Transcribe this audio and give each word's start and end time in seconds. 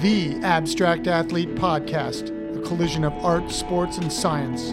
the 0.00 0.34
Abstract 0.42 1.06
Athlete 1.06 1.54
Podcast, 1.54 2.28
a 2.56 2.60
collision 2.66 3.04
of 3.04 3.12
art, 3.24 3.50
sports, 3.50 3.96
and 3.98 4.12
science. 4.12 4.72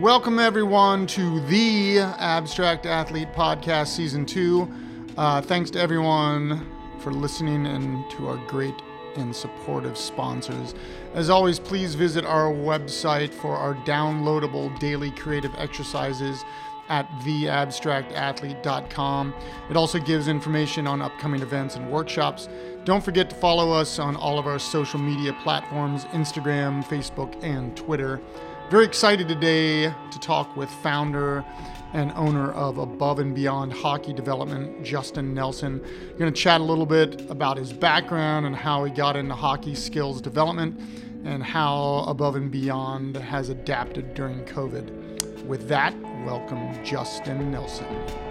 Welcome, 0.00 0.38
everyone, 0.38 1.06
to 1.08 1.40
the 1.46 1.98
Abstract 1.98 2.86
Athlete 2.86 3.32
Podcast 3.34 3.88
Season 3.88 4.24
2. 4.24 4.68
Uh, 5.16 5.42
thanks 5.42 5.70
to 5.72 5.78
everyone 5.78 6.66
for 7.00 7.12
listening 7.12 7.66
and 7.66 8.10
to 8.12 8.26
our 8.26 8.36
great 8.48 8.74
and 9.20 9.34
supportive 9.34 9.96
sponsors. 9.96 10.74
As 11.14 11.30
always, 11.30 11.58
please 11.58 11.94
visit 11.94 12.24
our 12.24 12.52
website 12.52 13.32
for 13.32 13.56
our 13.56 13.74
downloadable 13.84 14.76
daily 14.78 15.10
creative 15.12 15.54
exercises 15.56 16.44
at 16.90 17.08
theabstractathlete.com. 17.20 19.34
It 19.70 19.76
also 19.76 19.98
gives 20.00 20.28
information 20.28 20.86
on 20.86 21.00
upcoming 21.00 21.40
events 21.40 21.76
and 21.76 21.90
workshops. 21.90 22.50
Don't 22.84 23.02
forget 23.04 23.30
to 23.30 23.36
follow 23.36 23.72
us 23.72 23.98
on 23.98 24.16
all 24.16 24.38
of 24.38 24.46
our 24.46 24.58
social 24.58 24.98
media 24.98 25.32
platforms 25.42 26.04
Instagram, 26.06 26.82
Facebook, 26.84 27.42
and 27.44 27.76
Twitter. 27.76 28.20
Very 28.70 28.84
excited 28.84 29.26
today 29.26 29.92
to 30.12 30.20
talk 30.20 30.56
with 30.56 30.70
founder 30.70 31.44
and 31.92 32.12
owner 32.12 32.52
of 32.52 32.78
Above 32.78 33.18
and 33.18 33.34
Beyond 33.34 33.72
Hockey 33.72 34.12
Development, 34.12 34.84
Justin 34.84 35.34
Nelson. 35.34 35.80
We're 36.12 36.18
going 36.18 36.32
to 36.32 36.40
chat 36.40 36.60
a 36.60 36.62
little 36.62 36.86
bit 36.86 37.28
about 37.28 37.56
his 37.56 37.72
background 37.72 38.46
and 38.46 38.54
how 38.54 38.84
he 38.84 38.92
got 38.92 39.16
into 39.16 39.34
hockey 39.34 39.74
skills 39.74 40.20
development 40.20 40.78
and 41.24 41.42
how 41.42 42.04
Above 42.06 42.36
and 42.36 42.48
Beyond 42.48 43.16
has 43.16 43.48
adapted 43.48 44.14
during 44.14 44.44
COVID. 44.44 45.46
With 45.46 45.66
that, 45.66 45.92
welcome 46.24 46.72
Justin 46.84 47.50
Nelson. 47.50 48.29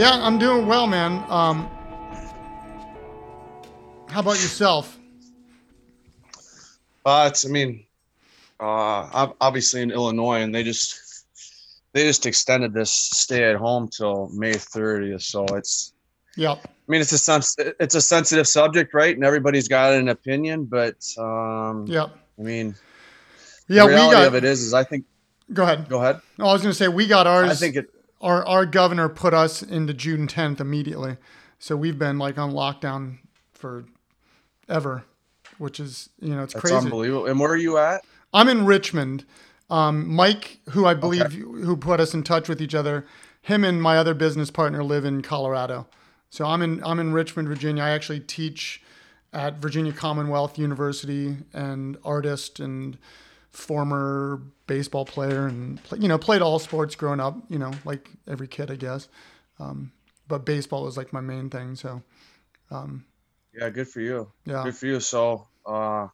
Yeah, 0.00 0.12
I'm 0.12 0.38
doing 0.38 0.66
well, 0.66 0.86
man. 0.86 1.22
Um, 1.28 1.68
how 4.08 4.20
about 4.20 4.40
yourself? 4.40 4.98
Uh, 7.04 7.28
it's, 7.30 7.44
I 7.44 7.50
mean, 7.50 7.84
uh, 8.60 9.10
I'm 9.12 9.34
obviously 9.42 9.82
in 9.82 9.90
Illinois, 9.90 10.40
and 10.40 10.54
they 10.54 10.62
just 10.62 11.26
they 11.92 12.04
just 12.04 12.24
extended 12.24 12.72
this 12.72 12.90
stay 12.90 13.44
at 13.44 13.56
home 13.56 13.88
till 13.88 14.30
May 14.30 14.54
30th. 14.54 15.20
So 15.20 15.44
it's, 15.54 15.92
yeah. 16.34 16.52
I 16.52 16.68
mean, 16.88 17.02
it's 17.02 17.12
a 17.12 17.18
sens- 17.18 17.56
it's 17.58 17.94
a 17.94 18.00
sensitive 18.00 18.48
subject, 18.48 18.94
right? 18.94 19.14
And 19.14 19.22
everybody's 19.22 19.68
got 19.68 19.92
an 19.92 20.08
opinion, 20.08 20.64
but 20.64 20.96
um, 21.18 21.84
yeah. 21.86 22.06
I 22.38 22.42
mean, 22.42 22.74
yeah. 23.68 23.82
The 23.82 23.88
reality 23.88 24.06
we 24.06 24.12
got, 24.14 24.26
of 24.28 24.34
it 24.34 24.44
is, 24.44 24.62
is 24.62 24.72
I 24.72 24.82
think. 24.82 25.04
Go 25.52 25.64
ahead. 25.64 25.90
Go 25.90 25.98
ahead. 25.98 26.22
No, 26.38 26.46
I 26.46 26.54
was 26.54 26.62
going 26.62 26.72
to 26.72 26.78
say 26.78 26.88
we 26.88 27.06
got 27.06 27.26
ours. 27.26 27.50
I 27.50 27.54
think 27.54 27.76
it 27.76 27.90
our 28.20 28.46
our 28.46 28.66
governor 28.66 29.08
put 29.08 29.32
us 29.34 29.62
into 29.62 29.94
June 29.94 30.26
10th 30.26 30.60
immediately. 30.60 31.16
So 31.58 31.76
we've 31.76 31.98
been 31.98 32.18
like 32.18 32.38
on 32.38 32.52
lockdown 32.52 33.18
for 33.52 33.84
ever, 34.68 35.04
which 35.58 35.78
is 35.80 36.10
you 36.20 36.34
know 36.34 36.42
it's 36.42 36.54
That's 36.54 36.62
crazy. 36.62 36.76
unbelievable. 36.76 37.26
And 37.26 37.38
where 37.40 37.50
are 37.50 37.56
you 37.56 37.78
at? 37.78 38.04
I'm 38.32 38.48
in 38.48 38.64
Richmond. 38.66 39.24
Um, 39.68 40.08
Mike, 40.08 40.58
who 40.70 40.84
I 40.86 40.94
believe 40.94 41.26
Okay. 41.26 41.36
who 41.38 41.76
put 41.76 42.00
us 42.00 42.12
in 42.14 42.22
touch 42.24 42.48
with 42.48 42.60
each 42.60 42.74
other, 42.74 43.06
him 43.42 43.62
and 43.64 43.80
my 43.80 43.96
other 43.98 44.14
business 44.14 44.50
partner 44.50 44.82
live 44.82 45.04
in 45.04 45.22
Colorado. 45.22 45.86
So 46.28 46.44
I'm 46.46 46.62
in 46.62 46.82
I'm 46.84 46.98
in 46.98 47.12
Richmond, 47.12 47.48
Virginia. 47.48 47.82
I 47.82 47.90
actually 47.90 48.20
teach 48.20 48.82
at 49.32 49.58
Virginia 49.58 49.92
Commonwealth 49.92 50.58
University 50.58 51.36
and 51.52 51.96
artist 52.04 52.58
and 52.58 52.98
former 53.52 54.40
baseball 54.66 55.04
player 55.04 55.46
and 55.46 55.80
you 55.98 56.06
know 56.08 56.16
played 56.18 56.40
all 56.42 56.58
sports 56.58 56.94
growing 56.94 57.18
up 57.20 57.36
you 57.48 57.58
know 57.58 57.72
like 57.84 58.08
every 58.28 58.46
kid 58.46 58.70
i 58.70 58.76
guess 58.76 59.08
um, 59.58 59.90
but 60.28 60.44
baseball 60.46 60.84
was 60.84 60.96
like 60.96 61.12
my 61.12 61.20
main 61.20 61.50
thing 61.50 61.74
so 61.74 62.00
um, 62.70 63.04
Yeah, 63.52 63.68
good 63.70 63.88
for 63.88 64.00
you. 64.00 64.30
yeah 64.44 64.62
Good 64.62 64.76
for 64.76 64.86
you. 64.86 65.00
So, 65.00 65.48
uh, 65.66 66.06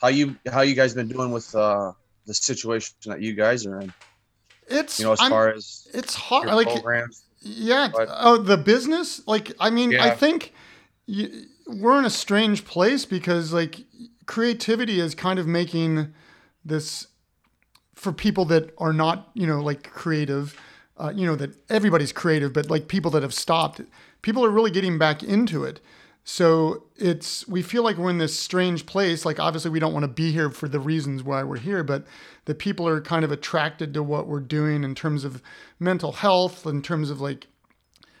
how 0.00 0.08
you 0.08 0.36
how 0.50 0.62
you 0.62 0.74
guys 0.74 0.94
been 0.94 1.08
doing 1.08 1.30
with 1.30 1.54
uh, 1.54 1.92
the 2.26 2.32
situation 2.34 2.94
that 3.06 3.20
you 3.20 3.34
guys 3.34 3.66
are 3.66 3.80
in? 3.80 3.92
it's 4.68 4.98
You 4.98 5.04
know, 5.06 5.12
as 5.12 5.20
I'm- 5.20 5.30
far 5.30 5.52
as 5.52 5.86
it's 5.92 6.14
hard 6.14 6.46
like 6.48 6.66
programs. 6.68 7.24
Yeah. 7.40 7.88
But- 7.92 8.08
oh, 8.10 8.38
the 8.38 8.56
business. 8.56 9.20
Like, 9.28 9.52
I 9.60 9.68
mean, 9.70 9.96
I 9.98 10.10
think 10.10 10.52
y 11.06 11.28
we're 11.66 11.98
in 11.98 12.06
a 12.06 12.10
strange 12.24 12.64
place 12.64 13.04
because 13.04 13.52
like 13.52 13.80
creativity 14.26 14.98
is 15.00 15.14
kind 15.14 15.38
of 15.38 15.46
making 15.46 16.14
this 16.68 17.08
for 17.94 18.12
people 18.12 18.44
that 18.46 18.72
are 18.78 18.92
not, 18.92 19.30
you 19.34 19.46
know, 19.46 19.60
like 19.60 19.90
creative. 19.90 20.58
Uh, 21.00 21.12
you 21.14 21.24
know 21.24 21.36
that 21.36 21.54
everybody's 21.70 22.12
creative, 22.12 22.52
but 22.52 22.68
like 22.68 22.88
people 22.88 23.08
that 23.12 23.22
have 23.22 23.32
stopped, 23.32 23.80
people 24.20 24.44
are 24.44 24.50
really 24.50 24.70
getting 24.70 24.98
back 24.98 25.22
into 25.22 25.62
it. 25.62 25.80
So 26.24 26.84
it's 26.96 27.46
we 27.48 27.62
feel 27.62 27.82
like 27.82 27.96
we're 27.96 28.10
in 28.10 28.18
this 28.18 28.38
strange 28.38 28.84
place. 28.84 29.24
Like 29.24 29.38
obviously 29.38 29.70
we 29.70 29.80
don't 29.80 29.92
want 29.92 30.04
to 30.04 30.08
be 30.08 30.32
here 30.32 30.50
for 30.50 30.68
the 30.68 30.80
reasons 30.80 31.22
why 31.22 31.42
we're 31.42 31.58
here, 31.58 31.84
but 31.84 32.04
the 32.44 32.54
people 32.54 32.86
are 32.88 33.00
kind 33.00 33.24
of 33.24 33.30
attracted 33.32 33.94
to 33.94 34.02
what 34.02 34.26
we're 34.26 34.40
doing 34.40 34.82
in 34.82 34.94
terms 34.94 35.24
of 35.24 35.40
mental 35.78 36.12
health, 36.12 36.66
in 36.66 36.82
terms 36.82 37.10
of 37.10 37.20
like 37.20 37.46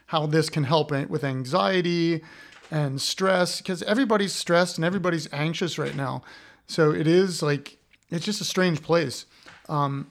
how 0.06 0.24
this 0.26 0.48
can 0.48 0.64
help 0.64 0.90
with 1.10 1.24
anxiety 1.24 2.22
and 2.70 3.00
stress, 3.00 3.60
because 3.60 3.82
everybody's 3.82 4.34
stressed 4.34 4.78
and 4.78 4.84
everybody's 4.84 5.28
anxious 5.32 5.78
right 5.78 5.96
now. 5.96 6.22
So 6.66 6.92
it 6.92 7.06
is 7.06 7.42
like 7.42 7.77
it's 8.10 8.24
just 8.24 8.40
a 8.40 8.44
strange 8.44 8.82
place. 8.82 9.26
Um, 9.68 10.08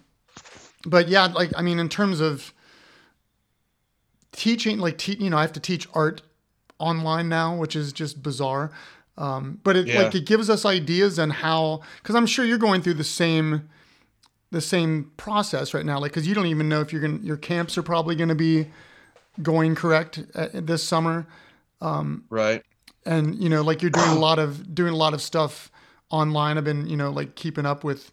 but 0.85 1.07
yeah, 1.07 1.25
like 1.25 1.51
I 1.55 1.61
mean, 1.61 1.79
in 1.79 1.89
terms 1.89 2.19
of 2.19 2.53
teaching, 4.31 4.79
like 4.79 4.97
te- 4.97 5.17
you 5.19 5.29
know, 5.29 5.37
I 5.37 5.41
have 5.41 5.53
to 5.53 5.59
teach 5.59 5.87
art 5.93 6.21
online 6.79 7.29
now, 7.29 7.55
which 7.55 7.75
is 7.75 7.91
just 7.93 8.21
bizarre. 8.21 8.71
Um, 9.17 9.59
but 9.63 9.75
it 9.75 9.87
Yeah. 9.87 10.03
like 10.03 10.13
it 10.15 10.25
gives 10.25 10.49
us 10.49 10.63
ideas 10.65 11.17
on 11.17 11.31
how, 11.31 11.81
because 12.01 12.15
I'm 12.15 12.27
sure 12.27 12.45
you're 12.45 12.59
going 12.59 12.81
through 12.81 12.95
the 12.95 13.03
same 13.03 13.69
the 14.51 14.61
same 14.61 15.11
process 15.17 15.73
right 15.73 15.85
now, 15.85 15.99
like 15.99 16.11
because 16.11 16.27
you 16.27 16.33
don't 16.33 16.45
even 16.45 16.69
know 16.69 16.79
if 16.81 16.93
you're 16.93 17.01
gonna 17.01 17.17
your 17.17 17.35
camps 17.35 17.77
are 17.77 17.83
probably 17.83 18.15
going 18.15 18.29
to 18.29 18.35
be 18.35 18.67
going 19.41 19.75
correct 19.75 20.23
uh, 20.35 20.47
this 20.53 20.83
summer 20.83 21.27
Right. 22.29 22.63
and 23.05 23.35
you 23.35 23.49
know 23.49 23.61
like 23.61 23.81
you're 23.83 23.91
doing 23.91 24.09
a 24.09 24.19
lot 24.19 24.39
of 24.39 24.73
doing 24.73 24.93
a 24.93 24.95
lot 24.95 25.13
of 25.13 25.21
stuff 25.21 25.71
online 26.09 26.57
i've 26.57 26.63
been 26.63 26.87
you 26.87 26.97
know 26.97 27.09
like 27.09 27.35
keeping 27.35 27.65
up 27.65 27.83
with 27.83 28.11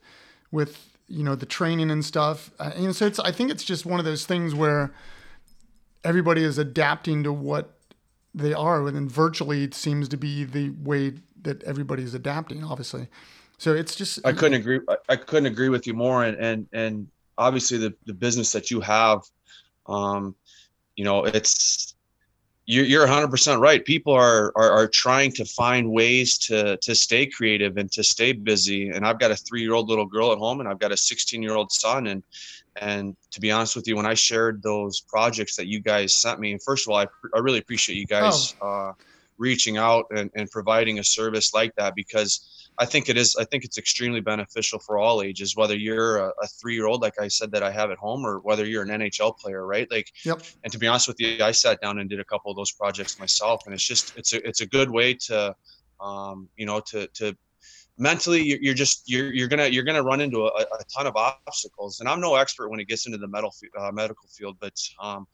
with 0.50 0.96
you 1.08 1.22
know 1.22 1.34
the 1.34 1.46
training 1.46 1.90
and 1.90 2.04
stuff 2.04 2.50
uh, 2.58 2.72
and 2.74 2.94
so 2.94 3.06
it's 3.06 3.18
i 3.20 3.30
think 3.30 3.50
it's 3.50 3.64
just 3.64 3.86
one 3.86 3.98
of 3.98 4.04
those 4.04 4.26
things 4.26 4.54
where 4.54 4.92
everybody 6.02 6.42
is 6.42 6.58
adapting 6.58 7.22
to 7.22 7.32
what 7.32 7.78
they 8.34 8.52
are 8.52 8.86
and 8.86 8.96
then 8.96 9.08
virtually 9.08 9.62
it 9.62 9.74
seems 9.74 10.08
to 10.08 10.16
be 10.16 10.44
the 10.44 10.70
way 10.82 11.12
that 11.40 11.62
everybody's 11.64 12.14
adapting 12.14 12.64
obviously 12.64 13.08
so 13.58 13.74
it's 13.74 13.94
just 13.94 14.26
I 14.26 14.32
couldn't 14.32 14.60
agree. 14.60 14.80
I, 15.08 15.16
couldn't 15.16 15.46
agree 15.46 15.68
with 15.68 15.86
you 15.86 15.94
more. 15.94 16.24
And 16.24 16.36
and 16.38 16.66
and 16.72 17.08
obviously 17.38 17.78
the 17.78 17.94
the 18.06 18.14
business 18.14 18.52
that 18.52 18.70
you 18.70 18.80
have, 18.80 19.20
um, 19.86 20.34
you 20.96 21.04
know, 21.04 21.24
it's 21.24 21.93
you're 22.66 22.84
you're 22.84 23.02
100 23.02 23.28
percent 23.28 23.60
right. 23.60 23.84
People 23.84 24.12
are, 24.12 24.52
are 24.56 24.70
are 24.70 24.88
trying 24.88 25.32
to 25.32 25.44
find 25.44 25.90
ways 25.90 26.38
to 26.38 26.76
to 26.78 26.94
stay 26.94 27.26
creative 27.26 27.76
and 27.76 27.90
to 27.92 28.02
stay 28.02 28.32
busy. 28.32 28.88
And 28.88 29.06
I've 29.06 29.18
got 29.18 29.30
a 29.30 29.36
three 29.36 29.60
year 29.62 29.74
old 29.74 29.88
little 29.88 30.06
girl 30.06 30.32
at 30.32 30.38
home, 30.38 30.60
and 30.60 30.68
I've 30.68 30.78
got 30.78 30.92
a 30.92 30.96
16 30.96 31.42
year 31.42 31.54
old 31.54 31.70
son. 31.72 32.06
And 32.06 32.22
and 32.76 33.16
to 33.32 33.40
be 33.40 33.50
honest 33.50 33.76
with 33.76 33.86
you, 33.86 33.96
when 33.96 34.06
I 34.06 34.14
shared 34.14 34.62
those 34.62 35.00
projects 35.00 35.56
that 35.56 35.66
you 35.66 35.80
guys 35.80 36.14
sent 36.14 36.40
me, 36.40 36.58
first 36.64 36.86
of 36.86 36.92
all, 36.92 36.98
I, 36.98 37.06
I 37.34 37.38
really 37.38 37.58
appreciate 37.58 37.96
you 37.96 38.06
guys 38.06 38.54
uh, 38.62 38.92
reaching 39.38 39.76
out 39.76 40.06
and, 40.10 40.30
and 40.34 40.50
providing 40.50 40.98
a 40.98 41.04
service 41.04 41.54
like 41.54 41.74
that 41.76 41.94
because 41.94 42.63
I 42.78 42.86
think 42.86 43.08
it 43.08 43.16
is. 43.16 43.36
I 43.36 43.44
think 43.44 43.64
it's 43.64 43.78
extremely 43.78 44.20
beneficial 44.20 44.78
for 44.80 44.98
all 44.98 45.22
ages, 45.22 45.54
whether 45.56 45.76
you're 45.76 46.18
a, 46.18 46.28
a 46.42 46.46
three-year-old, 46.60 47.02
like 47.02 47.20
I 47.20 47.28
said 47.28 47.52
that 47.52 47.62
I 47.62 47.70
have 47.70 47.90
at 47.90 47.98
home, 47.98 48.26
or 48.26 48.40
whether 48.40 48.66
you're 48.66 48.82
an 48.82 48.88
NHL 48.88 49.38
player, 49.38 49.64
right? 49.66 49.88
Like, 49.90 50.10
Yep. 50.24 50.42
and 50.64 50.72
to 50.72 50.78
be 50.78 50.86
honest 50.86 51.06
with 51.06 51.20
you, 51.20 51.42
I 51.42 51.52
sat 51.52 51.80
down 51.80 51.98
and 52.00 52.10
did 52.10 52.20
a 52.20 52.24
couple 52.24 52.50
of 52.50 52.56
those 52.56 52.72
projects 52.72 53.18
myself, 53.18 53.62
and 53.66 53.74
it's 53.74 53.86
just 53.86 54.16
it's 54.16 54.32
a 54.32 54.46
it's 54.46 54.60
a 54.60 54.66
good 54.66 54.90
way 54.90 55.14
to, 55.14 55.54
um, 56.00 56.48
you 56.56 56.66
know, 56.66 56.80
to 56.80 57.06
to 57.14 57.36
mentally 57.98 58.42
you're, 58.42 58.58
you're 58.60 58.74
just 58.74 59.02
you're, 59.06 59.32
you're 59.32 59.48
gonna 59.48 59.66
you're 59.66 59.84
gonna 59.84 60.02
run 60.02 60.20
into 60.20 60.44
a, 60.44 60.48
a, 60.48 60.84
ton 60.94 61.06
of 61.06 61.16
obstacles. 61.16 62.00
And 62.00 62.08
i'm 62.08 62.20
no 62.20 62.34
expert 62.34 62.68
when 62.68 62.80
it 62.80 62.88
gets 62.88 63.06
into 63.06 63.18
the 63.18 63.28
medical 63.28 63.54
uh, 63.78 63.92
medical 63.92 64.28
field 64.28 64.56
but 64.60 64.74
um, 65.00 65.26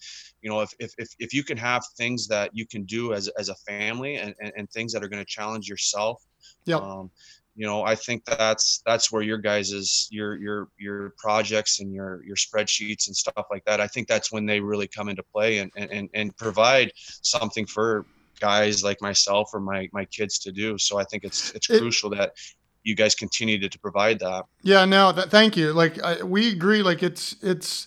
you 0.42 0.50
know 0.50 0.60
if, 0.60 0.72
if, 0.78 0.92
if 0.98 1.08
if 1.18 1.32
you 1.32 1.42
can 1.42 1.56
have 1.56 1.82
things 1.96 2.26
that 2.28 2.50
you 2.52 2.66
can 2.66 2.84
do 2.84 3.12
as, 3.12 3.28
as 3.38 3.48
a 3.48 3.54
family 3.54 4.16
and, 4.16 4.34
and, 4.40 4.52
and 4.56 4.70
things 4.70 4.92
that 4.92 5.02
are 5.02 5.08
going 5.08 5.22
to 5.22 5.30
challenge 5.30 5.68
yourself 5.68 6.22
yeah 6.66 6.76
um, 6.76 7.10
you 7.56 7.66
know 7.66 7.82
i 7.82 7.94
think 7.94 8.24
that's 8.24 8.82
that's 8.86 9.10
where 9.10 9.22
your 9.22 9.38
guys's 9.38 10.08
your 10.10 10.36
your 10.38 10.68
your 10.78 11.14
projects 11.18 11.80
and 11.80 11.92
your 11.92 12.22
your 12.24 12.36
spreadsheets 12.36 13.06
and 13.06 13.16
stuff 13.16 13.46
like 13.50 13.64
that 13.64 13.80
i 13.80 13.86
think 13.86 14.06
that's 14.06 14.30
when 14.30 14.46
they 14.46 14.60
really 14.60 14.86
come 14.86 15.08
into 15.08 15.22
play 15.22 15.58
and 15.58 15.70
and 15.76 16.08
and 16.14 16.36
provide 16.36 16.92
something 17.22 17.66
for 17.66 18.06
guys 18.40 18.82
like 18.82 19.00
myself 19.00 19.50
or 19.52 19.60
my 19.60 19.88
my 19.92 20.04
kids 20.06 20.38
to 20.40 20.52
do. 20.52 20.78
So 20.78 20.98
I 20.98 21.04
think 21.04 21.24
it's 21.24 21.52
it's 21.52 21.70
it, 21.70 21.78
crucial 21.78 22.10
that 22.10 22.32
you 22.82 22.94
guys 22.94 23.14
continue 23.14 23.58
to, 23.58 23.68
to 23.68 23.78
provide 23.78 24.18
that. 24.20 24.46
Yeah, 24.62 24.84
no, 24.84 25.12
that, 25.12 25.30
thank 25.30 25.56
you. 25.56 25.72
Like 25.72 26.02
I, 26.02 26.22
we 26.22 26.50
agree. 26.50 26.82
Like 26.82 27.02
it's 27.02 27.36
it's 27.42 27.86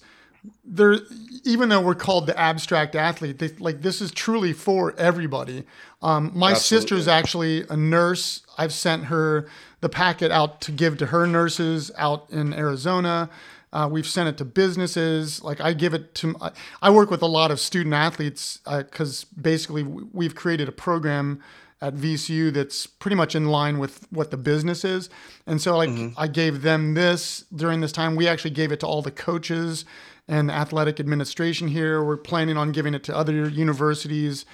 there. 0.63 0.97
Even 1.45 1.69
though 1.69 1.81
we're 1.81 1.95
called 1.95 2.27
the 2.27 2.39
abstract 2.39 2.95
athlete, 2.95 3.39
they, 3.39 3.49
like 3.59 3.81
this 3.81 4.01
is 4.01 4.11
truly 4.11 4.53
for 4.53 4.93
everybody. 4.97 5.63
Um, 6.01 6.31
my 6.33 6.51
Absolutely. 6.51 6.81
sister 6.81 6.95
is 6.95 7.07
actually 7.07 7.65
a 7.69 7.75
nurse. 7.75 8.45
I've 8.57 8.73
sent 8.73 9.05
her 9.05 9.47
the 9.81 9.89
packet 9.89 10.31
out 10.31 10.61
to 10.61 10.71
give 10.71 10.97
to 10.99 11.07
her 11.07 11.27
nurses 11.27 11.91
out 11.97 12.29
in 12.29 12.53
Arizona. 12.53 13.29
Uh, 13.73 13.89
we've 13.91 14.07
sent 14.07 14.29
it 14.29 14.37
to 14.37 14.45
businesses. 14.45 15.43
Like 15.43 15.59
I 15.59 15.73
give 15.73 15.95
it 15.95 16.13
to, 16.15 16.35
I 16.81 16.91
work 16.91 17.09
with 17.09 17.23
a 17.23 17.27
lot 17.27 17.49
of 17.49 17.59
student 17.59 17.95
athletes 17.95 18.59
because 18.65 19.23
uh, 19.23 19.41
basically 19.41 19.81
we've 19.83 20.35
created 20.35 20.69
a 20.69 20.71
program 20.71 21.41
at 21.81 21.95
VCU 21.95 22.53
that's 22.53 22.85
pretty 22.85 23.15
much 23.15 23.35
in 23.35 23.47
line 23.47 23.79
with 23.79 24.07
what 24.11 24.29
the 24.29 24.37
business 24.37 24.85
is. 24.85 25.09
And 25.47 25.59
so 25.59 25.75
like 25.75 25.89
mm-hmm. 25.89 26.17
I 26.17 26.27
gave 26.27 26.61
them 26.61 26.93
this 26.93 27.45
during 27.53 27.81
this 27.81 27.91
time. 27.91 28.15
We 28.15 28.27
actually 28.27 28.51
gave 28.51 28.71
it 28.71 28.79
to 28.81 28.87
all 28.87 29.01
the 29.01 29.11
coaches 29.11 29.85
and 30.27 30.49
the 30.49 30.53
athletic 30.53 30.99
administration 30.99 31.67
here. 31.67 32.03
We're 32.03 32.15
planning 32.15 32.57
on 32.57 32.71
giving 32.71 32.93
it 32.93 33.03
to 33.05 33.17
other 33.17 33.49
universities. 33.49 34.45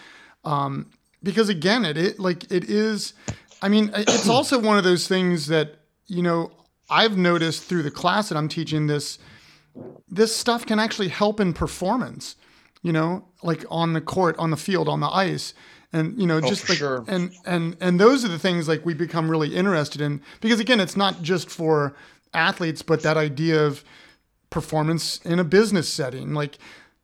Um, 0.45 0.89
because 1.21 1.50
again, 1.50 1.83
it, 1.83 1.98
it 1.98 2.19
like 2.19 2.50
it 2.50 2.63
is, 2.69 3.13
I 3.62 3.68
mean, 3.68 3.92
it's 3.94 4.30
also 4.38 4.57
one 4.57 4.77
of 4.77 4.86
those 4.86 5.10
things 5.10 5.48
that, 5.48 5.75
you 6.07 6.24
know, 6.24 6.51
I've 6.89 7.18
noticed 7.18 7.63
through 7.63 7.83
the 7.83 7.91
class 7.91 8.30
that 8.30 8.38
I'm 8.38 8.47
teaching 8.47 8.88
this 8.88 9.19
this 10.09 10.36
stuff 10.36 10.65
can 10.65 10.80
actually 10.80 11.09
help 11.09 11.39
in 11.39 11.53
performance, 11.53 12.36
you 12.81 12.91
know, 12.91 13.25
like 13.44 13.63
on 13.69 13.94
the 13.94 14.01
court, 14.01 14.36
on 14.39 14.50
the 14.50 14.57
field, 14.57 14.89
on 14.89 15.00
the 15.00 15.09
ice. 15.09 15.53
And 15.94 16.19
you 16.19 16.27
know, 16.27 16.38
oh, 16.38 16.41
just 16.41 16.69
like 16.69 16.77
sure. 16.77 17.03
and 17.07 17.31
and 17.45 17.75
and 17.81 18.00
those 18.00 18.24
are 18.24 18.27
the 18.27 18.39
things 18.39 18.68
like 18.68 18.86
we 18.86 18.94
become 18.94 19.30
really 19.30 19.56
interested 19.56 20.01
in 20.01 20.21
because 20.39 20.59
again, 20.59 20.80
it's 20.80 20.95
not 20.95 21.21
just 21.24 21.50
for 21.50 21.95
athletes, 22.33 22.83
but 22.83 23.01
that 23.01 23.18
idea 23.18 23.65
of 23.65 23.83
performance 24.51 25.19
in 25.25 25.39
a 25.39 25.44
business 25.44 25.89
setting. 25.89 26.33
Like 26.33 26.59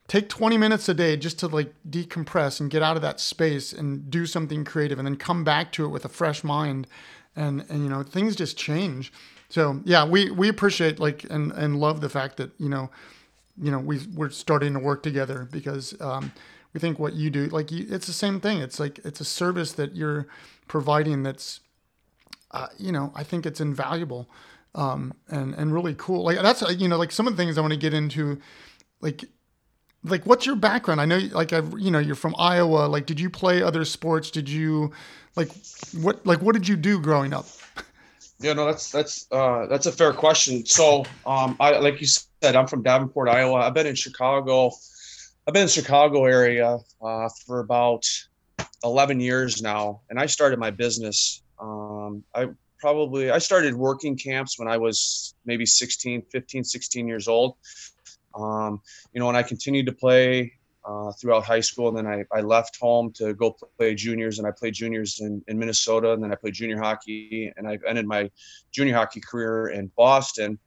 take 0.07 0.29
20 0.29 0.57
minutes 0.57 0.87
a 0.87 0.93
day 0.93 1.17
just 1.17 1.39
to 1.39 1.47
like 1.47 1.73
decompress 1.89 2.59
and 2.59 2.69
get 2.69 2.83
out 2.83 2.95
of 2.95 3.01
that 3.01 3.19
space 3.19 3.73
and 3.73 4.09
do 4.09 4.25
something 4.25 4.63
creative 4.63 4.99
and 4.99 5.07
then 5.07 5.15
come 5.15 5.43
back 5.43 5.71
to 5.71 5.85
it 5.85 5.89
with 5.89 6.05
a 6.05 6.09
fresh 6.09 6.43
mind 6.43 6.85
and 7.35 7.65
and 7.69 7.83
you 7.83 7.89
know 7.89 8.03
things 8.03 8.35
just 8.35 8.57
change 8.57 9.11
so 9.49 9.81
yeah, 9.85 10.05
we 10.05 10.31
we 10.31 10.49
appreciate 10.49 10.99
like 10.99 11.23
and 11.29 11.51
and 11.51 11.79
love 11.79 12.01
the 12.01 12.09
fact 12.09 12.37
that 12.37 12.51
you 12.57 12.69
know, 12.69 12.89
you 13.61 13.71
know 13.71 13.79
we 13.79 13.99
we're 14.13 14.29
starting 14.29 14.73
to 14.73 14.79
work 14.79 15.03
together 15.03 15.47
because 15.51 15.99
um, 16.01 16.31
we 16.73 16.79
think 16.79 16.99
what 16.99 17.13
you 17.13 17.29
do 17.29 17.45
like 17.47 17.71
you, 17.71 17.85
it's 17.89 18.07
the 18.07 18.13
same 18.13 18.39
thing. 18.39 18.59
It's 18.59 18.79
like 18.79 18.99
it's 19.05 19.19
a 19.19 19.25
service 19.25 19.73
that 19.73 19.95
you're 19.95 20.27
providing 20.67 21.23
that's, 21.23 21.61
uh, 22.51 22.67
you 22.77 22.91
know, 22.91 23.11
I 23.15 23.23
think 23.23 23.45
it's 23.45 23.61
invaluable. 23.61 24.29
Um, 24.73 25.13
and 25.29 25.53
and 25.53 25.73
really 25.73 25.95
cool. 25.97 26.23
Like 26.25 26.41
that's 26.41 26.61
you 26.77 26.87
know 26.87 26.97
like 26.97 27.11
some 27.11 27.27
of 27.27 27.37
the 27.37 27.41
things 27.41 27.57
I 27.57 27.61
want 27.61 27.71
to 27.71 27.79
get 27.79 27.93
into, 27.93 28.41
like 28.99 29.23
like 30.03 30.25
what's 30.25 30.45
your 30.45 30.55
background? 30.55 30.99
I 30.99 31.05
know 31.05 31.17
like 31.31 31.53
I 31.53 31.61
you 31.77 31.91
know 31.91 31.99
you're 31.99 32.15
from 32.15 32.35
Iowa. 32.37 32.87
Like 32.87 33.05
did 33.05 33.19
you 33.19 33.29
play 33.29 33.61
other 33.61 33.85
sports? 33.85 34.29
Did 34.31 34.49
you 34.49 34.91
like 35.35 35.49
what 36.01 36.25
like 36.25 36.41
what 36.41 36.53
did 36.53 36.67
you 36.67 36.75
do 36.75 36.99
growing 36.99 37.33
up? 37.33 37.47
Yeah, 38.39 38.53
no, 38.53 38.65
that's 38.65 38.91
that's 38.91 39.27
uh, 39.31 39.65
that's 39.67 39.85
a 39.85 39.91
fair 39.91 40.11
question. 40.11 40.65
So, 40.65 41.05
um, 41.25 41.55
I 41.59 41.77
like 41.79 42.01
you 42.01 42.07
said, 42.07 42.55
I'm 42.55 42.67
from 42.67 42.83
Davenport, 42.83 43.29
Iowa. 43.29 43.55
I've 43.55 43.73
been 43.73 43.87
in 43.87 43.95
Chicago. 43.95 44.71
I've 45.47 45.53
been 45.53 45.63
in 45.63 45.69
Chicago 45.69 46.25
area 46.25 46.79
uh, 47.01 47.29
for 47.45 47.59
about 47.59 48.05
11 48.83 49.19
years 49.19 49.61
now, 49.61 50.01
and 50.09 50.19
I 50.19 50.25
started 50.25 50.59
my 50.59 50.71
business. 50.71 51.43
Um, 51.59 52.23
I 52.33 52.49
probably 52.79 53.31
I 53.31 53.37
started 53.37 53.73
working 53.75 54.17
camps 54.17 54.59
when 54.59 54.67
I 54.67 54.77
was 54.77 55.33
maybe 55.45 55.65
16, 55.65 56.23
15, 56.31 56.63
16 56.63 57.07
years 57.07 57.27
old. 57.27 57.55
Um, 58.35 58.81
you 59.13 59.19
know, 59.19 59.29
and 59.29 59.37
I 59.37 59.43
continued 59.43 59.85
to 59.85 59.93
play 59.93 60.53
uh, 60.87 61.11
throughout 61.13 61.43
high 61.43 61.59
school. 61.59 61.87
And 61.89 61.97
then 61.97 62.07
I, 62.07 62.23
I 62.31 62.41
left 62.41 62.77
home 62.79 63.11
to 63.13 63.33
go 63.33 63.55
play 63.77 63.95
juniors, 63.95 64.39
and 64.39 64.47
I 64.47 64.51
played 64.51 64.73
juniors 64.73 65.19
in, 65.19 65.43
in 65.47 65.57
Minnesota. 65.57 66.13
And 66.13 66.23
then 66.23 66.31
I 66.31 66.35
played 66.35 66.53
junior 66.53 66.79
hockey, 66.79 67.51
and 67.57 67.67
I 67.67 67.79
ended 67.87 68.05
my 68.05 68.29
junior 68.71 68.95
hockey 68.95 69.21
career 69.21 69.69
in 69.69 69.91
Boston. 69.97 70.59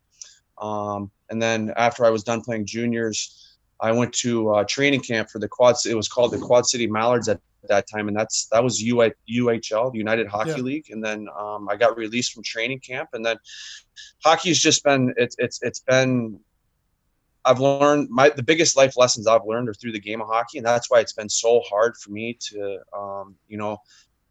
Um, 0.61 1.11
and 1.31 1.41
then 1.41 1.73
after 1.77 2.05
I 2.05 2.11
was 2.11 2.25
done 2.25 2.41
playing 2.41 2.67
juniors, 2.67 3.57
I 3.81 3.93
went 3.93 4.13
to 4.15 4.51
uh, 4.51 4.65
training 4.65 5.01
camp 5.03 5.31
for 5.31 5.39
the 5.39 5.49
Quad. 5.49 5.77
It 5.87 5.95
was 5.95 6.09
called 6.09 6.33
the 6.33 6.39
Quad 6.39 6.67
City 6.67 6.87
Mallards 6.87 7.29
at 7.29 7.41
that 7.69 7.87
time, 7.89 8.09
and 8.09 8.17
that's 8.17 8.47
that 8.47 8.63
was 8.63 8.83
UHL, 8.83 9.93
the 9.93 9.99
United 9.99 10.27
Hockey 10.27 10.51
yeah. 10.51 10.57
League. 10.57 10.91
And 10.91 11.05
then 11.05 11.29
um, 11.39 11.69
I 11.69 11.77
got 11.77 11.97
released 11.97 12.33
from 12.33 12.43
training 12.43 12.81
camp, 12.81 13.11
and 13.13 13.25
then 13.25 13.37
hockey's 14.25 14.59
just 14.59 14.83
been 14.83 15.15
it's 15.17 15.37
it's 15.39 15.63
it's 15.63 15.81
been 15.81 16.41
I've 17.49 17.61
learned 17.61 18.11
my 18.11 18.29
the 18.29 18.43
biggest 18.43 18.77
life 18.77 18.97
lessons 18.97 19.27
I've 19.27 19.47
learned 19.47 19.69
are 19.71 19.75
through 19.75 19.93
the 19.93 20.01
game 20.01 20.21
of 20.21 20.29
hockey, 20.29 20.59
and 20.59 20.67
that's 20.67 20.91
why 20.91 21.01
it's 21.01 21.15
been 21.15 21.31
so 21.31 21.63
hard 21.69 21.97
for 21.97 22.11
me 22.11 22.37
to, 22.49 22.79
um, 22.97 23.37
you 23.49 23.57
know, 23.57 23.79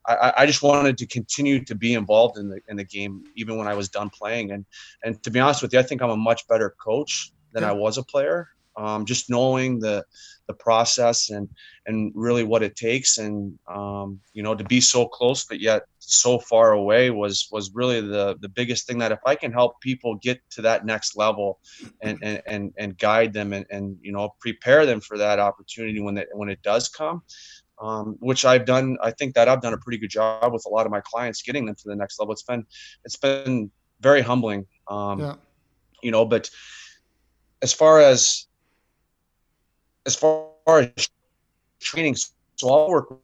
I, 0.06 0.34
I 0.38 0.46
just 0.46 0.62
wanted 0.62 0.98
to 1.00 1.08
continue 1.08 1.64
to 1.66 1.76
be 1.76 1.96
involved 1.96 2.38
in 2.38 2.50
the 2.50 2.60
in 2.68 2.78
the 2.78 2.84
game 2.84 3.24
even 3.36 3.58
when 3.58 3.68
I 3.68 3.74
was 3.74 3.90
done 3.90 4.10
playing. 4.10 4.52
And 4.52 4.66
and 5.04 5.22
to 5.24 5.32
be 5.32 5.40
honest 5.40 5.62
with 5.62 5.74
you, 5.74 5.80
I 5.80 5.84
think 5.84 6.02
I'm 6.02 6.12
a 6.12 6.18
much 6.18 6.48
better 6.48 6.76
coach 6.80 7.32
than 7.54 7.64
I 7.64 7.72
was 7.72 7.98
a 7.98 8.04
player. 8.04 8.50
Um, 8.78 9.06
just 9.06 9.30
knowing 9.30 9.80
the 9.80 10.06
the 10.48 10.54
process 10.54 11.30
and 11.30 11.48
and 11.86 12.12
really 12.16 12.44
what 12.44 12.64
it 12.64 12.76
takes 12.76 13.18
and 13.18 13.58
um, 13.68 14.20
you 14.34 14.42
know 14.42 14.56
to 14.56 14.64
be 14.64 14.82
so 14.82 15.06
close 15.06 15.46
but 15.46 15.60
yet 15.60 15.84
so 16.00 16.40
far 16.40 16.72
away 16.72 17.10
was 17.10 17.48
was 17.52 17.72
really 17.74 18.02
the 18.02 18.38
the 18.40 18.50
biggest 18.50 18.88
thing 18.88 18.98
that 18.98 19.12
if 19.12 19.20
I 19.26 19.36
can 19.36 19.52
help 19.52 19.80
people 19.82 20.16
get 20.16 20.40
to 20.52 20.62
that 20.64 20.86
next 20.86 21.16
level 21.16 21.60
and 22.02 22.18
and 22.24 22.42
and, 22.48 22.74
and 22.78 22.98
guide 22.98 23.34
them 23.34 23.54
and, 23.54 23.66
and 23.70 23.98
you 24.02 24.12
know 24.12 24.34
prepare 24.40 24.86
them 24.86 25.02
for 25.02 25.18
that 25.18 25.40
opportunity 25.40 26.00
when 26.00 26.18
it 26.18 26.30
when 26.32 26.50
it 26.50 26.62
does 26.64 26.88
come 26.88 27.22
um, 27.80 28.16
which 28.20 28.46
I've 28.46 28.66
done 28.66 28.98
I 29.04 29.12
think 29.12 29.36
that 29.36 29.48
I've 29.48 29.62
done 29.62 29.74
a 29.74 29.78
pretty 29.78 29.98
good 29.98 30.10
job 30.10 30.54
with 30.54 30.66
a 30.66 30.70
lot 30.70 30.86
of 30.86 30.92
my 30.92 31.02
clients 31.02 31.42
getting 31.42 31.66
them 31.66 31.76
to 31.76 31.90
the 31.90 31.96
next 31.96 32.20
level 32.20 32.32
it's 32.32 32.44
been 32.44 32.66
it's 33.04 33.18
been 33.18 33.70
very 34.00 34.22
humbling 34.22 34.66
um, 34.88 35.20
yeah. 35.20 35.36
you 36.02 36.12
know 36.12 36.26
but 36.26 36.50
as 37.62 37.74
far 37.74 38.00
as 38.00 38.47
as 40.08 40.16
far 40.16 40.50
as 40.68 41.10
training, 41.80 42.16
so 42.16 42.70
I'll 42.70 42.90
work 42.90 43.20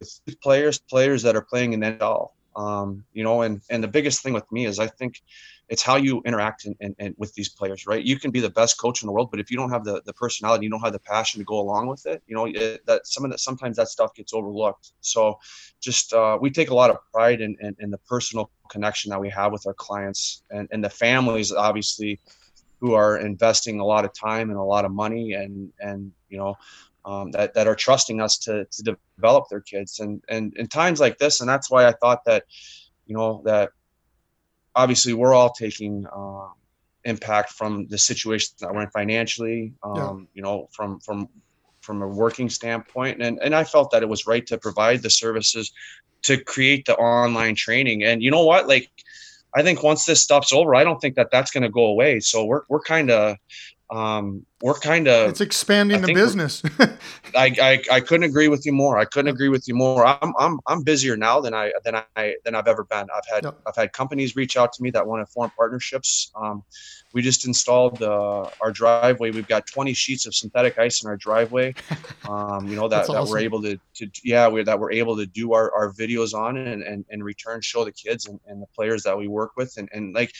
with 0.00 0.40
players, 0.40 0.78
players 0.78 1.22
that 1.22 1.36
are 1.36 1.42
playing 1.42 1.74
in 1.74 1.80
NHL. 1.80 2.30
Um, 2.56 3.04
you 3.12 3.22
know, 3.22 3.42
and 3.42 3.60
and 3.70 3.84
the 3.84 3.88
biggest 3.88 4.22
thing 4.22 4.32
with 4.32 4.50
me 4.50 4.66
is 4.66 4.80
I 4.80 4.86
think 4.86 5.22
it's 5.68 5.82
how 5.82 5.96
you 5.96 6.22
interact 6.24 6.64
in, 6.64 6.74
in, 6.80 6.94
in, 6.98 7.14
with 7.18 7.32
these 7.34 7.48
players, 7.48 7.86
right? 7.86 8.02
You 8.02 8.18
can 8.18 8.30
be 8.30 8.40
the 8.40 8.50
best 8.50 8.80
coach 8.80 9.02
in 9.02 9.06
the 9.06 9.12
world, 9.12 9.30
but 9.30 9.38
if 9.38 9.50
you 9.50 9.56
don't 9.56 9.70
have 9.70 9.84
the, 9.84 10.00
the 10.06 10.14
personality, 10.14 10.64
you 10.64 10.70
don't 10.70 10.80
have 10.80 10.94
the 10.94 10.98
passion 10.98 11.40
to 11.40 11.44
go 11.44 11.60
along 11.60 11.88
with 11.88 12.06
it, 12.06 12.22
you 12.26 12.34
know, 12.34 12.46
it, 12.46 12.84
that 12.86 13.06
some 13.06 13.24
of 13.24 13.30
that 13.30 13.38
sometimes 13.38 13.76
that 13.76 13.88
stuff 13.88 14.14
gets 14.14 14.32
overlooked. 14.32 14.92
So, 15.02 15.38
just 15.80 16.12
uh, 16.14 16.38
we 16.40 16.50
take 16.50 16.70
a 16.70 16.74
lot 16.74 16.90
of 16.90 16.96
pride 17.12 17.40
in, 17.42 17.54
in, 17.60 17.76
in 17.80 17.90
the 17.90 17.98
personal 17.98 18.50
connection 18.70 19.10
that 19.10 19.20
we 19.20 19.28
have 19.28 19.52
with 19.52 19.66
our 19.66 19.74
clients 19.74 20.42
and, 20.50 20.68
and 20.72 20.82
the 20.82 20.90
families, 20.90 21.52
obviously, 21.52 22.18
who 22.80 22.94
are 22.94 23.18
investing 23.18 23.80
a 23.80 23.84
lot 23.84 24.04
of 24.04 24.12
time 24.12 24.50
and 24.50 24.58
a 24.58 24.62
lot 24.62 24.84
of 24.84 24.92
money 24.92 25.32
and 25.32 25.72
and 25.80 26.12
you 26.28 26.38
know 26.38 26.56
um, 27.04 27.30
that 27.32 27.54
that 27.54 27.66
are 27.66 27.74
trusting 27.74 28.20
us 28.20 28.38
to 28.38 28.64
to 28.66 28.96
develop 29.16 29.48
their 29.48 29.60
kids. 29.60 30.00
And 30.00 30.22
and 30.28 30.54
in 30.56 30.68
times 30.68 31.00
like 31.00 31.18
this 31.18 31.40
and 31.40 31.48
that's 31.48 31.70
why 31.70 31.86
I 31.86 31.92
thought 31.92 32.24
that 32.24 32.44
you 33.06 33.16
know 33.16 33.42
that 33.44 33.70
obviously 34.74 35.14
we're 35.14 35.34
all 35.34 35.50
taking 35.50 36.06
uh, 36.06 36.48
impact 37.04 37.52
from 37.52 37.86
the 37.88 37.98
situation 37.98 38.54
that 38.60 38.74
we're 38.74 38.82
in 38.82 38.90
financially 38.90 39.72
um, 39.82 39.96
yeah. 39.96 40.14
you 40.34 40.42
know 40.42 40.68
from 40.72 41.00
from 41.00 41.28
from 41.88 42.02
a 42.02 42.06
working 42.06 42.50
standpoint. 42.50 43.22
And 43.22 43.38
and 43.42 43.54
I 43.54 43.64
felt 43.64 43.90
that 43.92 44.02
it 44.02 44.08
was 44.08 44.26
right 44.26 44.46
to 44.46 44.58
provide 44.58 45.02
the 45.02 45.08
services 45.08 45.72
to 46.22 46.36
create 46.36 46.84
the 46.84 46.96
online 46.96 47.54
training. 47.54 48.04
And 48.04 48.22
you 48.22 48.30
know 48.30 48.44
what? 48.44 48.68
Like 48.68 48.90
I 49.58 49.62
think 49.62 49.82
once 49.82 50.04
this 50.04 50.22
stuff's 50.22 50.52
over, 50.52 50.74
I 50.74 50.84
don't 50.84 51.00
think 51.00 51.16
that 51.16 51.30
that's 51.32 51.50
going 51.50 51.64
to 51.64 51.68
go 51.68 51.86
away. 51.86 52.20
So 52.20 52.44
we're 52.44 52.62
we're 52.68 52.80
kind 52.80 53.10
of 53.10 53.36
um, 53.90 54.44
we're 54.60 54.74
kind 54.74 55.06
of 55.06 55.30
it's 55.30 55.40
expanding 55.40 56.02
the 56.02 56.12
business. 56.12 56.62
I, 57.34 57.54
I 57.60 57.82
I 57.92 58.00
couldn't 58.00 58.24
agree 58.24 58.48
with 58.48 58.66
you 58.66 58.72
more. 58.72 58.98
I 58.98 59.04
couldn't 59.04 59.32
agree 59.32 59.48
with 59.48 59.68
you 59.68 59.74
more. 59.74 60.04
I'm 60.04 60.34
I'm 60.38 60.58
I'm 60.66 60.82
busier 60.82 61.16
now 61.16 61.40
than 61.40 61.54
I 61.54 61.72
than 61.84 61.94
I 62.16 62.34
than 62.44 62.54
I've 62.54 62.66
ever 62.66 62.84
been. 62.84 63.06
I've 63.14 63.26
had 63.32 63.44
yep. 63.44 63.60
I've 63.66 63.76
had 63.76 63.92
companies 63.92 64.36
reach 64.36 64.56
out 64.56 64.72
to 64.74 64.82
me 64.82 64.90
that 64.90 65.06
want 65.06 65.26
to 65.26 65.32
form 65.32 65.50
partnerships. 65.56 66.32
Um, 66.34 66.64
we 67.14 67.22
just 67.22 67.46
installed 67.46 68.02
uh, 68.02 68.50
our 68.60 68.70
driveway. 68.70 69.30
We've 69.30 69.48
got 69.48 69.66
20 69.66 69.94
sheets 69.94 70.26
of 70.26 70.34
synthetic 70.34 70.78
ice 70.78 71.02
in 71.02 71.08
our 71.08 71.16
driveway. 71.16 71.74
Um, 72.28 72.68
you 72.68 72.76
know 72.76 72.88
that, 72.88 73.08
awesome. 73.08 73.14
that 73.14 73.26
we're 73.26 73.38
able 73.38 73.62
to, 73.62 73.78
to 73.94 74.10
yeah 74.22 74.48
we 74.48 74.62
that 74.62 74.78
we're 74.78 74.92
able 74.92 75.16
to 75.16 75.24
do 75.24 75.54
our, 75.54 75.72
our 75.72 75.92
videos 75.94 76.34
on 76.34 76.58
and, 76.58 76.82
and 76.82 77.06
and 77.08 77.24
return 77.24 77.62
show 77.62 77.86
the 77.86 77.92
kids 77.92 78.26
and, 78.26 78.38
and 78.46 78.60
the 78.60 78.66
players 78.66 79.02
that 79.04 79.16
we 79.16 79.28
work 79.28 79.52
with 79.56 79.74
and, 79.78 79.88
and 79.92 80.14
like 80.14 80.30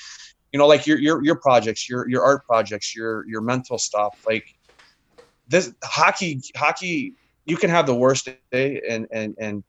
you 0.53 0.59
know 0.59 0.67
like 0.67 0.87
your 0.87 0.99
your 0.99 1.23
your 1.25 1.37
projects 1.37 1.89
your 1.89 2.09
your 2.09 2.23
art 2.23 2.45
projects 2.47 2.95
your 2.95 3.27
your 3.29 3.41
mental 3.41 3.79
stuff 3.79 4.25
like 4.27 4.55
this 5.49 5.73
hockey 5.83 6.41
hockey 6.57 7.15
you 7.45 7.57
can 7.57 7.71
have 7.71 7.87
the 7.87 7.95
worst 7.95 8.29
day 8.51 8.81
and 8.89 9.07
and 9.13 9.35
and 9.39 9.65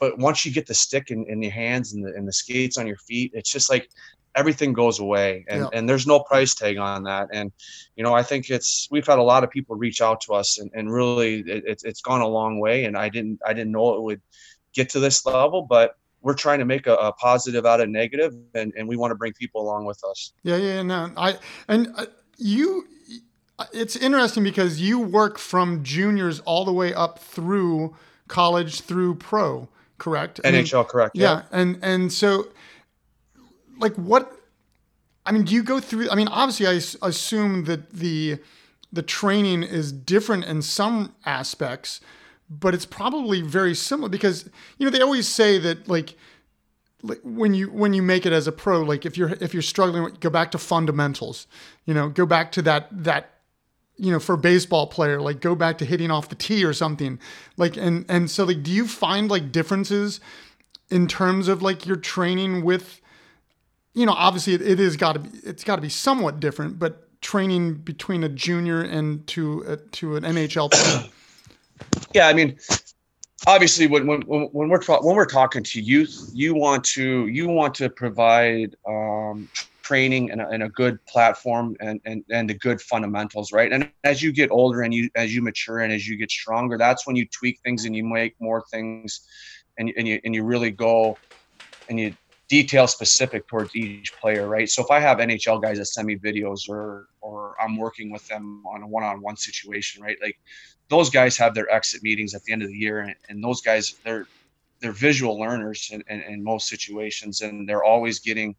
but 0.00 0.16
once 0.16 0.46
you 0.46 0.52
get 0.52 0.66
the 0.66 0.74
stick 0.74 1.10
in, 1.10 1.24
in 1.28 1.42
your 1.42 1.50
hands 1.50 1.92
and 1.92 2.04
the, 2.04 2.14
and 2.14 2.26
the 2.26 2.32
skates 2.32 2.78
on 2.78 2.86
your 2.86 2.96
feet 2.98 3.32
it's 3.34 3.50
just 3.50 3.70
like 3.70 3.88
everything 4.34 4.72
goes 4.72 5.00
away 5.00 5.44
and, 5.48 5.62
yeah. 5.62 5.68
and 5.72 5.88
there's 5.88 6.06
no 6.06 6.20
price 6.20 6.54
tag 6.54 6.76
on 6.78 7.02
that 7.02 7.28
and 7.32 7.50
you 7.96 8.04
know 8.04 8.14
i 8.14 8.22
think 8.22 8.50
it's 8.50 8.86
we've 8.90 9.06
had 9.06 9.18
a 9.18 9.22
lot 9.22 9.42
of 9.42 9.50
people 9.50 9.74
reach 9.74 10.00
out 10.00 10.20
to 10.20 10.32
us 10.32 10.58
and, 10.58 10.70
and 10.74 10.92
really 10.92 11.40
it, 11.40 11.82
it's 11.84 12.00
gone 12.02 12.20
a 12.20 12.28
long 12.28 12.60
way 12.60 12.84
and 12.84 12.96
i 12.96 13.08
didn't 13.08 13.40
i 13.44 13.52
didn't 13.52 13.72
know 13.72 13.94
it 13.94 14.02
would 14.02 14.20
get 14.72 14.88
to 14.88 15.00
this 15.00 15.24
level 15.26 15.62
but 15.62 15.96
we're 16.28 16.34
trying 16.34 16.58
to 16.58 16.66
make 16.66 16.86
a, 16.86 16.94
a 16.96 17.10
positive 17.14 17.64
out 17.64 17.80
of 17.80 17.88
negative 17.88 18.34
and, 18.54 18.70
and 18.76 18.86
we 18.86 18.96
want 18.96 19.10
to 19.10 19.14
bring 19.14 19.32
people 19.32 19.62
along 19.62 19.86
with 19.86 19.98
us 20.04 20.34
yeah 20.42 20.56
yeah 20.56 20.82
no 20.82 21.10
i 21.16 21.34
and 21.68 21.88
uh, 21.96 22.04
you 22.36 22.86
it's 23.72 23.96
interesting 23.96 24.44
because 24.44 24.78
you 24.78 24.98
work 24.98 25.38
from 25.38 25.82
juniors 25.82 26.40
all 26.40 26.66
the 26.66 26.72
way 26.72 26.92
up 26.92 27.18
through 27.18 27.96
college 28.28 28.82
through 28.82 29.14
pro 29.14 29.66
correct 29.96 30.38
nhl 30.44 30.86
correct 30.86 31.16
yeah. 31.16 31.36
yeah 31.36 31.42
and 31.50 31.78
and 31.80 32.12
so 32.12 32.46
like 33.78 33.94
what 33.94 34.30
i 35.24 35.32
mean 35.32 35.44
do 35.44 35.54
you 35.54 35.62
go 35.62 35.80
through 35.80 36.10
i 36.10 36.14
mean 36.14 36.28
obviously 36.28 36.66
i 36.66 37.06
assume 37.08 37.64
that 37.64 37.90
the 37.90 38.38
the 38.92 39.02
training 39.02 39.62
is 39.62 39.92
different 39.92 40.44
in 40.44 40.60
some 40.60 41.14
aspects 41.24 42.02
but 42.50 42.74
it's 42.74 42.86
probably 42.86 43.42
very 43.42 43.74
similar 43.74 44.08
because 44.08 44.48
you 44.78 44.84
know 44.84 44.90
they 44.90 45.00
always 45.00 45.28
say 45.28 45.58
that 45.58 45.88
like, 45.88 46.16
when 47.22 47.54
you 47.54 47.70
when 47.70 47.94
you 47.94 48.02
make 48.02 48.26
it 48.26 48.32
as 48.32 48.48
a 48.48 48.52
pro 48.52 48.82
like 48.82 49.06
if 49.06 49.16
you're 49.16 49.30
if 49.40 49.54
you're 49.54 49.62
struggling 49.62 50.12
go 50.18 50.28
back 50.28 50.50
to 50.50 50.58
fundamentals 50.58 51.46
you 51.84 51.94
know 51.94 52.08
go 52.08 52.26
back 52.26 52.50
to 52.50 52.60
that 52.60 52.88
that 52.90 53.38
you 53.98 54.12
know 54.12 54.18
for 54.18 54.34
a 54.34 54.38
baseball 54.38 54.86
player 54.86 55.20
like 55.20 55.40
go 55.40 55.54
back 55.54 55.78
to 55.78 55.84
hitting 55.84 56.10
off 56.10 56.28
the 56.28 56.34
tee 56.34 56.64
or 56.64 56.72
something. 56.72 57.18
Like 57.56 57.76
and 57.76 58.06
and 58.08 58.30
so 58.30 58.44
like 58.44 58.62
do 58.62 58.70
you 58.70 58.86
find 58.86 59.30
like 59.30 59.52
differences 59.52 60.20
in 60.88 61.06
terms 61.06 61.48
of 61.48 61.60
like 61.60 61.84
your 61.84 61.96
training 61.96 62.64
with 62.64 63.00
you 63.92 64.06
know 64.06 64.12
obviously 64.12 64.54
it, 64.54 64.62
it 64.62 64.80
is 64.80 64.96
got 64.96 65.14
to 65.14 65.18
be 65.18 65.30
it's 65.42 65.64
got 65.64 65.76
to 65.76 65.82
be 65.82 65.88
somewhat 65.88 66.40
different 66.40 66.78
but 66.78 67.04
training 67.20 67.74
between 67.74 68.22
a 68.22 68.28
junior 68.28 68.80
and 68.80 69.26
to 69.26 69.64
a, 69.66 69.76
to 69.76 70.16
an 70.16 70.22
NHL 70.22 70.70
player 70.70 71.10
yeah, 72.14 72.28
I 72.28 72.34
mean, 72.34 72.58
obviously, 73.46 73.86
when 73.86 74.06
when 74.06 74.22
when 74.22 74.68
we're 74.68 74.82
when 74.82 75.16
we're 75.16 75.26
talking 75.26 75.62
to 75.62 75.80
youth, 75.80 76.30
you 76.32 76.54
want 76.54 76.84
to 76.84 77.26
you 77.26 77.48
want 77.48 77.74
to 77.76 77.88
provide 77.88 78.76
um, 78.86 79.48
training 79.82 80.30
and 80.30 80.40
a, 80.40 80.48
and 80.48 80.62
a 80.62 80.68
good 80.68 81.04
platform 81.06 81.76
and, 81.80 82.00
and 82.04 82.24
and 82.30 82.50
the 82.50 82.54
good 82.54 82.80
fundamentals, 82.80 83.52
right? 83.52 83.72
And 83.72 83.90
as 84.04 84.22
you 84.22 84.32
get 84.32 84.50
older 84.50 84.82
and 84.82 84.92
you 84.92 85.08
as 85.14 85.34
you 85.34 85.42
mature 85.42 85.80
and 85.80 85.92
as 85.92 86.06
you 86.06 86.16
get 86.16 86.30
stronger, 86.30 86.76
that's 86.76 87.06
when 87.06 87.16
you 87.16 87.26
tweak 87.26 87.58
things 87.64 87.84
and 87.84 87.96
you 87.96 88.04
make 88.04 88.34
more 88.40 88.64
things, 88.70 89.20
and 89.78 89.92
and 89.96 90.06
you 90.06 90.20
and 90.24 90.34
you 90.34 90.44
really 90.44 90.70
go 90.70 91.20
and 91.88 91.98
you 91.98 92.14
detail 92.48 92.86
specific 92.86 93.46
towards 93.46 93.76
each 93.76 94.14
player, 94.20 94.48
right? 94.48 94.68
So 94.70 94.82
if 94.82 94.90
I 94.90 95.00
have 95.00 95.18
NHL 95.18 95.60
guys 95.60 95.78
that 95.78 95.86
send 95.86 96.06
me 96.06 96.16
videos 96.16 96.68
or 96.68 97.06
or 97.20 97.54
I'm 97.60 97.76
working 97.76 98.10
with 98.10 98.26
them 98.26 98.62
on 98.66 98.82
a 98.82 98.86
one-on-one 98.86 99.36
situation, 99.36 100.02
right? 100.02 100.16
Like 100.22 100.38
those 100.88 101.10
guys 101.10 101.36
have 101.36 101.54
their 101.54 101.70
exit 101.70 102.02
meetings 102.02 102.34
at 102.34 102.42
the 102.44 102.52
end 102.52 102.62
of 102.62 102.68
the 102.68 102.76
year, 102.76 103.00
and, 103.00 103.14
and 103.28 103.42
those 103.42 103.60
guys 103.60 103.94
they're 104.04 104.26
they're 104.80 104.92
visual 104.92 105.38
learners 105.38 105.90
in, 105.92 106.02
in, 106.08 106.20
in, 106.22 106.42
most 106.42 106.68
situations, 106.68 107.40
and 107.40 107.68
they're 107.68 107.82
always 107.82 108.20
getting 108.20 108.54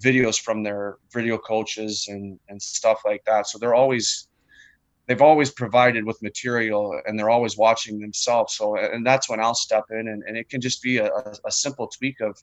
videos 0.00 0.40
from 0.40 0.62
their 0.62 0.96
video 1.12 1.38
coaches 1.38 2.06
and 2.08 2.38
and 2.48 2.60
stuff 2.60 3.02
like 3.04 3.24
that. 3.24 3.46
So 3.46 3.58
they're 3.58 3.74
always 3.74 4.28
they've 5.10 5.22
always 5.22 5.50
provided 5.50 6.04
with 6.04 6.22
material 6.22 7.00
and 7.04 7.18
they're 7.18 7.30
always 7.30 7.56
watching 7.56 7.98
themselves 7.98 8.54
so 8.54 8.76
and 8.76 9.04
that's 9.04 9.28
when 9.28 9.40
i'll 9.40 9.56
step 9.56 9.82
in 9.90 10.06
and, 10.06 10.22
and 10.24 10.36
it 10.36 10.48
can 10.48 10.60
just 10.60 10.80
be 10.82 10.98
a, 10.98 11.10
a 11.44 11.50
simple 11.50 11.88
tweak 11.88 12.20
of 12.20 12.40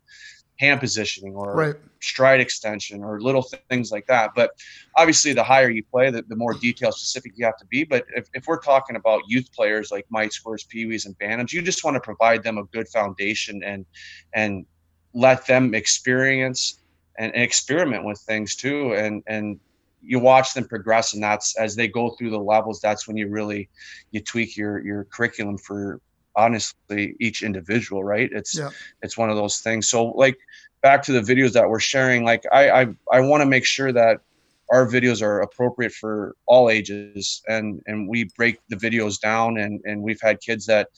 hand 0.60 0.80
positioning 0.80 1.36
or 1.36 1.56
right. 1.56 1.76
stride 2.02 2.40
extension 2.40 3.04
or 3.04 3.22
little 3.22 3.48
things 3.70 3.92
like 3.92 4.08
that. 4.08 4.32
But 4.36 4.52
obviously, 4.96 5.34
the 5.34 5.44
higher 5.44 5.70
you 5.70 5.84
play, 5.84 6.10
the, 6.10 6.24
the 6.24 6.36
more 6.36 6.54
detail 6.54 6.92
specific 6.92 7.34
you 7.36 7.46
have 7.46 7.58
to 7.58 7.66
be. 7.66 7.84
But 7.84 8.06
if, 8.16 8.28
if 8.34 8.48
we're 8.48 8.60
talking 8.60 8.96
about 8.96 9.22
youth 9.28 9.52
players 9.54 9.92
like 9.92 10.06
Mites 10.10 10.38
Squirts, 10.38 10.66
Peewees, 10.66 11.06
and 11.06 11.18
Bantams, 11.20 11.54
you 11.54 11.62
just 11.62 11.84
want 11.84 11.96
to 11.96 12.02
provide 12.02 12.44
them 12.44 12.58
a 12.58 12.64
good 12.66 12.88
foundation 12.88 13.64
and 13.64 13.86
and 14.34 14.66
let 15.14 15.46
them 15.48 15.74
experience 15.74 16.82
and, 17.18 17.34
and 17.34 17.44
experiment 17.44 18.04
with 18.04 18.20
things 18.20 18.56
too. 18.56 18.94
And 18.94 19.24
and 19.28 19.60
you 20.02 20.20
watch 20.20 20.54
them 20.54 20.68
progress 20.68 21.14
and 21.14 21.24
that's 21.24 21.58
as 21.58 21.76
they 21.76 21.88
go 21.88 22.12
through 22.12 22.30
the 22.30 22.40
levels 22.40 22.80
that's 22.80 23.08
when 23.08 23.18
you 23.18 23.28
really 23.28 23.68
you 24.12 24.22
tweak 24.22 24.56
your 24.56 24.80
your 24.80 25.06
curriculum 25.06 25.58
for 25.58 26.00
honestly 26.38 27.16
each 27.20 27.44
individual 27.44 28.04
right? 28.04 28.30
It's 28.32 28.58
yeah. 28.58 28.70
it's 29.02 29.18
one 29.18 29.30
of 29.30 29.36
those 29.36 29.60
things. 29.60 29.90
So 29.90 30.06
like 30.06 30.38
back 30.82 31.04
to 31.04 31.12
the 31.12 31.22
videos 31.22 31.54
that 31.54 31.70
we're 31.70 31.80
sharing 31.80 32.24
like 32.24 32.44
i 32.52 32.70
i, 32.70 32.88
I 33.12 33.20
want 33.20 33.42
to 33.42 33.46
make 33.46 33.66
sure 33.66 33.92
that 33.92 34.22
our 34.70 34.88
videos 34.88 35.22
are 35.22 35.42
appropriate 35.42 35.92
for 35.92 36.36
all 36.46 36.70
ages 36.70 37.42
and 37.48 37.82
and 37.88 38.08
we 38.08 38.26
break 38.36 38.60
the 38.70 38.76
videos 38.76 39.20
down 39.20 39.58
and 39.58 39.82
and 39.86 40.02
we've 40.02 40.22
had 40.22 40.40
kids 40.40 40.66
that 40.68 40.90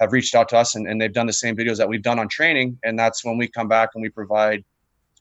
have 0.00 0.12
reached 0.12 0.34
out 0.34 0.48
to 0.50 0.56
us 0.56 0.74
and, 0.74 0.86
and 0.86 1.00
they've 1.00 1.12
done 1.12 1.26
the 1.26 1.32
same 1.32 1.56
videos 1.56 1.78
that 1.78 1.88
we've 1.88 2.02
done 2.02 2.18
on 2.18 2.28
training 2.28 2.78
and 2.84 2.98
that's 2.98 3.24
when 3.24 3.38
we 3.38 3.48
come 3.48 3.68
back 3.68 3.90
and 3.94 4.02
we 4.02 4.08
provide 4.08 4.64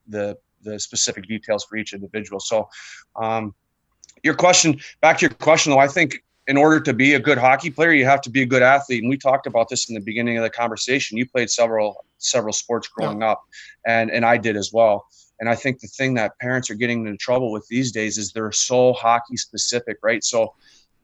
the 0.07 0.37
the 0.63 0.79
specific 0.79 1.27
details 1.27 1.63
for 1.63 1.77
each 1.77 1.93
individual. 1.93 2.39
So 2.39 2.67
um 3.15 3.53
your 4.23 4.33
question 4.33 4.79
back 5.01 5.19
to 5.19 5.23
your 5.23 5.29
question 5.29 5.71
though 5.71 5.79
i 5.79 5.87
think 5.87 6.23
in 6.47 6.57
order 6.57 6.79
to 6.79 6.93
be 6.93 7.13
a 7.13 7.19
good 7.19 7.37
hockey 7.37 7.71
player, 7.71 7.91
you 7.91 8.05
have 8.05 8.21
to 8.21 8.29
be 8.29 8.43
a 8.43 8.45
good 8.45 8.61
athlete. 8.61 9.01
And 9.01 9.09
we 9.09 9.17
talked 9.17 9.47
about 9.47 9.67
this 9.69 9.89
in 9.89 9.95
the 9.95 10.01
beginning 10.01 10.37
of 10.37 10.43
the 10.43 10.49
conversation. 10.49 11.17
You 11.17 11.27
played 11.27 11.49
several 11.49 12.05
several 12.17 12.53
sports 12.53 12.87
growing 12.87 13.21
yeah. 13.21 13.31
up, 13.31 13.43
and 13.85 14.11
and 14.11 14.25
I 14.25 14.37
did 14.37 14.55
as 14.55 14.71
well. 14.71 15.07
And 15.39 15.49
I 15.49 15.55
think 15.55 15.79
the 15.79 15.87
thing 15.87 16.13
that 16.13 16.37
parents 16.39 16.69
are 16.69 16.75
getting 16.75 17.05
into 17.05 17.17
trouble 17.17 17.51
with 17.51 17.67
these 17.67 17.91
days 17.91 18.17
is 18.17 18.31
they're 18.31 18.51
so 18.51 18.93
hockey 18.93 19.35
specific, 19.35 19.97
right? 20.01 20.23
So 20.23 20.53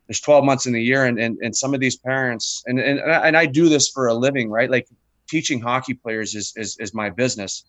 there's 0.07 0.21
12 0.21 0.45
months 0.45 0.65
in 0.65 0.73
the 0.73 0.81
year, 0.81 1.05
and 1.05 1.19
and, 1.19 1.37
and 1.41 1.55
some 1.55 1.73
of 1.73 1.79
these 1.79 1.97
parents, 1.97 2.63
and, 2.67 2.79
and 2.79 2.99
and 2.99 3.35
I 3.35 3.45
do 3.45 3.67
this 3.67 3.89
for 3.89 4.07
a 4.07 4.13
living, 4.13 4.49
right? 4.49 4.69
Like 4.69 4.87
teaching 5.27 5.59
hockey 5.59 5.95
players 5.95 6.35
is 6.35 6.53
is, 6.55 6.77
is 6.79 6.93
my 6.93 7.09
business, 7.09 7.65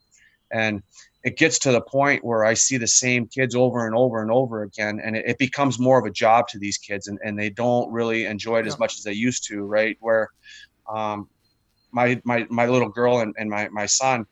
and 0.53 0.83
it 1.25 1.37
gets 1.37 1.59
to 1.61 1.73
the 1.73 1.81
point 1.81 2.25
where 2.25 2.45
I 2.45 2.55
see 2.55 2.79
the 2.79 2.87
same 2.87 3.27
kids 3.27 3.55
over 3.55 3.87
and 3.87 3.95
over 3.95 4.23
and 4.23 4.31
over 4.31 4.63
again, 4.63 5.01
and 5.03 5.17
it, 5.17 5.25
it 5.27 5.39
becomes 5.39 5.79
more 5.79 5.99
of 5.99 6.05
a 6.05 6.11
job 6.11 6.49
to 6.49 6.59
these 6.59 6.79
kids, 6.79 7.07
and, 7.07 7.19
and 7.25 7.39
they 7.39 7.51
don't 7.51 7.91
really 7.93 8.27
enjoy 8.27 8.59
it 8.61 8.67
as 8.67 8.79
much 8.79 8.97
as 8.97 9.05
they 9.05 9.13
used 9.13 9.47
to, 9.49 9.65
right? 9.65 9.97
Where 10.01 10.31
um, 10.89 11.29
my 11.93 12.21
my 12.25 12.47
my 12.51 12.67
little 12.67 12.89
girl 12.89 13.21
and, 13.21 13.35
and 13.39 13.49
my 13.49 13.69
my 13.69 13.87
son, 13.87 14.27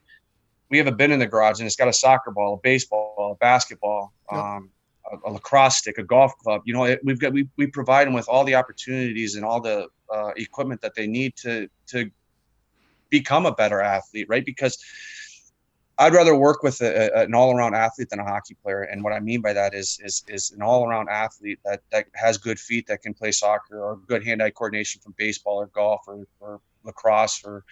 we 0.69 0.79
have 0.79 0.89
a 0.89 0.93
bin 0.93 1.13
in 1.13 1.21
the 1.21 1.27
garage, 1.27 1.61
and 1.61 1.67
it's 1.67 1.77
got 1.77 1.89
a 1.89 1.93
soccer 1.93 2.33
ball, 2.33 2.55
a 2.55 2.59
baseball, 2.59 3.33
a 3.33 3.35
basketball, 3.37 4.13
um, 4.33 4.71
a, 5.13 5.29
a, 5.29 5.31
lacrosse 5.31 5.77
stick, 5.77 5.99
a 5.99 6.03
golf 6.03 6.37
club. 6.39 6.63
You 6.65 6.75
know, 6.75 6.85
it, 6.85 7.01
we've 7.05 7.21
got 7.21 7.33
we, 7.33 7.49
we 7.57 7.69
provide 7.69 8.09
them 8.09 8.15
with 8.15 8.29
all 8.29 8.43
the 8.43 8.57
opportunities 8.57 9.37
and 9.37 9.45
all 9.45 9.61
the 9.61 9.87
uh, 10.13 10.33
equipment 10.37 10.81
that 10.81 10.97
they 10.97 11.07
need 11.07 11.37
to 11.37 11.69
to 11.89 12.11
become 13.11 13.47
a 13.47 13.53
better 13.53 13.81
athlete, 13.81 14.27
right? 14.29 14.45
Because 14.45 14.77
I'd 16.01 16.15
rather 16.15 16.35
work 16.35 16.63
with 16.63 16.81
a, 16.81 17.11
a, 17.15 17.25
an 17.25 17.35
all-around 17.35 17.75
athlete 17.75 18.09
than 18.09 18.21
a 18.21 18.25
hockey 18.25 18.57
player. 18.63 18.83
And 18.83 19.05
what 19.05 19.13
I 19.13 19.21
mean 19.21 19.43
by 19.43 19.53
that 19.53 19.75
is 19.75 20.01
is 20.03 20.25
is 20.29 20.51
an 20.51 20.63
all-around 20.63 21.09
athlete 21.11 21.61
that 21.65 21.83
that 21.93 22.07
has 22.15 22.39
good 22.39 22.59
feet 22.59 22.87
that 22.87 23.03
can 23.03 23.13
play 23.13 23.33
soccer 23.33 23.79
or 23.79 23.97
good 24.09 24.25
hand-eye 24.25 24.51
coordination 24.51 25.03
from 25.03 25.15
baseball 25.19 25.61
or 25.61 25.67
golf 25.67 26.01
or, 26.09 26.27
or 26.41 26.61
lacrosse 26.85 27.45
or 27.45 27.65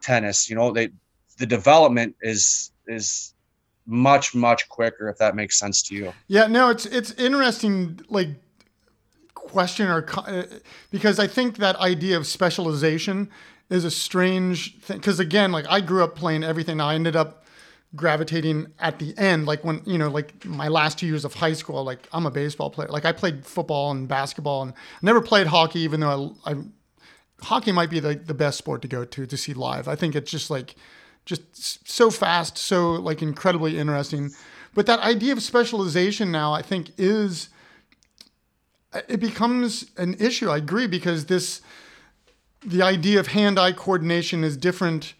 tennis. 0.00 0.48
You 0.48 0.56
know, 0.56 0.72
they 0.72 0.88
the 1.36 1.46
development 1.46 2.16
is 2.22 2.72
is 2.86 3.34
much 3.84 4.34
much 4.34 4.68
quicker 4.70 5.08
if 5.10 5.18
that 5.18 5.36
makes 5.36 5.58
sense 5.58 5.82
to 5.82 5.94
you. 5.94 6.12
Yeah, 6.28 6.46
no, 6.46 6.70
it's 6.70 6.86
it's 6.86 7.12
interesting 7.12 8.00
like 8.08 8.28
question 9.34 9.88
or 9.88 10.04
uh, 10.16 10.44
because 10.90 11.18
I 11.18 11.26
think 11.26 11.58
that 11.58 11.76
idea 11.76 12.16
of 12.16 12.26
specialization 12.26 13.28
is 13.68 13.84
a 13.84 13.90
strange 13.90 14.78
thing 14.80 14.96
because 14.96 15.20
again 15.20 15.52
like 15.52 15.66
I 15.68 15.80
grew 15.82 16.02
up 16.02 16.16
playing 16.16 16.42
everything 16.42 16.80
I 16.80 16.94
ended 16.94 17.14
up 17.14 17.44
gravitating 17.94 18.66
at 18.78 18.98
the 18.98 19.16
end 19.16 19.46
like 19.46 19.64
when 19.64 19.80
you 19.86 19.96
know 19.96 20.08
like 20.08 20.44
my 20.44 20.68
last 20.68 20.98
two 20.98 21.06
years 21.06 21.24
of 21.24 21.32
high 21.34 21.52
school 21.52 21.84
like 21.84 22.08
i'm 22.12 22.26
a 22.26 22.30
baseball 22.30 22.68
player. 22.68 22.88
Like 22.88 23.04
i 23.04 23.12
played 23.12 23.46
football 23.46 23.90
and 23.90 24.08
basketball 24.08 24.62
and 24.62 24.74
never 25.02 25.20
played 25.20 25.46
hockey 25.46 25.80
even 25.80 26.00
though 26.00 26.36
i, 26.44 26.52
I 26.52 26.56
hockey 27.42 27.72
might 27.72 27.90
be 27.90 28.00
the, 28.00 28.14
the 28.14 28.34
best 28.34 28.58
sport 28.58 28.82
to 28.82 28.88
go 28.88 29.04
to 29.04 29.26
to 29.26 29.36
see 29.36 29.54
live. 29.54 29.88
I 29.88 29.94
think 29.94 30.14
it's 30.14 30.30
just 30.30 30.50
like 30.50 30.74
just 31.24 31.88
so 31.88 32.10
fast 32.10 32.58
so 32.58 32.92
like 32.92 33.22
incredibly 33.22 33.78
interesting. 33.78 34.30
But 34.74 34.86
that 34.86 35.00
idea 35.00 35.32
of 35.32 35.42
specialization 35.42 36.30
now 36.30 36.52
i 36.52 36.62
think 36.62 36.90
is 36.98 37.48
uh, 38.92 39.00
it 39.08 39.20
becomes 39.20 39.86
an 39.96 40.14
issue. 40.18 40.48
I 40.48 40.58
agree 40.58 40.86
because 40.86 41.26
this 41.26 41.60
the 42.64 42.82
idea 42.82 43.20
of 43.20 43.28
hand-eye 43.28 43.72
coordination 43.72 44.42
is 44.42 44.56
different 44.56 45.14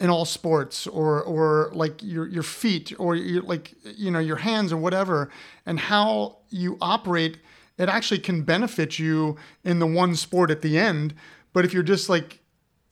in 0.00 0.10
all 0.10 0.24
sports 0.24 0.86
or 0.86 1.22
or 1.22 1.70
like 1.72 2.02
your 2.02 2.28
your 2.28 2.42
feet 2.42 2.92
or 2.98 3.16
your 3.16 3.42
like 3.42 3.74
you 3.84 4.10
know 4.10 4.18
your 4.20 4.36
hands 4.36 4.72
or 4.72 4.76
whatever 4.76 5.30
and 5.66 5.80
how 5.80 6.36
you 6.50 6.78
operate 6.80 7.38
it 7.78 7.88
actually 7.88 8.18
can 8.18 8.42
benefit 8.42 8.98
you 8.98 9.36
in 9.64 9.78
the 9.78 9.86
one 9.86 10.16
sport 10.16 10.50
at 10.50 10.62
the 10.62 10.76
end. 10.78 11.14
But 11.52 11.64
if 11.64 11.72
you're 11.72 11.84
just 11.84 12.08
like 12.08 12.40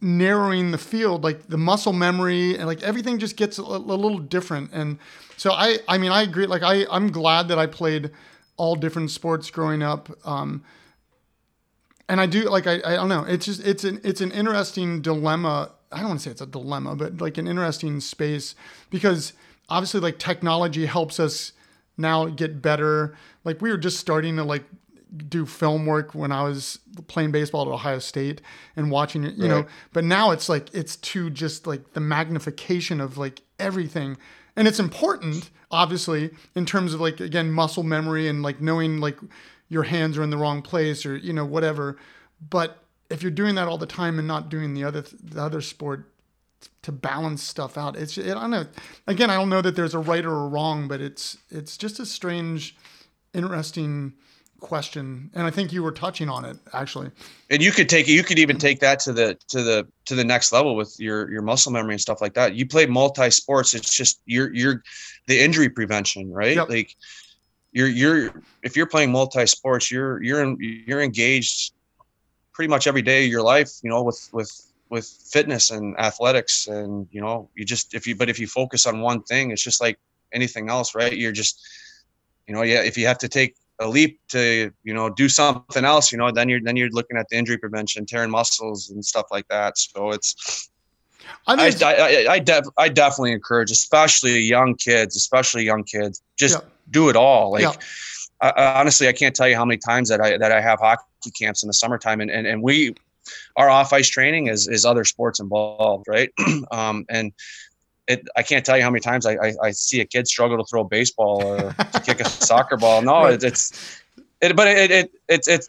narrowing 0.00 0.70
the 0.70 0.78
field 0.78 1.24
like 1.24 1.48
the 1.48 1.56
muscle 1.56 1.92
memory 1.92 2.56
and 2.56 2.66
like 2.66 2.82
everything 2.82 3.18
just 3.18 3.36
gets 3.36 3.58
a, 3.58 3.62
a 3.62 3.62
little 3.62 4.18
different. 4.18 4.70
And 4.72 4.98
so 5.36 5.52
i 5.52 5.78
i 5.88 5.98
mean 5.98 6.10
i 6.10 6.22
agree 6.22 6.46
like 6.46 6.62
i 6.62 6.86
i'm 6.90 7.10
glad 7.10 7.48
that 7.48 7.58
i 7.58 7.66
played 7.66 8.10
all 8.56 8.74
different 8.74 9.10
sports 9.10 9.50
growing 9.50 9.82
up 9.82 10.08
um 10.26 10.64
and 12.08 12.20
i 12.20 12.26
do 12.26 12.48
like 12.48 12.66
i 12.66 12.74
i 12.84 12.96
don't 12.96 13.08
know 13.08 13.24
it's 13.24 13.46
just 13.46 13.64
it's 13.66 13.84
an 13.84 14.00
it's 14.02 14.20
an 14.20 14.30
interesting 14.32 15.02
dilemma 15.02 15.70
I 15.92 16.00
don't 16.00 16.08
want 16.08 16.20
to 16.20 16.24
say 16.24 16.30
it's 16.30 16.40
a 16.40 16.46
dilemma, 16.46 16.96
but 16.96 17.20
like 17.20 17.38
an 17.38 17.46
interesting 17.46 18.00
space 18.00 18.54
because 18.90 19.32
obviously 19.68 20.00
like 20.00 20.18
technology 20.18 20.86
helps 20.86 21.20
us 21.20 21.52
now 21.96 22.26
get 22.26 22.60
better. 22.60 23.16
Like 23.44 23.60
we 23.60 23.70
were 23.70 23.78
just 23.78 23.98
starting 23.98 24.36
to 24.36 24.44
like 24.44 24.64
do 25.28 25.46
film 25.46 25.86
work 25.86 26.14
when 26.14 26.32
I 26.32 26.42
was 26.42 26.78
playing 27.06 27.30
baseball 27.30 27.62
at 27.62 27.68
Ohio 27.68 27.98
State 27.98 28.40
and 28.74 28.90
watching 28.90 29.24
it, 29.24 29.34
you 29.34 29.44
right. 29.44 29.48
know, 29.48 29.66
but 29.92 30.04
now 30.04 30.30
it's 30.30 30.48
like 30.48 30.72
it's 30.74 30.96
to 30.96 31.30
just 31.30 31.66
like 31.66 31.92
the 31.92 32.00
magnification 32.00 33.00
of 33.00 33.16
like 33.16 33.42
everything. 33.58 34.16
And 34.56 34.66
it's 34.66 34.80
important, 34.80 35.50
obviously, 35.70 36.30
in 36.54 36.66
terms 36.66 36.94
of 36.94 37.00
like 37.00 37.20
again 37.20 37.52
muscle 37.52 37.82
memory 37.82 38.28
and 38.28 38.42
like 38.42 38.60
knowing 38.60 39.00
like 39.00 39.18
your 39.68 39.84
hands 39.84 40.18
are 40.18 40.22
in 40.22 40.30
the 40.30 40.36
wrong 40.36 40.62
place 40.62 41.06
or 41.06 41.16
you 41.16 41.32
know 41.32 41.44
whatever. 41.44 41.96
But 42.50 42.82
if 43.10 43.22
you're 43.22 43.30
doing 43.30 43.54
that 43.56 43.68
all 43.68 43.78
the 43.78 43.86
time 43.86 44.18
and 44.18 44.26
not 44.26 44.48
doing 44.48 44.74
the 44.74 44.84
other 44.84 45.02
the 45.02 45.42
other 45.42 45.60
sport 45.60 46.10
to 46.82 46.92
balance 46.92 47.42
stuff 47.42 47.76
out, 47.76 47.96
it's 47.96 48.16
it, 48.18 48.36
I 48.36 48.40
don't 48.42 48.50
know. 48.50 48.66
Again, 49.06 49.30
I 49.30 49.34
don't 49.34 49.48
know 49.48 49.62
that 49.62 49.76
there's 49.76 49.94
a 49.94 49.98
right 49.98 50.24
or 50.24 50.34
a 50.34 50.48
wrong, 50.48 50.88
but 50.88 51.00
it's 51.00 51.38
it's 51.50 51.76
just 51.76 52.00
a 52.00 52.06
strange, 52.06 52.76
interesting 53.34 54.14
question 54.60 55.30
and 55.34 55.46
i 55.46 55.50
think 55.50 55.72
you 55.72 55.82
were 55.82 55.92
touching 55.92 56.28
on 56.28 56.44
it 56.44 56.56
actually 56.72 57.10
and 57.50 57.62
you 57.62 57.70
could 57.70 57.88
take 57.88 58.08
it 58.08 58.12
you 58.12 58.22
could 58.22 58.38
even 58.38 58.56
take 58.56 58.80
that 58.80 58.98
to 58.98 59.12
the 59.12 59.36
to 59.48 59.62
the 59.62 59.86
to 60.06 60.14
the 60.14 60.24
next 60.24 60.52
level 60.52 60.74
with 60.74 60.94
your 60.98 61.30
your 61.30 61.42
muscle 61.42 61.70
memory 61.70 61.92
and 61.92 62.00
stuff 62.00 62.20
like 62.20 62.34
that 62.34 62.54
you 62.54 62.66
play 62.66 62.86
multi 62.86 63.30
sports 63.30 63.74
it's 63.74 63.94
just 63.94 64.20
you're 64.24 64.52
you're 64.54 64.82
the 65.26 65.38
injury 65.38 65.68
prevention 65.68 66.32
right 66.32 66.56
yep. 66.56 66.68
like 66.68 66.96
you're 67.72 67.88
you're 67.88 68.42
if 68.62 68.76
you're 68.76 68.86
playing 68.86 69.12
multi 69.12 69.46
sports 69.46 69.90
you're 69.90 70.22
you're 70.22 70.42
in, 70.42 70.56
you're 70.60 71.02
engaged 71.02 71.72
pretty 72.56 72.70
much 72.70 72.86
every 72.86 73.02
day 73.02 73.26
of 73.26 73.30
your 73.30 73.42
life, 73.42 73.70
you 73.82 73.90
know, 73.90 74.02
with 74.02 74.28
with 74.32 74.50
with 74.88 75.06
fitness 75.06 75.70
and 75.70 75.98
athletics 75.98 76.68
and 76.68 77.06
you 77.10 77.20
know 77.20 77.48
you 77.54 77.64
just 77.64 77.94
if 77.94 78.06
you 78.06 78.14
but 78.16 78.28
if 78.28 78.38
you 78.38 78.46
focus 78.46 78.86
on 78.86 79.00
one 79.00 79.20
thing 79.24 79.50
it's 79.50 79.62
just 79.62 79.80
like 79.80 79.98
anything 80.32 80.70
else 80.70 80.94
right 80.94 81.16
you're 81.16 81.32
just 81.32 81.60
you 82.46 82.54
know 82.54 82.62
yeah 82.62 82.82
if 82.82 82.96
you 82.96 83.04
have 83.04 83.18
to 83.18 83.28
take 83.28 83.56
a 83.80 83.88
leap 83.88 84.20
to 84.28 84.70
you 84.84 84.94
know 84.94 85.10
do 85.10 85.28
something 85.28 85.84
else 85.84 86.12
you 86.12 86.18
know 86.18 86.30
then 86.30 86.48
you're 86.48 86.60
then 86.62 86.76
you're 86.76 86.88
looking 86.90 87.16
at 87.16 87.28
the 87.30 87.36
injury 87.36 87.58
prevention 87.58 88.06
tearing 88.06 88.30
muscles 88.30 88.90
and 88.90 89.04
stuff 89.04 89.26
like 89.32 89.46
that 89.48 89.76
so 89.76 90.12
it's 90.12 90.70
I, 91.48 91.56
mean, 91.56 91.82
I, 91.82 91.94
I, 91.94 92.32
I, 92.34 92.38
def, 92.38 92.66
I 92.78 92.88
definitely 92.88 93.32
encourage, 93.32 93.72
especially 93.72 94.38
young 94.38 94.76
kids, 94.76 95.16
especially 95.16 95.64
young 95.64 95.82
kids, 95.82 96.22
just 96.36 96.54
yeah. 96.54 96.68
do 96.92 97.08
it 97.08 97.16
all. 97.16 97.50
Like, 97.50 97.62
yeah. 97.62 97.72
I, 98.40 98.74
honestly, 98.78 99.08
I 99.08 99.12
can't 99.12 99.34
tell 99.34 99.48
you 99.48 99.56
how 99.56 99.64
many 99.64 99.78
times 99.78 100.08
that 100.08 100.20
I 100.20 100.36
that 100.38 100.52
I 100.52 100.60
have 100.60 100.78
hockey 100.80 101.02
camps 101.38 101.62
in 101.62 101.68
the 101.68 101.72
summertime, 101.72 102.20
and 102.20 102.30
and, 102.30 102.46
and 102.46 102.62
we 102.62 102.94
our 103.56 103.68
off 103.68 103.92
ice 103.92 104.08
training 104.08 104.48
is 104.48 104.68
is 104.68 104.84
other 104.84 105.04
sports 105.04 105.40
involved, 105.40 106.06
right? 106.08 106.30
um, 106.70 107.04
and 107.08 107.32
it 108.06 108.26
I 108.36 108.42
can't 108.42 108.64
tell 108.64 108.76
you 108.76 108.82
how 108.82 108.90
many 108.90 109.00
times 109.00 109.26
I, 109.26 109.34
I, 109.34 109.52
I 109.64 109.70
see 109.70 110.00
a 110.00 110.04
kid 110.04 110.28
struggle 110.28 110.58
to 110.58 110.64
throw 110.64 110.82
a 110.82 110.88
baseball 110.88 111.42
or 111.42 111.72
to 111.72 112.00
kick 112.04 112.20
a 112.20 112.24
soccer 112.28 112.76
ball. 112.76 113.02
No, 113.02 113.24
right. 113.24 113.34
it, 113.34 113.44
it's 113.44 114.02
it, 114.40 114.54
but 114.54 114.68
it, 114.68 114.90
it 114.90 115.12
it's 115.28 115.48
it's 115.48 115.68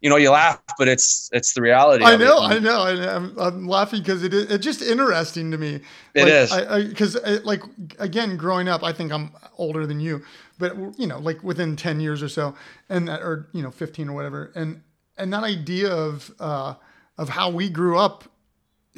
you 0.00 0.10
know 0.10 0.16
you 0.16 0.30
laugh, 0.30 0.60
but 0.78 0.86
it's 0.88 1.30
it's 1.32 1.54
the 1.54 1.62
reality. 1.62 2.04
I 2.04 2.16
know, 2.16 2.38
I 2.38 2.58
know, 2.58 2.82
I'm, 2.82 3.38
I'm 3.38 3.68
laughing 3.68 4.00
because 4.00 4.22
it 4.22 4.34
is 4.34 4.50
it's 4.50 4.64
just 4.64 4.82
interesting 4.82 5.50
to 5.50 5.58
me. 5.58 5.80
It 6.14 6.50
like, 6.50 6.82
is 6.82 6.88
because 6.88 7.16
uh, 7.16 7.40
like 7.44 7.62
again, 7.98 8.36
growing 8.36 8.68
up, 8.68 8.82
I 8.82 8.92
think 8.92 9.12
I'm 9.12 9.30
older 9.56 9.86
than 9.86 10.00
you, 10.00 10.22
but 10.58 10.76
you 10.98 11.06
know, 11.06 11.18
like 11.18 11.42
within 11.42 11.76
ten 11.76 12.00
years 12.00 12.22
or 12.22 12.28
so, 12.28 12.54
and 12.88 13.08
that 13.08 13.22
or 13.22 13.48
you 13.52 13.62
know, 13.62 13.70
fifteen 13.70 14.08
or 14.08 14.12
whatever, 14.12 14.52
and 14.54 14.82
and 15.16 15.32
that 15.32 15.44
idea 15.44 15.92
of 15.92 16.32
uh, 16.40 16.74
of 17.18 17.30
how 17.30 17.50
we 17.50 17.68
grew 17.68 17.98
up, 17.98 18.24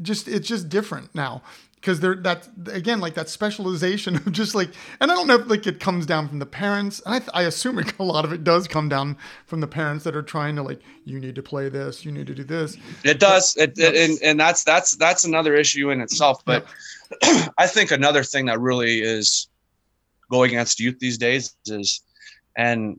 just 0.00 0.28
it's 0.28 0.48
just 0.48 0.68
different 0.68 1.14
now 1.14 1.42
because 1.86 2.00
they're 2.00 2.16
that 2.16 2.48
again 2.72 3.00
like 3.00 3.14
that 3.14 3.28
specialization 3.28 4.16
of 4.16 4.32
just 4.32 4.54
like 4.54 4.70
and 5.00 5.12
i 5.12 5.14
don't 5.14 5.28
know 5.28 5.36
if 5.36 5.46
like 5.46 5.66
it 5.66 5.78
comes 5.78 6.04
down 6.04 6.28
from 6.28 6.40
the 6.40 6.46
parents 6.46 7.00
and 7.06 7.22
i, 7.32 7.40
I 7.40 7.42
assume 7.44 7.78
a 7.98 8.02
lot 8.02 8.24
of 8.24 8.32
it 8.32 8.42
does 8.42 8.66
come 8.66 8.88
down 8.88 9.16
from 9.46 9.60
the 9.60 9.68
parents 9.68 10.02
that 10.04 10.16
are 10.16 10.22
trying 10.22 10.56
to 10.56 10.62
like 10.62 10.80
you 11.04 11.20
need 11.20 11.36
to 11.36 11.42
play 11.42 11.68
this 11.68 12.04
you 12.04 12.10
need 12.10 12.26
to 12.26 12.34
do 12.34 12.44
this 12.44 12.76
it 13.04 13.20
does 13.20 13.54
but, 13.54 13.78
it, 13.78 13.94
and, 13.94 14.18
and 14.22 14.40
that's 14.40 14.64
that's 14.64 14.96
that's 14.96 15.24
another 15.24 15.54
issue 15.54 15.90
in 15.90 16.00
itself 16.00 16.44
but 16.44 16.66
yeah. 17.22 17.48
i 17.58 17.66
think 17.66 17.92
another 17.92 18.24
thing 18.24 18.46
that 18.46 18.58
really 18.58 19.00
is 19.00 19.48
going 20.30 20.50
against 20.50 20.80
youth 20.80 20.98
these 20.98 21.18
days 21.18 21.54
is 21.66 22.02
and 22.56 22.98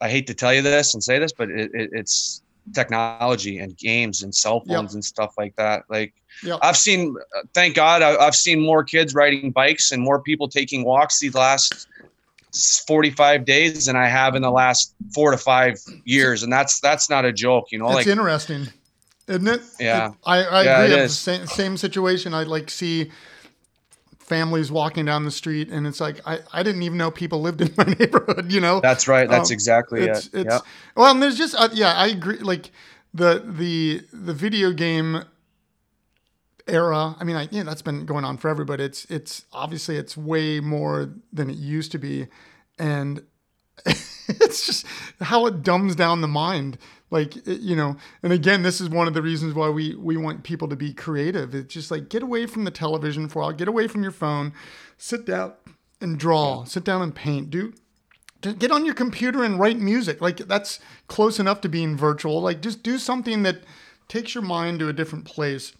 i 0.00 0.08
hate 0.08 0.26
to 0.26 0.34
tell 0.34 0.52
you 0.52 0.62
this 0.62 0.94
and 0.94 1.02
say 1.02 1.18
this 1.18 1.32
but 1.32 1.50
it, 1.50 1.70
it, 1.74 1.90
it's 1.92 2.42
technology 2.72 3.58
and 3.58 3.76
games 3.76 4.22
and 4.22 4.34
cell 4.34 4.60
phones 4.60 4.90
yep. 4.90 4.94
and 4.94 5.04
stuff 5.04 5.34
like 5.38 5.54
that. 5.56 5.84
Like 5.88 6.14
yep. 6.42 6.58
I've 6.62 6.76
seen, 6.76 7.16
uh, 7.36 7.42
thank 7.54 7.74
God, 7.74 8.02
I, 8.02 8.22
have 8.24 8.34
seen 8.34 8.60
more 8.60 8.84
kids 8.84 9.14
riding 9.14 9.50
bikes 9.50 9.92
and 9.92 10.02
more 10.02 10.20
people 10.20 10.48
taking 10.48 10.84
walks 10.84 11.20
these 11.20 11.34
last 11.34 11.88
45 12.86 13.44
days 13.44 13.86
than 13.86 13.96
I 13.96 14.06
have 14.08 14.34
in 14.34 14.42
the 14.42 14.50
last 14.50 14.94
four 15.14 15.30
to 15.30 15.38
five 15.38 15.78
years. 16.04 16.42
And 16.42 16.52
that's, 16.52 16.80
that's 16.80 17.10
not 17.10 17.24
a 17.24 17.32
joke, 17.32 17.66
you 17.70 17.78
know, 17.78 17.86
it's 17.86 17.94
like 17.94 18.06
interesting, 18.06 18.68
isn't 19.26 19.48
it? 19.48 19.62
Yeah. 19.78 20.08
It, 20.08 20.14
I, 20.24 20.42
I 20.42 20.62
yeah, 20.62 20.80
agree. 20.82 21.08
Same, 21.08 21.46
same 21.46 21.76
situation. 21.76 22.34
I 22.34 22.44
like 22.44 22.70
see 22.70 23.10
families 24.28 24.70
walking 24.70 25.04
down 25.04 25.24
the 25.24 25.30
street 25.30 25.70
and 25.70 25.86
it's 25.86 26.00
like 26.00 26.20
I, 26.26 26.40
I 26.52 26.62
didn't 26.62 26.82
even 26.82 26.98
know 26.98 27.10
people 27.10 27.40
lived 27.40 27.60
in 27.60 27.72
my 27.76 27.84
neighborhood 27.84 28.52
you 28.52 28.60
know? 28.60 28.80
That's 28.80 29.08
right. 29.08 29.28
That's 29.28 29.50
um, 29.50 29.54
exactly 29.54 30.04
it's, 30.04 30.26
it. 30.28 30.46
it's, 30.46 30.54
yep. 30.54 30.62
well 30.94 31.10
and 31.10 31.22
there's 31.22 31.38
just 31.38 31.54
uh, 31.54 31.68
yeah 31.72 31.94
i 31.94 32.08
agree 32.08 32.38
like 32.38 32.70
the 33.14 33.42
the 33.46 34.02
the 34.12 34.34
video 34.34 34.72
game 34.72 35.24
era 36.66 37.16
i 37.18 37.24
mean 37.24 37.36
I, 37.36 37.48
yeah 37.50 37.62
that's 37.62 37.82
been 37.82 38.04
going 38.04 38.24
on 38.24 38.36
forever 38.36 38.64
but 38.64 38.80
it's 38.80 39.06
it's 39.06 39.46
obviously 39.52 39.96
it's 39.96 40.16
way 40.16 40.60
more 40.60 41.10
than 41.32 41.48
it 41.48 41.56
used 41.56 41.92
to 41.92 41.98
be 41.98 42.26
and 42.78 43.22
it's 43.86 44.66
just 44.66 44.86
how 45.20 45.46
it 45.46 45.62
dumbs 45.62 45.96
down 45.96 46.20
the 46.20 46.28
mind 46.28 46.76
like 47.10 47.36
eh, 47.48 47.56
you 47.60 47.76
know 47.76 47.96
and 48.22 48.32
again 48.32 48.62
this 48.62 48.80
is 48.80 48.88
one 48.88 49.08
of 49.08 49.14
the 49.14 49.22
reasons 49.22 49.54
why 49.54 49.68
we 49.68 49.94
we 49.94 50.16
want 50.16 50.42
people 50.42 50.68
to 50.68 50.76
be 50.76 50.92
creative. 50.92 51.54
It's 51.54 51.72
just 51.72 51.90
like 51.90 52.08
get 52.08 52.22
away 52.22 52.46
from 52.46 52.64
the 52.64 52.70
television 52.70 53.28
for 53.28 53.40
a 53.40 53.42
while 53.42 53.52
get 53.52 53.68
away 53.68 53.88
from 53.88 54.02
your 54.02 54.12
phone 54.12 54.52
sit 54.96 55.26
down 55.26 55.52
and 56.00 56.18
draw 56.18 56.64
sit 56.64 56.84
down 56.84 57.02
and 57.02 57.14
paint 57.14 57.50
do 57.50 57.72
get 58.40 58.70
on 58.70 58.84
your 58.84 58.94
computer 58.94 59.42
and 59.42 59.58
write 59.58 59.78
music. 59.78 60.20
Like 60.20 60.38
that's 60.38 60.80
close 61.08 61.38
enough 61.40 61.60
to 61.62 61.68
being 61.68 61.96
virtual. 61.96 62.40
Like 62.40 62.60
just 62.60 62.82
do 62.82 62.98
something 62.98 63.42
that 63.42 63.62
takes 64.06 64.34
your 64.34 64.44
mind 64.44 64.78
to 64.80 64.88
a 64.88 64.92
different 64.92 65.24
place 65.24 65.72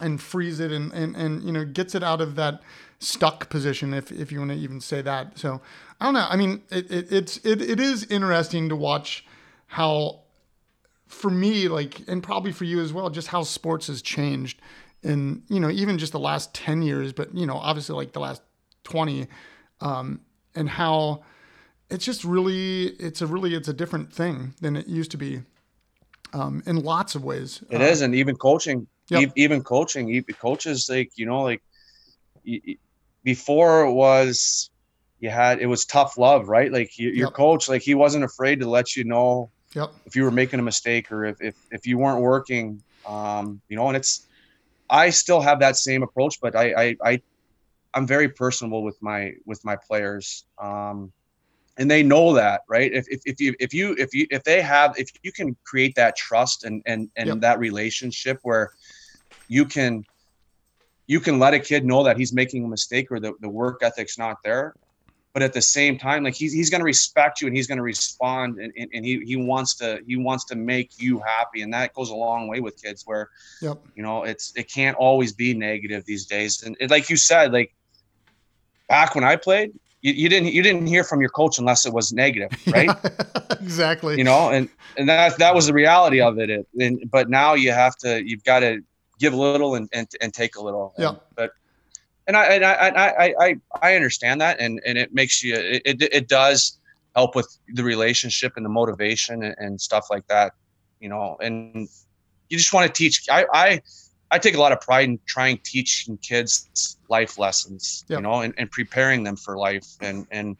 and 0.00 0.20
frees 0.20 0.58
it 0.58 0.72
and 0.72 0.92
and, 0.92 1.14
and 1.14 1.42
you 1.42 1.52
know 1.52 1.64
gets 1.64 1.94
it 1.94 2.02
out 2.02 2.20
of 2.20 2.34
that 2.36 2.62
stuck 2.98 3.50
position 3.50 3.92
if, 3.92 4.10
if 4.12 4.32
you 4.32 4.38
want 4.38 4.50
to 4.50 4.56
even 4.56 4.80
say 4.80 5.02
that. 5.02 5.38
So 5.38 5.60
i 6.00 6.04
don't 6.04 6.14
know. 6.14 6.26
I 6.28 6.36
mean 6.36 6.62
it, 6.70 6.90
it 6.90 7.12
it's 7.12 7.36
it, 7.38 7.60
it 7.60 7.78
is 7.78 8.04
interesting 8.04 8.68
to 8.68 8.76
watch 8.76 9.26
how 9.66 10.21
for 11.12 11.30
me, 11.30 11.68
like, 11.68 12.02
and 12.08 12.22
probably 12.22 12.52
for 12.52 12.64
you 12.64 12.80
as 12.80 12.92
well, 12.92 13.10
just 13.10 13.28
how 13.28 13.42
sports 13.42 13.86
has 13.88 14.02
changed 14.02 14.60
in, 15.02 15.42
you 15.48 15.60
know, 15.60 15.70
even 15.70 15.98
just 15.98 16.12
the 16.12 16.18
last 16.18 16.54
10 16.54 16.82
years, 16.82 17.12
but, 17.12 17.34
you 17.34 17.46
know, 17.46 17.56
obviously 17.56 17.94
like 17.94 18.12
the 18.12 18.20
last 18.20 18.42
20, 18.84 19.26
um, 19.80 20.20
and 20.54 20.68
how 20.68 21.22
it's 21.90 22.04
just 22.04 22.24
really, 22.24 22.86
it's 22.98 23.20
a 23.20 23.26
really, 23.26 23.54
it's 23.54 23.68
a 23.68 23.72
different 23.72 24.12
thing 24.12 24.54
than 24.60 24.76
it 24.76 24.86
used 24.86 25.10
to 25.10 25.16
be 25.16 25.42
um, 26.32 26.62
in 26.66 26.76
lots 26.76 27.14
of 27.14 27.24
ways. 27.24 27.62
It 27.70 27.80
is, 27.80 28.00
And 28.00 28.14
even 28.14 28.36
coaching, 28.36 28.86
yep. 29.08 29.32
even 29.36 29.62
coaching, 29.62 30.08
even 30.08 30.34
coaches, 30.40 30.88
like, 30.88 31.10
you 31.16 31.26
know, 31.26 31.42
like, 31.42 31.62
before 33.24 33.84
it 33.84 33.92
was 33.92 34.70
you 35.20 35.30
had 35.30 35.60
it 35.60 35.66
was 35.66 35.84
tough 35.84 36.18
love, 36.18 36.48
right? 36.48 36.72
Like 36.72 36.98
you, 36.98 37.10
your 37.10 37.28
Yep. 37.28 37.36
coach, 37.36 37.68
like 37.68 37.82
he 37.82 37.94
wasn't 37.94 38.24
afraid 38.24 38.60
to 38.60 38.68
let 38.68 38.96
you 38.96 39.04
know 39.04 39.50
Yep. 39.74 39.90
if 40.06 40.16
you 40.16 40.24
were 40.24 40.30
making 40.30 40.60
a 40.60 40.62
mistake 40.62 41.10
or 41.10 41.24
if 41.24 41.36
if, 41.40 41.54
if 41.70 41.86
you 41.86 41.98
weren't 41.98 42.20
working. 42.20 42.82
Um, 43.06 43.60
you 43.68 43.76
know, 43.76 43.88
and 43.88 43.96
it's 43.96 44.28
I 44.90 45.10
still 45.10 45.40
have 45.40 45.60
that 45.60 45.76
same 45.76 46.02
approach, 46.02 46.38
but 46.40 46.54
I 46.54 46.72
I, 46.72 46.96
I 47.04 47.22
I'm 47.94 48.06
very 48.06 48.28
personable 48.28 48.82
with 48.82 48.96
my 49.00 49.32
with 49.46 49.64
my 49.64 49.76
players. 49.76 50.44
Um, 50.60 51.12
and 51.78 51.90
they 51.90 52.02
know 52.02 52.34
that, 52.34 52.60
right? 52.68 52.92
If, 52.92 53.06
if, 53.08 53.22
if 53.24 53.40
you 53.40 53.54
if 53.58 53.72
you 53.72 53.94
if 53.98 54.12
you 54.12 54.26
if 54.30 54.44
they 54.44 54.60
have 54.60 54.94
if 54.98 55.08
you 55.22 55.32
can 55.32 55.56
create 55.64 55.94
that 55.96 56.16
trust 56.16 56.64
and 56.64 56.82
and 56.86 57.10
and 57.16 57.28
Yep. 57.28 57.40
that 57.40 57.58
relationship 57.58 58.38
where 58.42 58.70
you 59.48 59.64
can 59.64 60.04
you 61.06 61.18
can 61.18 61.38
let 61.38 61.54
a 61.54 61.58
kid 61.58 61.84
know 61.84 62.04
that 62.04 62.18
he's 62.18 62.32
making 62.32 62.64
a 62.64 62.68
mistake 62.68 63.10
or 63.10 63.20
the, 63.20 63.32
the 63.40 63.48
work 63.48 63.82
ethic's 63.82 64.18
not 64.18 64.36
there 64.44 64.74
but 65.34 65.42
at 65.42 65.52
the 65.54 65.62
same 65.62 65.98
time 65.98 66.22
like 66.24 66.34
he's, 66.34 66.52
he's 66.52 66.68
going 66.68 66.80
to 66.80 66.84
respect 66.84 67.40
you 67.40 67.46
and 67.46 67.56
he's 67.56 67.66
going 67.66 67.78
to 67.78 67.82
respond 67.82 68.58
and, 68.58 68.72
and, 68.76 68.90
and 68.92 69.04
he, 69.04 69.20
he 69.24 69.36
wants 69.36 69.74
to 69.76 70.00
he 70.06 70.16
wants 70.16 70.44
to 70.44 70.54
make 70.54 70.90
you 71.00 71.18
happy 71.20 71.62
and 71.62 71.72
that 71.72 71.94
goes 71.94 72.10
a 72.10 72.14
long 72.14 72.48
way 72.48 72.60
with 72.60 72.80
kids 72.82 73.02
where 73.06 73.30
Yep. 73.62 73.78
you 73.94 74.02
know 74.02 74.24
it's 74.24 74.52
it 74.56 74.70
can't 74.70 74.96
always 74.96 75.32
be 75.32 75.54
negative 75.54 76.04
these 76.04 76.26
days 76.26 76.62
and 76.62 76.76
it, 76.80 76.90
like 76.90 77.08
you 77.08 77.16
said 77.16 77.52
like 77.52 77.74
back 78.88 79.14
when 79.14 79.24
i 79.24 79.36
played 79.36 79.72
you, 80.02 80.12
you 80.12 80.28
didn't 80.28 80.52
you 80.52 80.62
didn't 80.62 80.86
hear 80.86 81.04
from 81.04 81.20
your 81.20 81.30
coach 81.30 81.58
unless 81.58 81.86
it 81.86 81.92
was 81.92 82.12
negative 82.12 82.50
right 82.72 82.90
exactly. 83.60 84.16
you 84.18 84.24
know 84.24 84.50
and 84.50 84.68
and 84.98 85.08
that 85.08 85.38
that 85.38 85.54
was 85.54 85.66
the 85.66 85.72
reality 85.72 86.20
of 86.20 86.38
it, 86.38 86.50
it 86.50 86.66
and 86.78 87.02
but 87.10 87.30
now 87.30 87.54
you 87.54 87.70
have 87.72 87.96
to 87.96 88.22
you've 88.28 88.44
got 88.44 88.60
to 88.60 88.80
give 89.18 89.32
a 89.32 89.36
little 89.36 89.76
and 89.76 89.88
and, 89.92 90.08
and 90.20 90.34
take 90.34 90.56
a 90.56 90.60
little 90.60 90.92
Yeah. 90.98 91.10
And- 91.10 91.18
but 91.36 91.52
and 92.26 92.36
I, 92.36 92.44
and 92.44 92.64
I 92.64 92.72
I 92.72 93.14
I 93.16 93.34
I 93.40 93.56
I 93.82 93.96
understand 93.96 94.40
that 94.40 94.58
and 94.60 94.80
and 94.86 94.98
it 94.98 95.12
makes 95.12 95.42
you 95.42 95.54
it 95.56 95.82
it, 95.84 96.02
it 96.02 96.28
does 96.28 96.78
help 97.14 97.34
with 97.34 97.48
the 97.74 97.84
relationship 97.84 98.52
and 98.56 98.64
the 98.64 98.70
motivation 98.70 99.42
and, 99.42 99.54
and 99.58 99.80
stuff 99.80 100.06
like 100.10 100.26
that 100.28 100.52
you 101.00 101.08
know 101.08 101.36
and 101.40 101.88
you 102.48 102.58
just 102.58 102.72
want 102.72 102.86
to 102.86 102.92
teach 102.92 103.24
I 103.30 103.46
I 103.52 103.80
I 104.30 104.38
take 104.38 104.54
a 104.54 104.60
lot 104.60 104.72
of 104.72 104.80
pride 104.80 105.08
in 105.08 105.18
trying 105.26 105.58
teaching 105.64 106.16
kids 106.18 106.96
life 107.08 107.38
lessons 107.38 108.04
Yeah. 108.08 108.16
you 108.16 108.22
know 108.22 108.40
and, 108.40 108.54
and 108.56 108.70
preparing 108.70 109.24
them 109.24 109.36
for 109.36 109.56
life 109.56 109.86
and 110.00 110.26
and 110.30 110.56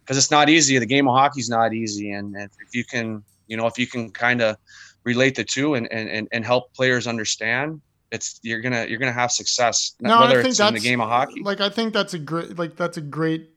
because 0.00 0.18
it's 0.18 0.30
not 0.30 0.48
easy 0.48 0.78
the 0.78 0.86
game 0.86 1.08
of 1.08 1.14
hockey's 1.14 1.48
not 1.48 1.72
easy 1.72 2.10
and 2.12 2.36
if, 2.36 2.50
if 2.66 2.74
you 2.74 2.84
can 2.84 3.22
you 3.46 3.56
know 3.56 3.66
if 3.66 3.78
you 3.78 3.86
can 3.86 4.10
kind 4.10 4.40
of 4.42 4.56
relate 5.04 5.36
the 5.36 5.44
two 5.44 5.74
and 5.74 5.90
and 5.92 6.28
and 6.32 6.44
help 6.44 6.74
players 6.74 7.06
understand 7.06 7.80
it's 8.12 8.38
you're 8.42 8.60
gonna 8.60 8.86
you're 8.86 8.98
gonna 8.98 9.12
have 9.12 9.32
success 9.32 9.94
No, 10.00 10.14
I 10.16 10.20
whether 10.22 10.42
think 10.42 10.50
it's 10.50 10.60
in 10.60 10.66
the 10.66 10.70
that's- 10.72 10.82
game 10.84 11.00
of 11.00 11.08
hockey 11.08 11.42
like 11.42 11.60
I 11.60 11.68
think 11.68 11.92
that's 11.92 12.14
a 12.14 12.18
great 12.18 12.58
like 12.58 12.76
that's 12.76 12.96
a 12.96 13.00
great 13.00 13.50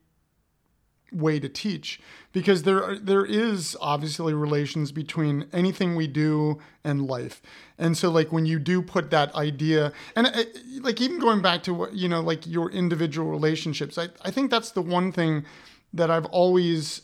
way 1.11 1.39
to 1.39 1.49
teach 1.49 1.99
because 2.33 2.63
there 2.63 2.95
there 2.95 3.25
is 3.25 3.75
obviously 3.81 4.31
relations 4.33 4.91
between 4.91 5.47
anything 5.51 5.95
we 5.95 6.05
do 6.05 6.59
and 6.83 7.07
life. 7.07 7.41
And 7.79 7.97
so 7.97 8.11
like 8.11 8.31
when 8.31 8.45
you 8.45 8.59
do 8.59 8.83
put 8.83 9.09
that 9.09 9.33
idea 9.33 9.91
and 10.15 10.27
uh, 10.27 10.43
like 10.81 11.01
even 11.01 11.17
going 11.19 11.41
back 11.41 11.63
to 11.63 11.73
what 11.73 11.93
you 11.95 12.07
know 12.07 12.21
like 12.21 12.45
your 12.45 12.69
individual 12.69 13.29
relationships, 13.31 13.97
I 13.97 14.09
I 14.23 14.29
think 14.29 14.51
that's 14.51 14.69
the 14.71 14.83
one 14.83 15.11
thing 15.11 15.45
that 15.93 16.11
I've 16.11 16.25
always 16.27 17.01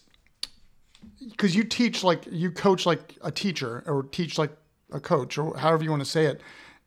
because 1.31 1.55
you 1.55 1.63
teach 1.63 2.03
like 2.03 2.25
you 2.29 2.51
coach 2.51 2.85
like 2.85 3.17
a 3.23 3.31
teacher 3.31 3.83
or 3.87 4.03
teach 4.03 4.37
like 4.37 4.51
a 4.91 4.99
coach 4.99 5.37
or 5.39 5.57
however 5.57 5.83
you 5.83 5.89
want 5.89 6.03
to 6.03 6.09
say 6.09 6.25
it. 6.25 6.41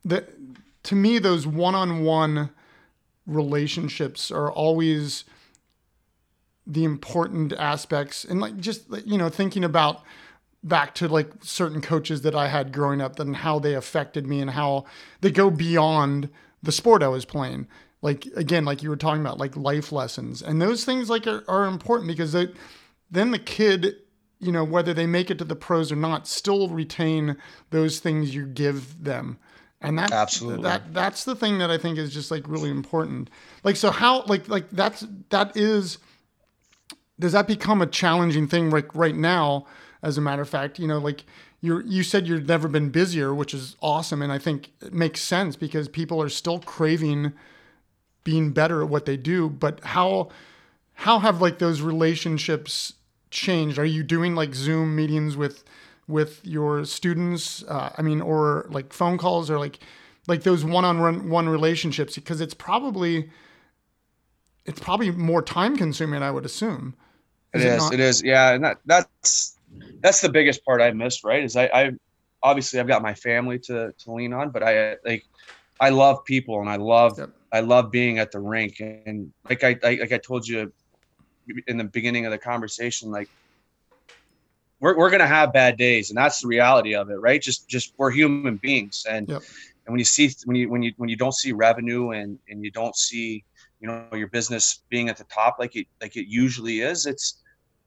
That 0.09 0.31
to 0.85 0.95
me 0.95 1.19
those 1.19 1.47
one-on-one 1.47 2.51
relationships 3.27 4.31
are 4.31 4.51
always 4.51 5.25
the 6.67 6.85
important 6.85 7.53
aspects. 7.55 8.25
And 8.25 8.41
like 8.41 8.57
just 8.59 8.85
you 9.07 9.19
know 9.19 9.29
thinking 9.29 9.65
about 9.65 10.03
back 10.63 10.95
to 10.97 11.09
like 11.09 11.31
certain 11.43 11.81
coaches 11.81 12.23
that 12.23 12.35
I 12.35 12.49
had 12.49 12.73
growing 12.73 13.01
up 13.01 13.19
and 13.21 13.37
how 13.37 13.59
they 13.59 13.75
affected 13.75 14.27
me 14.27 14.41
and 14.41 14.51
how 14.51 14.85
they 15.21 15.31
go 15.31 15.51
beyond 15.51 16.29
the 16.63 16.73
sport 16.73 17.03
I 17.03 17.09
was 17.09 17.25
playing. 17.25 17.69
Like 18.03 18.27
again 18.37 18.65
like 18.65 18.83
you 18.83 18.91
were 18.91 18.97
talking 18.97 19.21
about 19.23 19.39
like 19.39 19.57
life 19.57 19.93
lessons. 19.93 20.43
And 20.43 20.61
those 20.61 20.85
things 20.85 21.09
like 21.09 21.27
are, 21.27 21.45
are 21.49 21.67
important 21.67 22.09
because 22.09 22.33
they, 22.33 22.49
then 23.11 23.31
the 23.31 23.39
kid 23.39 23.97
you 24.41 24.53
know 24.53 24.65
whether 24.65 24.95
they 24.95 25.07
make 25.07 25.31
it 25.31 25.39
to 25.39 25.45
the 25.45 25.57
pros 25.57 25.91
or 25.91 25.97
not 25.97 26.29
still 26.29 26.69
retain 26.69 27.37
those 27.71 27.99
things 27.99 28.35
you 28.35 28.47
give 28.47 29.03
them 29.03 29.39
and 29.81 29.99
that 29.99 30.13
Absolutely. 30.13 30.63
that 30.65 30.93
that's 30.93 31.25
the 31.25 31.37
thing 31.37 31.59
that 31.59 31.71
I 31.71 31.79
think 31.79 31.99
is 31.99 32.13
just 32.13 32.31
like 32.31 32.47
really 32.49 32.71
important. 32.71 33.31
Like 33.65 33.77
so 33.77 33.91
how 33.91 34.25
like 34.25 34.49
like 34.49 34.71
that's 34.71 35.07
that 35.31 35.57
is 35.57 35.99
does 37.21 37.33
that 37.33 37.47
become 37.47 37.83
a 37.83 37.87
challenging 37.87 38.47
thing 38.49 38.71
like 38.71 38.95
right 38.95 39.15
now 39.15 39.67
as 40.03 40.19
a 40.19 40.21
matter 40.21 40.43
of 40.43 40.49
fact? 40.49 40.79
You 40.79 40.89
know 40.89 40.99
like 40.99 41.25
you 41.61 41.83
you 41.85 42.03
said 42.03 42.27
you've 42.27 42.47
never 42.47 42.69
been 42.69 42.91
busier 42.91 43.35
which 43.35 43.53
is 43.53 43.75
awesome 43.83 44.23
and 44.23 44.31
i 44.31 44.39
think 44.39 44.71
it 44.81 44.93
makes 44.93 45.21
sense 45.21 45.57
because 45.57 45.89
people 45.89 46.23
are 46.23 46.29
still 46.29 46.61
craving 46.61 47.33
being 48.23 48.53
better 48.53 48.81
at 48.81 48.89
what 48.89 49.07
they 49.07 49.17
do 49.17 49.51
but 49.51 49.83
how 49.83 50.29
how 50.99 51.21
have 51.21 51.41
like 51.41 51.59
those 51.59 51.81
relationships 51.81 52.95
changed? 53.31 53.79
Are 53.79 53.85
you 53.85 54.03
doing 54.03 54.35
like 54.35 54.53
zoom 54.55 54.97
meetings 54.97 55.37
with 55.37 55.63
with 56.09 56.41
your 56.45 56.85
students 56.85 57.63
uh, 57.69 57.93
i 57.97 58.03
mean 58.03 58.21
or 58.21 58.67
like 58.71 58.93
phone 58.93 59.19
calls 59.19 59.51
or 59.51 59.59
like 59.59 59.79
like 60.27 60.43
those 60.43 60.65
one-on-one 60.65 61.49
relationships 61.49 62.15
because 62.17 62.41
it's 62.41 62.55
probably 62.55 63.31
it's 64.65 64.81
probably 64.81 65.11
more 65.11 65.43
time 65.43 65.77
consuming 65.77 66.23
i 66.23 66.31
would 66.31 66.45
assume 66.45 66.95
It 67.55 67.63
is. 67.63 67.79
not? 67.79 67.95
It 67.95 68.01
is. 68.01 68.23
Yeah, 68.23 68.53
and 68.55 68.65
that 68.65 68.79
that's 68.85 69.57
that's 70.03 70.21
the 70.21 70.29
biggest 70.29 70.65
part 70.65 70.83
I 70.83 70.91
missed. 70.93 71.25
Right? 71.25 71.43
Is 71.43 71.57
I, 71.57 71.65
I 71.73 71.93
obviously 72.43 72.79
I've 72.79 72.87
got 72.87 73.03
my 73.03 73.15
family 73.15 73.59
to 73.61 73.93
to 73.93 74.13
lean 74.13 74.33
on, 74.33 74.51
but 74.51 74.63
I 74.63 74.97
like 75.05 75.25
I 75.81 75.89
love 75.91 76.25
people 76.25 76.61
and 76.61 76.69
I 76.69 76.77
love 76.77 77.19
Yep. 77.19 77.31
I 77.53 77.61
love 77.61 77.91
being 77.91 78.19
at 78.19 78.31
the 78.31 78.41
rink 78.41 78.81
and 78.81 79.33
like 79.49 79.65
I, 79.65 79.79
I 79.83 79.99
like 80.01 80.13
I 80.13 80.19
told 80.19 80.47
you 80.47 80.71
in 81.67 81.79
the 81.79 81.85
beginning 81.85 82.27
of 82.27 82.33
the 82.33 82.39
conversation, 82.39 83.11
like 83.11 83.31
we're 84.81 84.97
we're 84.97 85.11
gonna 85.11 85.27
have 85.27 85.53
bad 85.53 85.77
days, 85.77 86.11
and 86.11 86.17
that's 86.17 86.41
the 86.41 86.49
reality 86.49 86.95
of 86.95 87.11
it, 87.11 87.17
right? 87.17 87.41
Just 87.41 87.69
just 87.69 87.95
we're 87.99 88.11
human 88.11 88.57
beings, 88.57 89.05
and 89.09 89.29
Yep. 89.29 89.43
and 89.87 89.93
when 89.93 89.99
you 89.99 90.05
see 90.05 90.31
when 90.45 90.57
you 90.57 90.69
when 90.71 90.83
you 90.83 90.93
when 90.97 91.09
you 91.09 91.17
don't 91.17 91.35
see 91.35 91.53
revenue 91.53 92.11
and 92.11 92.39
and 92.49 92.65
you 92.65 92.71
don't 92.71 92.97
see 92.97 93.45
you 93.81 93.89
know 93.89 94.07
your 94.13 94.29
business 94.29 94.83
being 94.89 95.09
at 95.09 95.17
the 95.17 95.25
top 95.25 95.57
like 95.59 95.75
it 95.77 95.87
like 96.01 96.17
it 96.17 96.27
usually 96.29 96.81
is, 96.81 97.07
it's 97.07 97.43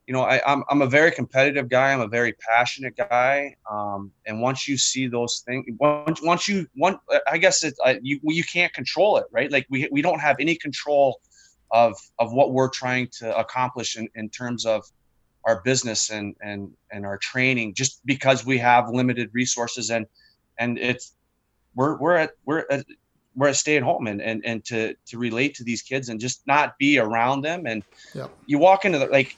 you 0.08 0.13
know 0.13 0.21
I, 0.23 0.41
I'm 0.45 0.63
I'm 0.69 0.82
a 0.82 0.88
very 0.88 1.12
competitive 1.12 1.69
guy. 1.69 1.93
I'm 1.93 2.01
a 2.01 2.08
very 2.08 2.34
passionate 2.49 2.97
guy, 2.97 3.56
um, 3.71 4.12
and 4.25 4.41
once 4.41 4.67
you 4.67 4.77
see 4.77 5.08
those 5.08 5.43
things, 5.45 5.65
once 5.80 6.21
once 6.21 6.47
you 6.47 6.67
one 6.75 6.97
I 7.27 7.38
guess 7.38 7.63
it 7.63 7.73
I, 7.86 7.99
you 8.01 8.19
you 8.23 8.43
can't 8.43 8.73
control 8.73 9.17
it, 9.17 9.25
right? 9.32 9.49
Like 9.49 9.65
we 9.69 9.88
we 9.91 10.01
don't 10.01 10.19
have 10.19 10.36
any 10.39 10.56
control 10.56 11.21
of 11.71 11.95
of 12.19 12.34
what 12.34 12.51
we're 12.51 12.69
trying 12.69 13.08
to 13.19 13.38
accomplish 13.38 13.97
in, 13.97 14.10
in 14.15 14.30
terms 14.30 14.65
of 14.65 14.84
our 15.45 15.62
business 15.63 16.10
and 16.10 16.36
and 16.41 16.71
and 16.91 17.06
our 17.06 17.17
training 17.17 17.73
just 17.73 17.99
because 18.06 18.45
we 18.45 18.58
have 18.58 18.89
limited 18.89 19.30
resources 19.34 19.89
and 19.89 20.06
and 20.60 20.77
it's 20.77 21.15
we're 21.75 21.97
we're 21.99 22.15
at 22.15 22.32
we're 22.45 22.65
at 22.69 22.86
we're 23.36 23.47
at 23.47 23.56
stay 23.56 23.77
at 23.77 23.84
home 23.84 24.08
and 24.08 24.21
and 24.21 24.45
and 24.45 24.63
to 24.65 24.93
to 25.08 25.17
relate 25.17 25.56
to 25.56 25.63
these 25.63 25.82
kids 25.82 26.10
and 26.10 26.19
just 26.19 26.41
not 26.45 26.77
be 26.77 26.99
around 26.99 27.41
them 27.41 27.65
and 27.65 27.84
Yeah. 28.13 28.27
you 28.45 28.60
walk 28.60 28.86
into 28.86 28.99
the 28.99 29.08
like 29.08 29.32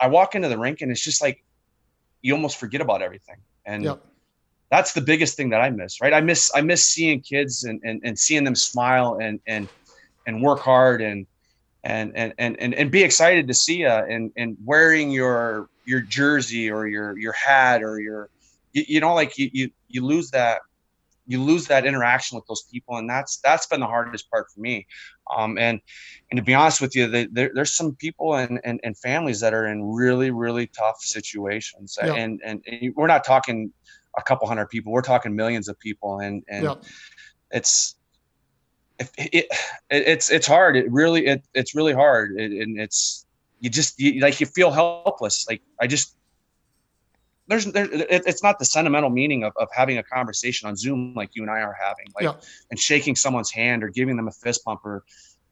I 0.00 0.08
walk 0.08 0.34
into 0.34 0.48
the 0.48 0.58
rink 0.58 0.80
and 0.80 0.90
it's 0.90 1.02
just 1.02 1.22
like 1.22 1.42
you 2.22 2.34
almost 2.34 2.58
forget 2.58 2.80
about 2.80 3.02
everything 3.02 3.36
and 3.64 3.84
Yep. 3.84 4.00
that's 4.70 4.92
the 4.92 5.00
biggest 5.00 5.36
thing 5.36 5.50
that 5.50 5.60
I 5.60 5.70
miss 5.70 6.00
right 6.00 6.14
I 6.14 6.20
miss 6.20 6.50
I 6.54 6.62
miss 6.62 6.86
seeing 6.88 7.20
kids 7.20 7.64
and 7.64 7.80
and, 7.84 8.00
and 8.04 8.18
seeing 8.18 8.44
them 8.44 8.54
smile 8.56 9.18
and 9.20 9.40
and 9.46 9.68
and 10.26 10.42
work 10.42 10.60
hard 10.60 11.02
and 11.02 11.26
and 11.86 12.12
and 12.16 12.34
and 12.38 12.60
and, 12.60 12.74
and 12.74 12.90
be 12.90 13.02
excited 13.02 13.46
to 13.46 13.54
see 13.54 13.78
you 13.78 13.88
and 13.88 14.32
and 14.36 14.56
wearing 14.64 15.10
your 15.12 15.68
your 15.84 16.00
jersey 16.00 16.68
or 16.68 16.86
your 16.86 17.16
your 17.16 17.32
hat 17.32 17.82
or 17.82 18.00
your 18.00 18.28
you, 18.72 18.84
you 18.88 19.00
know 19.00 19.14
like 19.14 19.38
you, 19.38 19.48
you 19.52 19.70
you 19.88 20.04
lose 20.04 20.30
that 20.30 20.62
you 21.28 21.42
lose 21.42 21.66
that 21.66 21.84
interaction 21.84 22.36
with 22.36 22.46
those 22.46 22.62
people. 22.72 22.96
And 22.96 23.10
that's 23.10 23.38
that's 23.38 23.66
been 23.66 23.80
the 23.80 23.86
hardest 23.86 24.30
part 24.30 24.46
for 24.52 24.60
me. 24.60 24.86
Um 25.36 25.58
and 25.58 25.80
and 26.30 26.38
to 26.38 26.42
be 26.42 26.54
honest 26.54 26.80
with 26.80 26.96
you 26.96 27.06
the, 27.08 27.28
there, 27.30 27.50
there's 27.54 27.76
some 27.76 27.94
people 27.94 28.34
and, 28.34 28.60
and 28.64 28.80
and 28.82 28.98
families 28.98 29.40
that 29.40 29.54
are 29.54 29.66
in 29.66 29.84
really 29.84 30.32
really 30.32 30.66
tough 30.66 30.96
situations. 31.00 31.98
Yeah. 32.02 32.14
and, 32.14 32.40
and 32.44 32.64
and 32.66 32.94
we're 32.96 33.06
not 33.06 33.24
talking 33.24 33.72
a 34.18 34.22
couple 34.22 34.48
hundred 34.48 34.70
people. 34.70 34.92
We're 34.92 35.02
talking 35.02 35.36
millions 35.36 35.68
of 35.68 35.78
people. 35.78 36.18
And 36.18 36.42
and 36.48 36.76
it's 37.52 37.95
it, 38.98 39.10
it, 39.18 39.34
it 39.34 39.48
it's 39.90 40.30
it's 40.30 40.46
hard 40.46 40.76
it 40.76 40.90
really 40.90 41.26
it, 41.26 41.44
it's 41.54 41.74
really 41.74 41.92
hard 41.92 42.38
it, 42.38 42.52
and 42.52 42.80
it's 42.80 43.26
you 43.60 43.70
just 43.70 43.98
you, 43.98 44.20
like 44.20 44.40
you 44.40 44.46
feel 44.46 44.70
helpless 44.70 45.46
like 45.48 45.62
i 45.80 45.86
just 45.86 46.16
there's 47.48 47.64
there, 47.66 47.84
it, 47.92 48.22
it's 48.26 48.42
not 48.42 48.58
the 48.58 48.64
sentimental 48.64 49.10
meaning 49.10 49.44
of, 49.44 49.52
of 49.56 49.68
having 49.72 49.98
a 49.98 50.02
conversation 50.02 50.68
on 50.68 50.76
zoom 50.76 51.14
like 51.14 51.30
you 51.34 51.42
and 51.42 51.50
i 51.50 51.60
are 51.60 51.76
having 51.80 52.06
like 52.14 52.24
Yeah. 52.24 52.34
and 52.70 52.78
shaking 52.78 53.16
someone's 53.16 53.50
hand 53.50 53.84
or 53.84 53.88
giving 53.88 54.16
them 54.16 54.28
a 54.28 54.32
fist 54.32 54.64
pump 54.64 54.80
or 54.84 55.04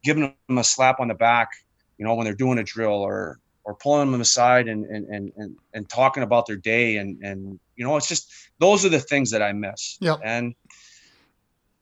giving 0.03 0.35
them 0.47 0.57
a 0.59 0.63
slap 0.63 0.99
on 0.99 1.07
the 1.07 1.15
back, 1.15 1.49
you 1.97 2.05
know, 2.05 2.13
when 2.13 2.25
they're 2.25 2.35
doing 2.35 2.59
a 2.59 2.63
drill 2.63 3.01
or 3.01 3.39
or 3.63 3.73
pulling 3.73 4.11
them 4.11 4.21
aside 4.21 4.67
and 4.67 4.85
and 4.85 5.07
and 5.07 5.31
and, 5.35 5.55
and 5.73 5.89
talking 5.89 6.21
about 6.21 6.45
their 6.45 6.55
day 6.55 6.97
and 6.97 7.21
and 7.23 7.59
you 7.75 7.83
know, 7.83 7.97
it's 7.97 8.07
just 8.07 8.31
those 8.59 8.85
are 8.85 8.89
the 8.89 8.99
things 8.99 9.31
that 9.31 9.41
I 9.41 9.51
miss. 9.51 9.97
Yeah. 9.99 10.17
And 10.23 10.53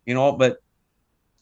you 0.05 0.13
know, 0.13 0.31
but 0.31 0.59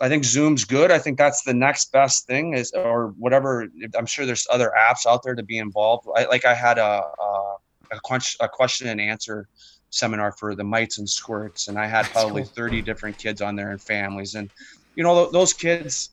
I 0.02 0.10
think 0.10 0.26
Zoom's 0.26 0.66
good. 0.66 0.90
I 0.90 0.98
think 0.98 1.20
that's 1.20 1.44
the 1.44 1.54
next 1.54 1.92
best 1.92 2.26
thing 2.26 2.56
is, 2.56 2.72
or 2.72 3.10
whatever. 3.20 3.68
I'm 3.96 4.08
sure 4.08 4.26
there's 4.26 4.48
other 4.50 4.74
apps 4.78 5.06
out 5.06 5.22
there 5.24 5.36
to 5.36 5.44
be 5.44 5.60
involved. 5.60 6.08
I, 6.16 6.26
like 6.26 6.44
I 6.44 6.56
had 6.56 6.80
a, 6.80 7.04
a, 7.22 7.56
a, 7.92 8.00
question, 8.04 8.44
a 8.44 8.50
question 8.50 8.88
and 8.88 9.00
answer 9.00 9.48
seminar 9.92 10.32
for 10.32 10.56
the 10.56 10.64
mites 10.64 10.98
and 10.98 11.08
squirts, 11.08 11.68
and 11.68 11.78
I 11.78 11.86
had 11.86 12.06
probably 12.14 12.42
cool. 12.42 12.52
30 12.52 12.82
different 12.82 13.18
kids 13.20 13.42
on 13.42 13.56
there 13.56 13.70
and 13.70 13.80
families. 13.80 14.34
And, 14.34 14.50
you 14.96 15.04
know, 15.04 15.30
those 15.30 15.54
kids, 15.54 16.10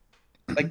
like, 0.55 0.71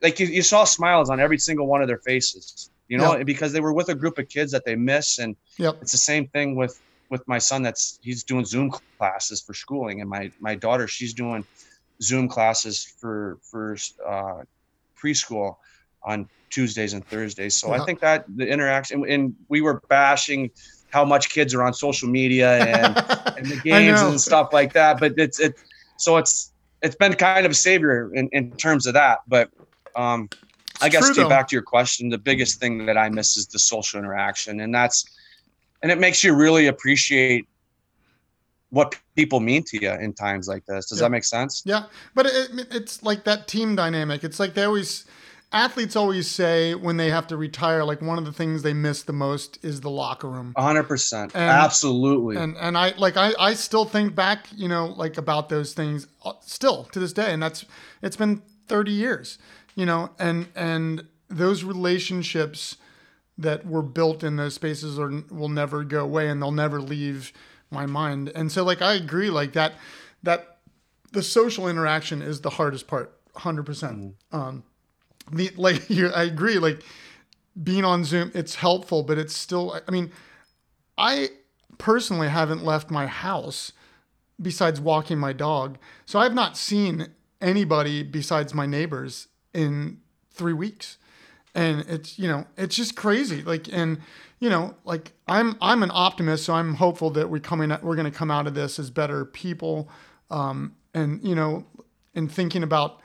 like 0.00 0.20
you, 0.20 0.26
you 0.26 0.42
saw 0.42 0.62
smiles 0.62 1.10
on 1.10 1.18
every 1.18 1.38
single 1.38 1.66
one 1.66 1.82
of 1.82 1.88
their 1.88 1.98
faces, 1.98 2.70
you 2.88 2.98
know, 2.98 3.16
yep. 3.16 3.26
because 3.26 3.52
they 3.52 3.60
were 3.60 3.72
with 3.72 3.88
a 3.88 3.94
group 3.96 4.18
of 4.18 4.28
kids 4.28 4.52
that 4.52 4.64
they 4.64 4.76
miss. 4.76 5.18
And 5.18 5.34
yep. 5.58 5.78
it's 5.80 5.92
the 5.92 5.98
same 5.98 6.28
thing 6.28 6.54
with, 6.54 6.80
with 7.10 7.26
my 7.26 7.38
son 7.38 7.62
that's 7.62 7.98
he's 8.00 8.22
doing 8.22 8.44
Zoom 8.44 8.70
classes 8.98 9.40
for 9.40 9.54
schooling. 9.54 10.00
And 10.00 10.08
my, 10.08 10.30
my 10.38 10.54
daughter, 10.54 10.86
she's 10.86 11.14
doing, 11.14 11.44
Zoom 12.02 12.28
classes 12.28 12.84
for 12.98 13.38
for 13.42 13.76
uh, 14.06 14.42
preschool 15.00 15.56
on 16.02 16.28
Tuesdays 16.50 16.92
and 16.92 17.06
Thursdays. 17.06 17.56
So 17.56 17.72
I 17.72 17.84
think 17.84 18.00
that 18.00 18.24
the 18.36 18.46
interaction 18.46 19.08
and 19.08 19.34
we 19.48 19.60
were 19.60 19.80
bashing 19.88 20.50
how 20.90 21.04
much 21.04 21.30
kids 21.30 21.52
are 21.54 21.62
on 21.62 21.74
social 21.74 22.08
media 22.08 22.58
and, 22.64 22.96
and 23.36 23.46
the 23.46 23.60
games 23.64 24.00
and 24.00 24.20
stuff 24.20 24.52
like 24.52 24.72
that. 24.74 25.00
But 25.00 25.14
it's 25.18 25.40
it 25.40 25.56
so 25.96 26.16
it's 26.16 26.52
it's 26.82 26.94
been 26.94 27.14
kind 27.14 27.46
of 27.46 27.52
a 27.52 27.54
savior 27.54 28.14
in, 28.14 28.28
in 28.32 28.52
terms 28.52 28.86
of 28.86 28.94
that. 28.94 29.20
But 29.26 29.50
um, 29.96 30.28
I 30.80 30.88
guess 30.88 31.08
to 31.08 31.14
get 31.14 31.28
back 31.28 31.48
to 31.48 31.56
your 31.56 31.62
question, 31.62 32.08
the 32.10 32.18
biggest 32.18 32.60
thing 32.60 32.86
that 32.86 32.96
I 32.98 33.08
miss 33.08 33.36
is 33.36 33.46
the 33.46 33.58
social 33.58 33.98
interaction, 33.98 34.60
and 34.60 34.74
that's 34.74 35.04
and 35.82 35.90
it 35.90 35.98
makes 35.98 36.22
you 36.22 36.34
really 36.34 36.68
appreciate 36.68 37.48
what 38.74 38.98
people 39.14 39.38
mean 39.38 39.62
to 39.62 39.80
you 39.80 39.92
in 39.92 40.12
times 40.12 40.48
like 40.48 40.66
this. 40.66 40.88
Does 40.88 40.98
yeah. 40.98 41.04
that 41.04 41.10
make 41.10 41.24
sense? 41.24 41.62
Yeah, 41.64 41.84
but 42.14 42.26
it, 42.26 42.50
it's 42.70 43.02
like 43.02 43.24
that 43.24 43.46
team 43.46 43.76
dynamic. 43.76 44.24
It's 44.24 44.40
like 44.40 44.54
they 44.54 44.64
always 44.64 45.06
athletes 45.52 45.94
always 45.94 46.28
say 46.28 46.74
when 46.74 46.96
they 46.96 47.08
have 47.10 47.28
to 47.28 47.36
retire, 47.36 47.84
like 47.84 48.02
one 48.02 48.18
of 48.18 48.24
the 48.24 48.32
things 48.32 48.62
they 48.62 48.74
miss 48.74 49.04
the 49.04 49.12
most 49.12 49.64
is 49.64 49.80
the 49.80 49.90
locker 49.90 50.28
room. 50.28 50.52
hundred 50.56 50.84
percent, 50.84 51.34
absolutely. 51.36 52.36
And 52.36 52.56
and 52.56 52.76
I 52.76 52.94
like 52.98 53.16
I 53.16 53.32
I 53.38 53.54
still 53.54 53.84
think 53.84 54.14
back, 54.14 54.46
you 54.54 54.68
know, 54.68 54.86
like 54.86 55.16
about 55.16 55.48
those 55.48 55.72
things 55.72 56.08
uh, 56.24 56.32
still 56.40 56.84
to 56.92 56.98
this 56.98 57.12
day, 57.12 57.32
and 57.32 57.42
that's 57.42 57.64
it's 58.02 58.16
been 58.16 58.42
thirty 58.66 58.92
years, 58.92 59.38
you 59.76 59.86
know, 59.86 60.10
and 60.18 60.48
and 60.56 61.06
those 61.28 61.62
relationships 61.62 62.76
that 63.38 63.66
were 63.66 63.82
built 63.82 64.22
in 64.22 64.36
those 64.36 64.54
spaces 64.54 64.98
are 64.98 65.22
will 65.30 65.48
never 65.48 65.84
go 65.84 66.02
away, 66.02 66.28
and 66.28 66.42
they'll 66.42 66.50
never 66.50 66.80
leave 66.80 67.32
my 67.70 67.86
mind. 67.86 68.30
And 68.34 68.50
so 68.50 68.64
like 68.64 68.82
I 68.82 68.94
agree 68.94 69.30
like 69.30 69.52
that 69.54 69.74
that 70.22 70.58
the 71.12 71.22
social 71.22 71.68
interaction 71.68 72.22
is 72.22 72.40
the 72.40 72.50
hardest 72.50 72.86
part 72.86 73.12
100%. 73.34 73.64
Mm-hmm. 73.64 74.36
Um 74.36 74.64
the 75.30 75.50
like 75.56 75.88
you 75.90 76.08
I 76.08 76.24
agree 76.24 76.58
like 76.58 76.82
being 77.62 77.84
on 77.84 78.04
Zoom 78.04 78.32
it's 78.34 78.56
helpful 78.56 79.02
but 79.02 79.18
it's 79.18 79.36
still 79.36 79.78
I 79.86 79.90
mean 79.90 80.10
I 80.96 81.28
personally 81.78 82.28
haven't 82.28 82.64
left 82.64 82.90
my 82.90 83.06
house 83.06 83.72
besides 84.40 84.80
walking 84.80 85.18
my 85.18 85.32
dog. 85.32 85.78
So 86.06 86.18
I've 86.18 86.34
not 86.34 86.56
seen 86.56 87.08
anybody 87.40 88.02
besides 88.02 88.54
my 88.54 88.66
neighbors 88.66 89.28
in 89.52 90.00
3 90.32 90.52
weeks. 90.52 90.98
And 91.54 91.84
it's 91.88 92.18
you 92.18 92.28
know, 92.28 92.46
it's 92.56 92.74
just 92.74 92.96
crazy 92.96 93.42
like 93.42 93.72
and 93.72 94.00
you 94.44 94.50
know, 94.50 94.74
like 94.84 95.12
I'm 95.26 95.56
I'm 95.62 95.82
an 95.82 95.90
optimist, 95.90 96.44
so 96.44 96.52
I'm 96.52 96.74
hopeful 96.74 97.08
that 97.12 97.30
we 97.30 97.40
coming 97.40 97.70
we're 97.82 97.96
going 97.96 98.04
to 98.04 98.16
come 98.16 98.30
out 98.30 98.46
of 98.46 98.52
this 98.52 98.78
as 98.78 98.90
better 98.90 99.24
people, 99.24 99.88
um, 100.30 100.76
and 100.92 101.26
you 101.26 101.34
know, 101.34 101.64
in 102.14 102.28
thinking 102.28 102.62
about 102.62 103.00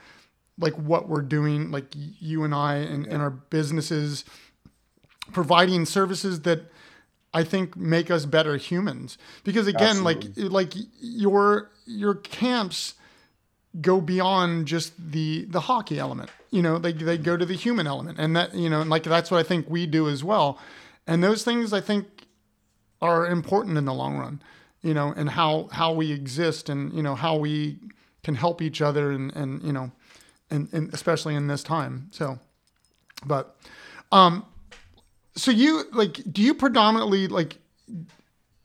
like 0.58 0.74
what 0.74 1.08
we're 1.08 1.22
doing, 1.22 1.72
like 1.72 1.86
you 1.96 2.44
and 2.44 2.54
I 2.54 2.76
and, 2.76 3.08
and 3.08 3.22
our 3.22 3.30
businesses, 3.30 4.26
providing 5.32 5.86
services 5.86 6.42
that 6.42 6.64
I 7.34 7.46
think 7.46 7.78
make 7.78 8.12
us 8.12 8.26
better 8.26 8.58
humans. 8.58 9.18
Because 9.46 9.66
again, 9.66 10.06
Absolutely. 10.06 10.44
like 10.44 10.76
like 10.76 10.88
your 11.00 11.72
your 11.86 12.16
camps 12.16 12.96
go 13.80 14.02
beyond 14.02 14.68
just 14.68 14.92
the 15.12 15.46
the 15.46 15.62
hockey 15.62 16.00
element. 16.00 16.32
You 16.52 16.64
know, 16.64 16.80
they 16.80 16.92
they 16.92 17.18
go 17.18 17.38
to 17.38 17.46
the 17.46 17.56
human 17.56 17.88
element, 17.88 18.20
and 18.20 18.36
that 18.36 18.54
you 18.56 18.70
know, 18.70 18.82
and 18.82 18.90
like 18.90 19.04
that's 19.04 19.32
what 19.32 19.40
I 19.40 19.44
think 19.44 19.70
we 19.70 19.86
do 19.86 20.10
as 20.10 20.22
well 20.22 20.60
and 21.10 21.24
those 21.24 21.44
things 21.44 21.74
I 21.74 21.82
think 21.82 22.06
are 23.02 23.26
important 23.28 23.78
in 23.78 23.86
the 23.86 23.94
long 23.94 24.18
run, 24.18 24.42
you 24.82 24.94
know, 24.94 25.14
and 25.16 25.30
how 25.30 25.70
how 25.72 25.94
we 25.94 26.12
exist 26.12 26.70
and 26.70 26.94
you 26.94 27.04
know 27.04 27.16
how 27.16 27.36
we 27.36 27.80
can 28.24 28.36
help 28.36 28.62
each 28.62 28.82
other 28.82 29.12
and 29.12 29.36
and 29.36 29.62
you 29.64 29.74
know, 29.74 29.92
and, 30.52 30.70
and 30.72 30.94
especially 30.94 31.36
in 31.36 31.48
this 31.48 31.64
time. 31.64 32.10
So, 32.12 32.40
but, 33.26 33.56
um, 34.12 34.46
so 35.36 35.52
you 35.52 35.84
like, 35.94 36.22
do 36.32 36.42
you 36.42 36.54
predominantly 36.54 37.28
like, 37.28 37.58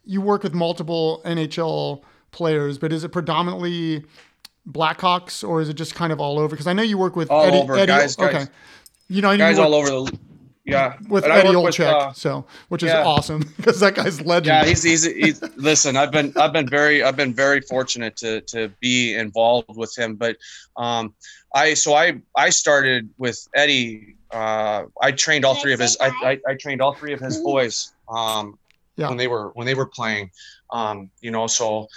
you 0.05 0.21
work 0.21 0.43
with 0.43 0.55
multiple 0.55 1.23
NHL 1.25 2.03
players, 2.31 2.79
but 2.79 2.93
is 2.93 3.05
it 3.05 3.11
predominantly 3.11 4.05
Blackhawks 4.69 5.47
or 5.47 5.61
is 5.61 5.69
it 5.69 5.75
just 5.75 5.95
kind 5.95 6.13
of 6.13 6.21
all 6.21 6.39
over? 6.39 6.51
Because 6.51 6.67
I 6.67 6.73
know 6.73 6.83
you 6.83 6.99
work 6.99 7.17
with 7.17 7.31
all 7.31 7.45
Eddie, 7.45 7.59
over 7.59 7.77
Eddie, 7.77 7.87
guys, 7.87 8.19
okay. 8.19 8.33
Guys. 8.33 8.51
You 9.09 9.23
know, 9.23 9.37
guys 9.37 9.59
all 9.59 9.75
over 9.75 9.89
the 9.89 10.19
yeah, 10.65 10.97
with 11.09 11.25
Eddie 11.25 11.49
Olczyk, 11.51 11.85
uh, 11.85 12.13
so 12.13 12.47
which 12.69 12.83
is 12.83 12.89
yeah. 12.89 13.05
awesome 13.05 13.43
because 13.57 13.81
that 13.81 13.95
guy's 13.95 14.21
legend. 14.23 14.47
Yeah, 14.47 14.65
he's, 14.65 14.83
he's 14.83 15.05
he's 15.05 15.43
listen. 15.57 15.97
I've 15.97 16.11
been 16.11 16.33
I've 16.37 16.55
been 16.55 16.69
very 16.69 17.03
I've 17.03 17.17
been 17.17 17.35
very 17.35 17.61
fortunate 17.61 18.17
to 18.19 18.41
to 18.43 18.69
be 18.81 19.15
involved 19.15 19.77
with 19.77 19.97
him, 19.97 20.15
but 20.15 20.37
um, 20.77 21.15
I 21.55 21.75
so 21.75 21.95
I 21.95 22.21
I 22.35 22.49
started 22.49 23.11
with 23.19 23.47
Eddie. 23.55 24.17
Uh, 24.31 24.85
I 25.03 25.13
trained 25.13 25.45
all 25.45 25.55
three 25.55 25.75
of 25.75 25.81
his 25.81 25.99
I, 26.01 26.09
I, 26.09 26.41
I 26.49 26.55
trained 26.55 26.81
all 26.81 26.95
three 26.95 27.13
of 27.13 27.21
his 27.21 27.39
boys 27.39 27.93
um, 28.09 28.59
yeah. 28.97 29.09
when 29.09 29.19
they 29.19 29.29
were 29.29 29.51
when 29.55 29.67
they 29.67 29.75
were 29.75 29.87
playing. 29.87 30.31
Um, 30.71 31.11
you 31.21 31.31
know, 31.31 31.47
so 31.47 31.89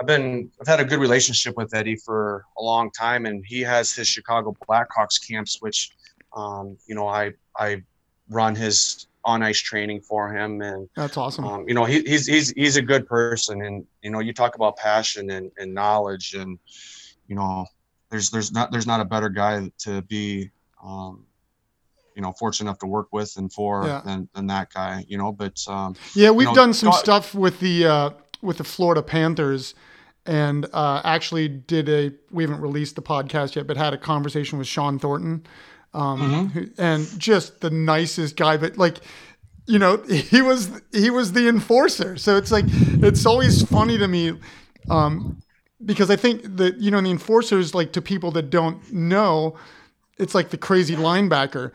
I've 0.00 0.06
been 0.06 0.50
I've 0.60 0.66
had 0.66 0.80
a 0.80 0.84
good 0.84 0.98
relationship 0.98 1.56
with 1.56 1.72
Eddie 1.74 1.96
for 1.96 2.44
a 2.58 2.62
long 2.62 2.90
time, 2.90 3.24
and 3.24 3.44
he 3.46 3.60
has 3.60 3.92
his 3.92 4.08
Chicago 4.08 4.54
Blackhawks 4.68 5.24
camps, 5.26 5.58
which 5.60 5.92
um, 6.36 6.76
you 6.86 6.96
know 6.96 7.06
I 7.06 7.32
I 7.56 7.82
run 8.28 8.54
his 8.54 9.06
on 9.24 9.42
ice 9.42 9.58
training 9.58 10.00
for 10.00 10.32
him. 10.32 10.62
And 10.62 10.88
that's 10.94 11.16
awesome. 11.16 11.44
um, 11.44 11.68
you 11.68 11.74
know 11.74 11.84
he, 11.84 12.02
he's 12.02 12.26
he's 12.26 12.50
he's 12.50 12.76
a 12.76 12.82
good 12.82 13.06
person. 13.06 13.62
And 13.62 13.86
you 14.02 14.10
know 14.10 14.20
you 14.20 14.32
talk 14.32 14.54
about 14.54 14.76
passion 14.76 15.30
and, 15.30 15.50
and 15.58 15.74
knowledge 15.74 16.34
and 16.34 16.58
you 17.26 17.34
know 17.34 17.66
there's 18.10 18.30
there's 18.30 18.52
not 18.52 18.70
there's 18.70 18.86
not 18.86 19.00
a 19.00 19.04
better 19.04 19.28
guy 19.28 19.70
to 19.78 20.02
be 20.02 20.50
um, 20.82 21.24
you 22.14 22.22
know 22.22 22.32
fortunate 22.32 22.68
enough 22.68 22.78
to 22.78 22.86
work 22.86 23.08
with 23.12 23.36
and 23.36 23.52
for 23.52 23.84
yeah. 23.84 24.00
than, 24.04 24.28
than 24.34 24.46
that 24.46 24.72
guy 24.72 25.04
you 25.08 25.18
know 25.18 25.32
but 25.32 25.62
um, 25.68 25.94
yeah 26.14 26.30
we've 26.30 26.46
you 26.46 26.52
know, 26.52 26.60
done 26.60 26.72
some 26.72 26.90
God, 26.90 26.98
stuff 26.98 27.34
with 27.34 27.60
the 27.60 27.86
uh, 27.86 28.10
with 28.42 28.58
the 28.58 28.64
Florida 28.64 29.02
Panthers 29.02 29.74
and 30.24 30.66
uh, 30.72 31.00
actually 31.04 31.48
did 31.48 31.88
a 31.88 32.12
we 32.30 32.44
haven't 32.44 32.60
released 32.60 32.96
the 32.96 33.02
podcast 33.02 33.54
yet 33.54 33.66
but 33.66 33.76
had 33.76 33.92
a 33.92 33.98
conversation 33.98 34.58
with 34.58 34.66
Shawn 34.66 34.98
Thornton 34.98 35.46
um, 35.94 36.50
mm-hmm. 36.50 36.80
and 36.80 37.06
just 37.18 37.60
the 37.60 37.70
nicest 37.70 38.36
guy. 38.36 38.56
But 38.56 38.76
like, 38.76 38.98
you 39.66 39.78
know, 39.78 39.96
he 40.08 40.42
was 40.42 40.70
he 40.92 41.10
was 41.10 41.32
the 41.32 41.48
enforcer. 41.48 42.16
So 42.16 42.36
it's 42.36 42.52
like 42.52 42.64
it's 42.68 43.26
always 43.26 43.62
funny 43.62 43.98
to 43.98 44.08
me 44.08 44.38
um, 44.90 45.40
because 45.84 46.10
I 46.10 46.16
think 46.16 46.56
that 46.56 46.78
you 46.78 46.90
know 46.90 47.00
the 47.00 47.10
enforcers 47.10 47.74
like 47.74 47.92
to 47.92 48.02
people 48.02 48.30
that 48.32 48.50
don't 48.50 48.92
know, 48.92 49.56
it's 50.18 50.34
like 50.34 50.50
the 50.50 50.58
crazy 50.58 50.96
linebacker. 50.96 51.72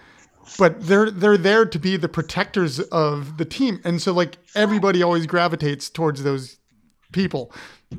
But 0.58 0.82
they're 0.88 1.12
they're 1.12 1.38
there 1.38 1.66
to 1.66 1.80
be 1.80 1.98
the 1.98 2.10
protectors 2.10 2.80
of 2.80 3.38
the 3.38 3.46
team, 3.46 3.80
and 3.86 4.02
so 4.02 4.12
like 4.12 4.38
everybody 4.56 5.02
always 5.04 5.26
gravitates 5.26 5.90
towards 5.90 6.24
those 6.24 6.58
people 7.12 7.54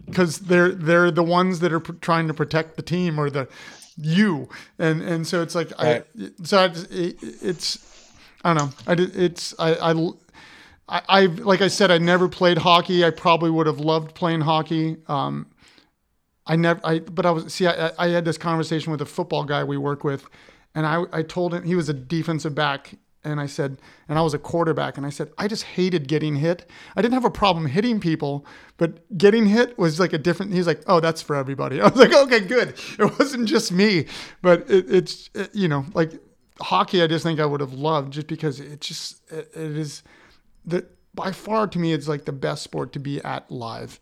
because 0.07 0.40
they're 0.40 0.72
they're 0.72 1.11
the 1.11 1.22
ones 1.22 1.61
that 1.61 1.72
are 1.72 1.81
pr- 1.81 1.92
trying 1.92 2.27
to 2.29 2.35
protect 2.35 2.77
the 2.77 2.83
team 2.83 3.18
or 3.18 3.31
the 3.31 3.48
you 3.96 4.48
and 4.78 5.02
and 5.02 5.26
so 5.26 5.42
it's 5.42 5.55
like 5.55 5.70
right. 5.78 6.05
I 6.18 6.31
so 6.44 6.59
I, 6.59 6.66
it, 6.90 7.16
it's 7.42 8.11
I 8.44 8.55
don't 8.55 8.68
know 8.68 8.76
I 8.87 8.94
did 8.94 9.16
it's 9.16 9.55
I 9.59 9.92
I. 9.92 10.11
I, 10.88 11.24
like 11.26 11.62
I 11.62 11.68
said, 11.68 11.90
I 11.90 11.96
never 11.96 12.28
played 12.28 12.59
hockey. 12.59 13.02
I 13.02 13.11
probably 13.11 13.50
would 13.50 13.66
have 13.66 13.81
loved 13.81 14.14
playing 14.14 14.42
hockey. 14.42 14.98
Um, 15.07 15.46
I 16.46 16.57
never, 16.57 16.81
I 16.85 16.98
but 16.98 17.24
I 17.24 17.31
was 17.31 17.55
see, 17.55 17.66
I, 17.66 17.92
I 17.98 18.09
had 18.09 18.26
this 18.26 18.37
conversation 18.37 18.92
with 18.92 19.00
a 19.00 19.07
football 19.07 19.44
guy 19.44 19.64
we 19.64 19.78
work 19.78 20.05
with, 20.05 20.26
and 20.74 20.85
I 20.85 21.05
I 21.12 21.22
told 21.22 21.55
him 21.55 21.62
he 21.62 21.74
was 21.74 21.88
a 21.88 21.94
defensive 21.94 22.55
back 22.55 22.94
and 23.25 23.41
I 23.41 23.47
said, 23.47 23.79
and 24.09 24.19
I 24.19 24.23
was 24.23 24.35
a 24.35 24.39
quarterback, 24.39 24.97
and 24.97 25.07
I 25.07 25.11
said, 25.11 25.31
I 25.39 25.49
just 25.49 25.63
hated 25.63 26.09
getting 26.09 26.37
hit. 26.37 26.69
I 26.97 27.03
didn't 27.03 27.15
have 27.15 27.25
a 27.25 27.31
problem 27.31 27.67
hitting 27.67 28.01
people, 28.01 28.45
but 28.77 29.17
getting 29.17 29.47
hit 29.47 29.79
was 29.79 30.01
like 30.01 30.13
a 30.13 30.19
different. 30.19 30.53
He's 30.53 30.67
like, 30.67 30.83
oh, 30.87 31.01
that's 31.01 31.23
for 31.23 31.37
everybody. 31.37 31.81
I 31.83 31.89
was 31.89 31.97
like, 31.97 32.13
okay, 32.13 32.41
good. 32.41 32.75
It 32.99 33.19
wasn't 33.19 33.49
just 33.49 33.73
me, 33.73 34.07
but 34.43 34.69
it, 34.71 34.87
it's 34.89 35.31
it, 35.35 35.55
you 35.55 35.69
know 35.69 35.87
like 35.95 36.13
hockey. 36.61 37.03
I 37.03 37.07
just 37.07 37.25
think 37.25 37.41
I 37.41 37.47
would 37.47 37.61
have 37.61 37.73
loved 37.73 38.13
just 38.13 38.27
because 38.27 38.61
it 38.61 38.81
just 38.81 39.23
it, 39.31 39.51
it 39.55 39.77
is 39.77 40.03
the 40.65 40.87
by 41.15 41.33
far 41.33 41.67
to 41.67 41.79
me 41.79 41.93
it's 41.93 42.09
like 42.09 42.25
the 42.25 42.33
best 42.33 42.63
sport 42.63 42.93
to 42.95 42.99
be 42.99 43.23
at 43.23 43.51
live. 43.51 44.01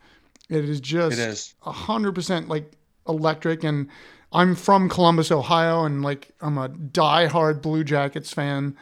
It 0.49 0.69
is 0.69 0.81
just 0.81 1.55
a 1.65 1.73
hundred 1.73 2.15
percent 2.15 2.49
like 2.49 2.73
electric 3.07 3.65
and 3.65 3.89
I'm 4.33 4.55
from 4.55 4.89
Columbus, 4.89 5.33
Ohio, 5.33 5.85
and 5.85 6.03
like 6.03 6.31
I'm 6.41 6.57
a 6.57 6.69
die-hard 6.69 7.61
Blue 7.63 7.83
Jackets 7.85 8.33
fan. 8.33 8.77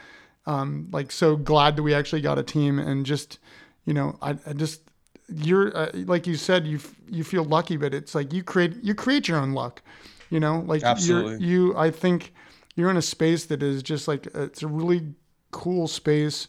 Um, 0.49 0.89
like 0.93 1.13
so 1.13 1.37
glad 1.37 1.77
that 1.77 1.83
we 1.83 1.93
actually 1.93 2.23
got 2.23 2.39
a 2.39 2.43
team, 2.43 2.79
and 2.79 3.05
just 3.05 3.39
you 3.85 3.93
know, 3.93 4.17
I, 4.23 4.31
I 4.47 4.55
just 4.55 4.81
you're 5.29 5.77
uh, 5.77 5.91
like 5.93 6.27
you 6.27 6.37
said, 6.37 6.67
you 6.67 6.81
you 7.07 7.23
feel 7.23 7.45
lucky, 7.45 7.77
but 7.77 7.93
it's 7.93 8.15
like 8.15 8.33
you 8.33 8.43
create 8.43 8.83
you 8.83 8.95
create 8.95 9.29
your 9.29 9.37
own 9.37 9.53
luck. 9.53 9.83
You 10.31 10.41
know, 10.41 10.61
like 10.61 10.83
Absolutely. 10.83 11.47
you 11.47 11.77
I 11.77 11.91
think 11.91 12.33
you're 12.77 12.89
in 12.89 12.97
a 12.97 13.03
space 13.03 13.45
that 13.47 13.63
is 13.63 13.83
just 13.83 14.09
like 14.09 14.27
it's 14.35 14.63
a 14.63 14.67
really 14.67 15.13
cool 15.51 15.87
space 15.87 16.49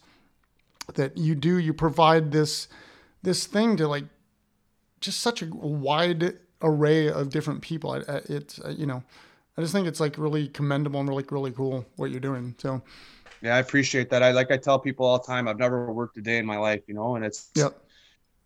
that 0.95 1.17
you 1.17 1.35
do 1.35 1.57
you 1.57 1.73
provide 1.73 2.31
this 2.31 2.69
this 3.21 3.45
thing 3.45 3.75
to 3.77 3.88
like 3.88 4.05
just 5.01 5.19
such 5.19 5.41
a 5.41 5.47
wide 5.47 6.38
array 6.62 7.09
of 7.09 7.31
different 7.31 7.62
people. 7.62 7.95
It's 7.95 8.62
you 8.77 8.85
know, 8.85 9.03
I 9.57 9.62
just 9.62 9.73
think 9.73 9.88
it's 9.88 9.99
like 9.99 10.17
really 10.17 10.47
commendable 10.47 11.01
and 11.01 11.09
really 11.09 11.25
really 11.29 11.51
cool 11.51 11.85
what 11.97 12.12
you're 12.12 12.21
doing. 12.21 12.55
So. 12.59 12.81
Yeah, 13.41 13.56
I 13.56 13.60
appreciate 13.60 14.10
that. 14.10 14.23
I 14.23 14.32
like 14.32 14.52
I 14.52 14.58
tell 14.58 14.80
people 14.80 15.06
all 15.06 15.17
the 15.17 15.25
time. 15.25 15.47
I've 15.47 15.60
never 15.60 15.91
worked 15.91 16.17
a 16.17 16.21
day 16.21 16.38
in 16.38 16.45
my 16.45 16.58
life, 16.58 16.82
you 16.88 16.93
know, 16.93 17.15
and 17.15 17.25
it's 17.25 17.49
yep. 17.56 17.80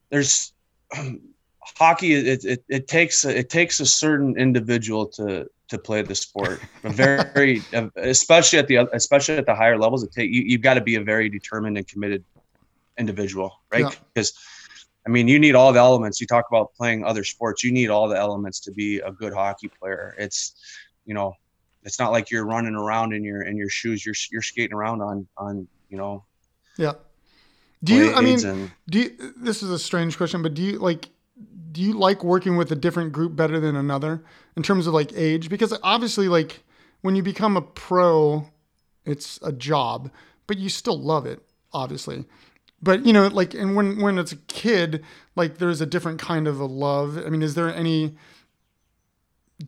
There's 0.09 0.53
hockey. 1.59 2.13
It, 2.13 2.45
it 2.45 2.63
it 2.67 2.87
takes 2.87 3.25
it 3.25 3.49
takes 3.49 3.79
a 3.79 3.85
certain 3.85 4.37
individual 4.37 5.07
to 5.07 5.49
to 5.69 5.77
play 5.77 6.01
the 6.03 6.15
sport. 6.15 6.61
A 6.83 6.89
very, 6.89 7.61
especially 7.95 8.59
at 8.59 8.67
the 8.67 8.87
especially 8.93 9.37
at 9.37 9.45
the 9.45 9.55
higher 9.55 9.77
levels, 9.77 10.03
it 10.03 10.11
take 10.11 10.31
you. 10.31 10.43
You've 10.43 10.61
got 10.61 10.75
to 10.75 10.81
be 10.81 10.95
a 10.95 11.01
very 11.01 11.29
determined 11.29 11.77
and 11.77 11.87
committed 11.87 12.23
individual, 12.97 13.59
right? 13.71 13.81
Yeah. 13.81 13.91
Because 14.13 14.33
I 15.05 15.09
mean, 15.09 15.27
you 15.27 15.39
need 15.39 15.55
all 15.55 15.73
the 15.73 15.79
elements. 15.79 16.21
You 16.21 16.27
talk 16.27 16.45
about 16.49 16.73
playing 16.75 17.03
other 17.03 17.23
sports. 17.23 17.63
You 17.63 17.71
need 17.71 17.89
all 17.89 18.07
the 18.07 18.17
elements 18.17 18.59
to 18.61 18.71
be 18.71 18.99
a 18.99 19.11
good 19.11 19.33
hockey 19.33 19.67
player. 19.67 20.15
It's, 20.17 20.55
you 21.05 21.13
know, 21.13 21.35
it's 21.83 21.99
not 21.99 22.11
like 22.11 22.31
you're 22.31 22.45
running 22.45 22.75
around 22.75 23.13
in 23.13 23.23
your 23.23 23.43
in 23.43 23.57
your 23.57 23.69
shoes. 23.69 24.05
You're 24.05 24.15
you're 24.31 24.41
skating 24.41 24.73
around 24.73 25.01
on 25.01 25.27
on 25.37 25.67
you 25.89 25.97
know. 25.97 26.23
Yeah. 26.77 26.93
Do 27.83 27.93
you? 27.93 28.13
I 28.13 28.21
mean, 28.21 28.45
and, 28.45 28.71
do 28.89 28.99
you, 28.99 29.33
this 29.37 29.61
is 29.61 29.69
a 29.69 29.79
strange 29.79 30.17
question, 30.17 30.41
but 30.41 30.53
do 30.53 30.61
you 30.61 30.79
like? 30.79 31.09
Do 31.71 31.81
you 31.81 31.93
like 31.93 32.23
working 32.23 32.55
with 32.55 32.71
a 32.71 32.75
different 32.75 33.11
group 33.11 33.35
better 33.35 33.59
than 33.59 33.75
another 33.75 34.23
in 34.55 34.63
terms 34.63 34.87
of 34.87 34.93
like 34.93 35.11
age? 35.15 35.49
Because 35.49 35.77
obviously, 35.83 36.27
like 36.27 36.63
when 37.01 37.15
you 37.15 37.23
become 37.23 37.57
a 37.57 37.61
pro, 37.61 38.47
it's 39.05 39.39
a 39.41 39.51
job, 39.51 40.11
but 40.47 40.57
you 40.57 40.69
still 40.69 40.99
love 40.99 41.25
it, 41.25 41.41
obviously 41.73 42.25
but 42.83 43.05
you 43.05 43.13
know 43.13 43.27
like 43.27 43.53
and 43.53 43.75
when 43.75 43.99
when 44.01 44.19
it's 44.19 44.33
a 44.33 44.35
kid 44.35 45.03
like 45.35 45.57
there's 45.57 45.81
a 45.81 45.85
different 45.85 46.19
kind 46.19 46.47
of 46.47 46.59
a 46.59 46.65
love 46.65 47.17
i 47.25 47.29
mean 47.29 47.41
is 47.41 47.55
there 47.55 47.73
any 47.73 48.15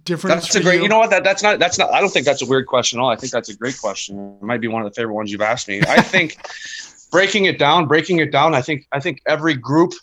difference 0.03 0.43
that's 0.43 0.55
a 0.55 0.61
great 0.61 0.77
you? 0.77 0.83
you 0.83 0.89
know 0.89 0.99
what 0.99 1.09
that, 1.09 1.23
that's 1.23 1.41
not 1.41 1.59
that's 1.59 1.77
not 1.77 1.91
i 1.93 1.99
don't 1.99 2.09
think 2.09 2.25
that's 2.25 2.41
a 2.41 2.45
weird 2.45 2.67
question 2.67 2.99
at 2.99 3.01
all 3.01 3.09
i 3.09 3.15
think 3.15 3.31
that's 3.31 3.49
a 3.49 3.55
great 3.55 3.77
question 3.79 4.37
it 4.41 4.43
might 4.43 4.61
be 4.61 4.67
one 4.67 4.81
of 4.81 4.91
the 4.91 4.95
favorite 4.95 5.13
ones 5.13 5.31
you've 5.31 5.41
asked 5.41 5.67
me 5.67 5.81
i 5.87 6.01
think 6.01 6.37
breaking 7.11 7.45
it 7.45 7.57
down 7.57 7.87
breaking 7.87 8.19
it 8.19 8.31
down 8.31 8.53
i 8.53 8.61
think 8.61 8.87
i 8.91 8.99
think 8.99 9.21
every 9.27 9.53
group 9.53 9.93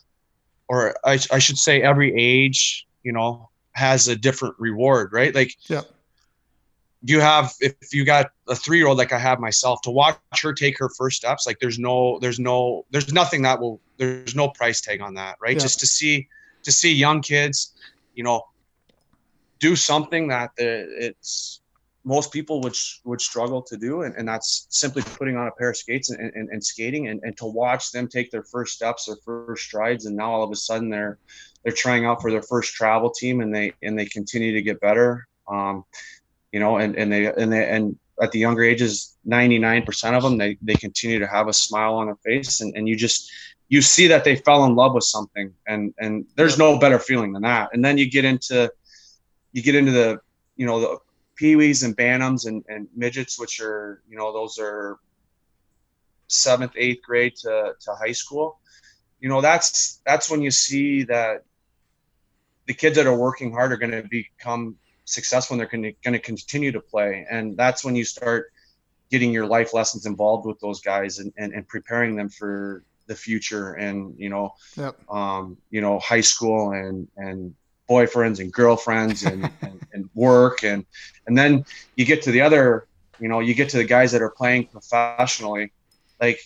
or 0.69 0.95
I, 1.05 1.19
I 1.31 1.39
should 1.39 1.59
say 1.59 1.83
every 1.83 2.15
age 2.15 2.87
you 3.03 3.13
know 3.13 3.51
has 3.73 4.09
a 4.09 4.17
different 4.17 4.55
reward 4.59 5.13
right 5.13 5.35
like 5.35 5.55
yeah 5.69 5.83
you 7.05 7.21
have 7.21 7.53
if 7.61 7.93
you 7.93 8.05
got 8.05 8.31
a 8.49 8.55
three 8.55 8.79
year 8.79 8.87
old 8.87 8.99
like 8.99 9.13
I 9.13 9.19
have 9.19 9.41
myself 9.41 9.83
to 9.83 9.91
watch 9.91 10.19
her 10.41 10.53
take 10.53 10.79
her 10.79 10.89
first 10.89 11.17
steps, 11.17 11.47
like 11.47 11.59
there's 11.59 11.79
no 11.79 12.19
there's 12.21 12.39
no 12.39 12.87
there's 12.91 13.13
nothing 13.13 13.43
that 13.43 13.61
will 13.61 13.81
there's 13.97 14.35
no 14.35 14.49
price 14.49 14.81
tag 14.81 15.01
on 15.01 15.15
that, 15.15 15.37
right? 15.41 15.55
Yeah. 15.55 15.63
Just 15.63 15.81
to 15.81 15.87
see 15.87 16.29
to 16.63 16.71
see 16.71 16.93
young 16.93 17.21
kids, 17.21 17.75
you 18.15 18.23
know, 18.23 18.45
do 19.63 19.77
something 19.77 20.27
that 20.29 20.51
the, 20.57 20.87
it's 20.99 21.61
most 22.05 22.33
people 22.33 22.61
would 22.61 22.77
would 23.05 23.21
struggle 23.21 23.63
to 23.63 23.77
do, 23.77 24.03
and, 24.03 24.15
and 24.17 24.27
that's 24.27 24.67
simply 24.71 25.03
putting 25.03 25.37
on 25.37 25.47
a 25.47 25.53
pair 25.53 25.71
of 25.71 25.77
skates 25.77 26.11
and, 26.11 26.21
and, 26.35 26.49
and 26.51 26.63
skating, 26.63 27.07
and, 27.09 27.21
and 27.23 27.37
to 27.37 27.47
watch 27.47 27.93
them 27.93 28.09
take 28.09 28.33
their 28.33 28.43
first 28.43 28.75
steps, 28.75 29.07
their 29.07 29.17
first 29.25 29.65
strides, 29.65 30.05
and 30.07 30.17
now 30.17 30.33
all 30.33 30.43
of 30.43 30.51
a 30.51 30.57
sudden 30.57 30.91
they're 30.91 31.19
they're 31.63 31.73
trying 31.73 32.05
out 32.05 32.21
for 32.21 32.33
their 32.33 32.43
first 32.43 32.75
travel 32.75 33.11
team, 33.11 33.41
and 33.41 33.55
they 33.55 33.73
and 33.83 33.97
they 33.97 34.07
continue 34.07 34.53
to 34.53 34.63
get 34.63 34.81
better. 34.81 35.29
Um, 35.47 35.85
you 36.51 36.59
know, 36.59 36.79
and, 36.79 36.97
and 36.97 37.13
they 37.13 37.27
and 37.27 37.53
they 37.53 37.69
and 37.69 37.97
at 38.21 38.33
the 38.33 38.39
younger 38.39 38.63
ages, 38.63 39.17
99% 39.27 40.13
of 40.17 40.23
them 40.23 40.39
they, 40.39 40.59
they 40.61 40.75
continue 40.75 41.19
to 41.19 41.27
have 41.27 41.49
a 41.49 41.53
smile 41.53 41.95
on 41.95 42.07
their 42.07 42.17
face 42.17 42.61
and, 42.61 42.77
and 42.77 42.87
you 42.87 42.95
just 42.95 43.33
you 43.69 43.81
see 43.81 44.07
that 44.07 44.23
they 44.23 44.37
fell 44.37 44.67
in 44.67 44.75
love 44.75 44.93
with 44.95 45.03
something 45.03 45.53
and 45.67 45.95
and 45.99 46.27
there's 46.37 46.59
no 46.59 46.79
better 46.79 46.99
feeling 46.99 47.33
than 47.33 47.43
that. 47.43 47.71
And 47.73 47.83
then 47.85 47.97
you 47.97 48.11
get 48.11 48.25
into 48.25 48.71
you 49.53 49.63
get 49.63 49.75
into 49.75 49.93
the 49.93 50.21
you 50.57 50.67
know 50.67 50.81
the 50.81 50.99
peewees 51.41 51.85
and 51.85 51.97
bantams 51.97 52.47
and, 52.47 52.65
and 52.69 52.89
midgets, 52.95 53.39
which 53.39 53.61
are 53.61 54.03
you 54.09 54.17
know 54.17 54.33
those 54.33 54.59
are 54.59 54.99
seventh, 56.33 56.73
eighth 56.77 57.03
grade 57.03 57.37
to, 57.37 57.75
to 57.81 57.95
high 57.95 58.13
school. 58.13 58.59
You 59.21 59.29
know, 59.29 59.41
that's 59.41 60.01
that's 60.05 60.31
when 60.31 60.43
you 60.43 60.51
see 60.51 61.05
that 61.05 61.45
the 62.67 62.75
kids 62.75 62.97
that 62.97 63.07
are 63.07 63.17
working 63.17 63.53
hard 63.53 63.73
are 63.73 63.77
going 63.77 63.93
to 63.93 64.03
become 64.09 64.77
successful 65.05 65.55
and 65.55 65.61
they're 65.61 65.95
going 66.03 66.13
to 66.13 66.19
continue 66.19 66.73
to 66.73 66.81
play. 66.81 67.27
And 67.31 67.57
that's 67.57 67.85
when 67.85 67.95
you 67.95 68.05
start 68.05 68.53
getting 69.11 69.33
your 69.33 69.47
life 69.47 69.75
lessons 69.75 70.07
involved 70.07 70.47
with 70.47 70.59
those 70.61 70.81
guys 70.81 71.19
and, 71.19 71.33
and, 71.37 71.53
and 71.53 71.69
preparing 71.69 72.17
them 72.17 72.29
for 72.29 72.83
the 73.07 73.15
future 73.15 73.75
and, 73.75 74.15
you 74.19 74.31
know, 74.31 74.55
yep. 74.77 74.97
um, 75.11 75.59
you 75.71 75.81
know, 75.81 75.99
high 75.99 76.21
school 76.21 76.71
and, 76.73 77.09
and 77.17 77.55
boyfriends 77.93 78.41
and 78.41 78.53
girlfriends 78.53 79.25
and, 79.25 79.41
and, 79.63 79.79
and 79.93 80.11
work. 80.15 80.65
And, 80.65 80.85
and 81.27 81.37
then 81.37 81.65
you 81.97 82.05
get 82.05 82.23
to 82.23 82.31
the 82.31 82.41
other, 82.41 82.87
you 83.21 83.29
know, 83.29 83.41
you 83.41 83.55
get 83.55 83.69
to 83.71 83.77
the 83.77 83.85
guys 83.97 84.13
that 84.13 84.23
are 84.23 84.31
playing 84.31 84.67
professionally, 84.67 85.73
like, 86.21 86.41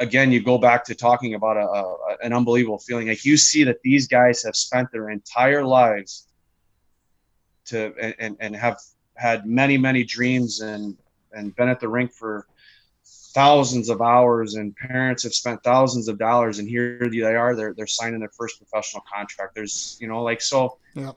again, 0.00 0.32
you 0.32 0.42
go 0.42 0.58
back 0.58 0.84
to 0.86 0.94
talking 0.94 1.34
about 1.34 1.56
a, 1.56 1.66
a, 1.80 2.16
an 2.22 2.32
unbelievable 2.32 2.78
feeling. 2.78 3.08
Like 3.08 3.24
you 3.24 3.36
see 3.36 3.62
that 3.64 3.80
these 3.82 4.08
guys 4.08 4.42
have 4.42 4.56
spent 4.56 4.90
their 4.90 5.10
entire 5.10 5.64
lives 5.64 6.26
to 7.66 7.92
and, 8.18 8.36
and 8.40 8.56
have 8.56 8.78
had 9.14 9.46
many 9.46 9.76
many 9.76 10.02
dreams 10.02 10.60
and 10.60 10.96
and 11.32 11.54
been 11.54 11.68
at 11.68 11.78
the 11.78 11.88
rink 11.88 12.12
for 12.12 12.46
thousands 13.32 13.88
of 13.88 14.00
hours 14.00 14.54
and 14.54 14.74
parents 14.76 15.22
have 15.22 15.34
spent 15.34 15.62
thousands 15.62 16.08
of 16.08 16.18
dollars 16.18 16.58
and 16.58 16.68
here 16.68 16.98
they 17.10 17.22
are 17.22 17.54
they're, 17.54 17.74
they're 17.74 17.86
signing 17.86 18.18
their 18.20 18.30
first 18.30 18.58
professional 18.58 19.02
contract 19.12 19.54
there's 19.54 19.96
you 20.00 20.08
know 20.08 20.22
like 20.22 20.40
so 20.40 20.78
yeah. 20.94 21.12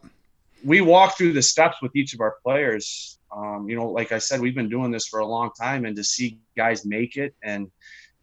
we 0.64 0.82
walk 0.82 1.18
through 1.18 1.34
the 1.34 1.42
steps 1.42 1.78
with 1.82 1.96
each 1.96 2.14
of 2.14 2.22
our 2.22 2.36
players 2.44 3.18
um, 3.36 3.68
you 3.68 3.76
know 3.76 3.90
like 3.90 4.12
i 4.12 4.20
said 4.20 4.40
we've 4.40 4.56
been 4.56 4.70
doing 4.70 4.92
this 4.92 5.08
for 5.08 5.20
a 5.20 5.26
long 5.26 5.50
time 5.60 5.86
and 5.86 5.96
to 5.96 6.04
see 6.04 6.38
guys 6.56 6.86
make 6.86 7.18
it 7.18 7.34
and 7.42 7.72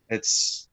it's 0.09 0.69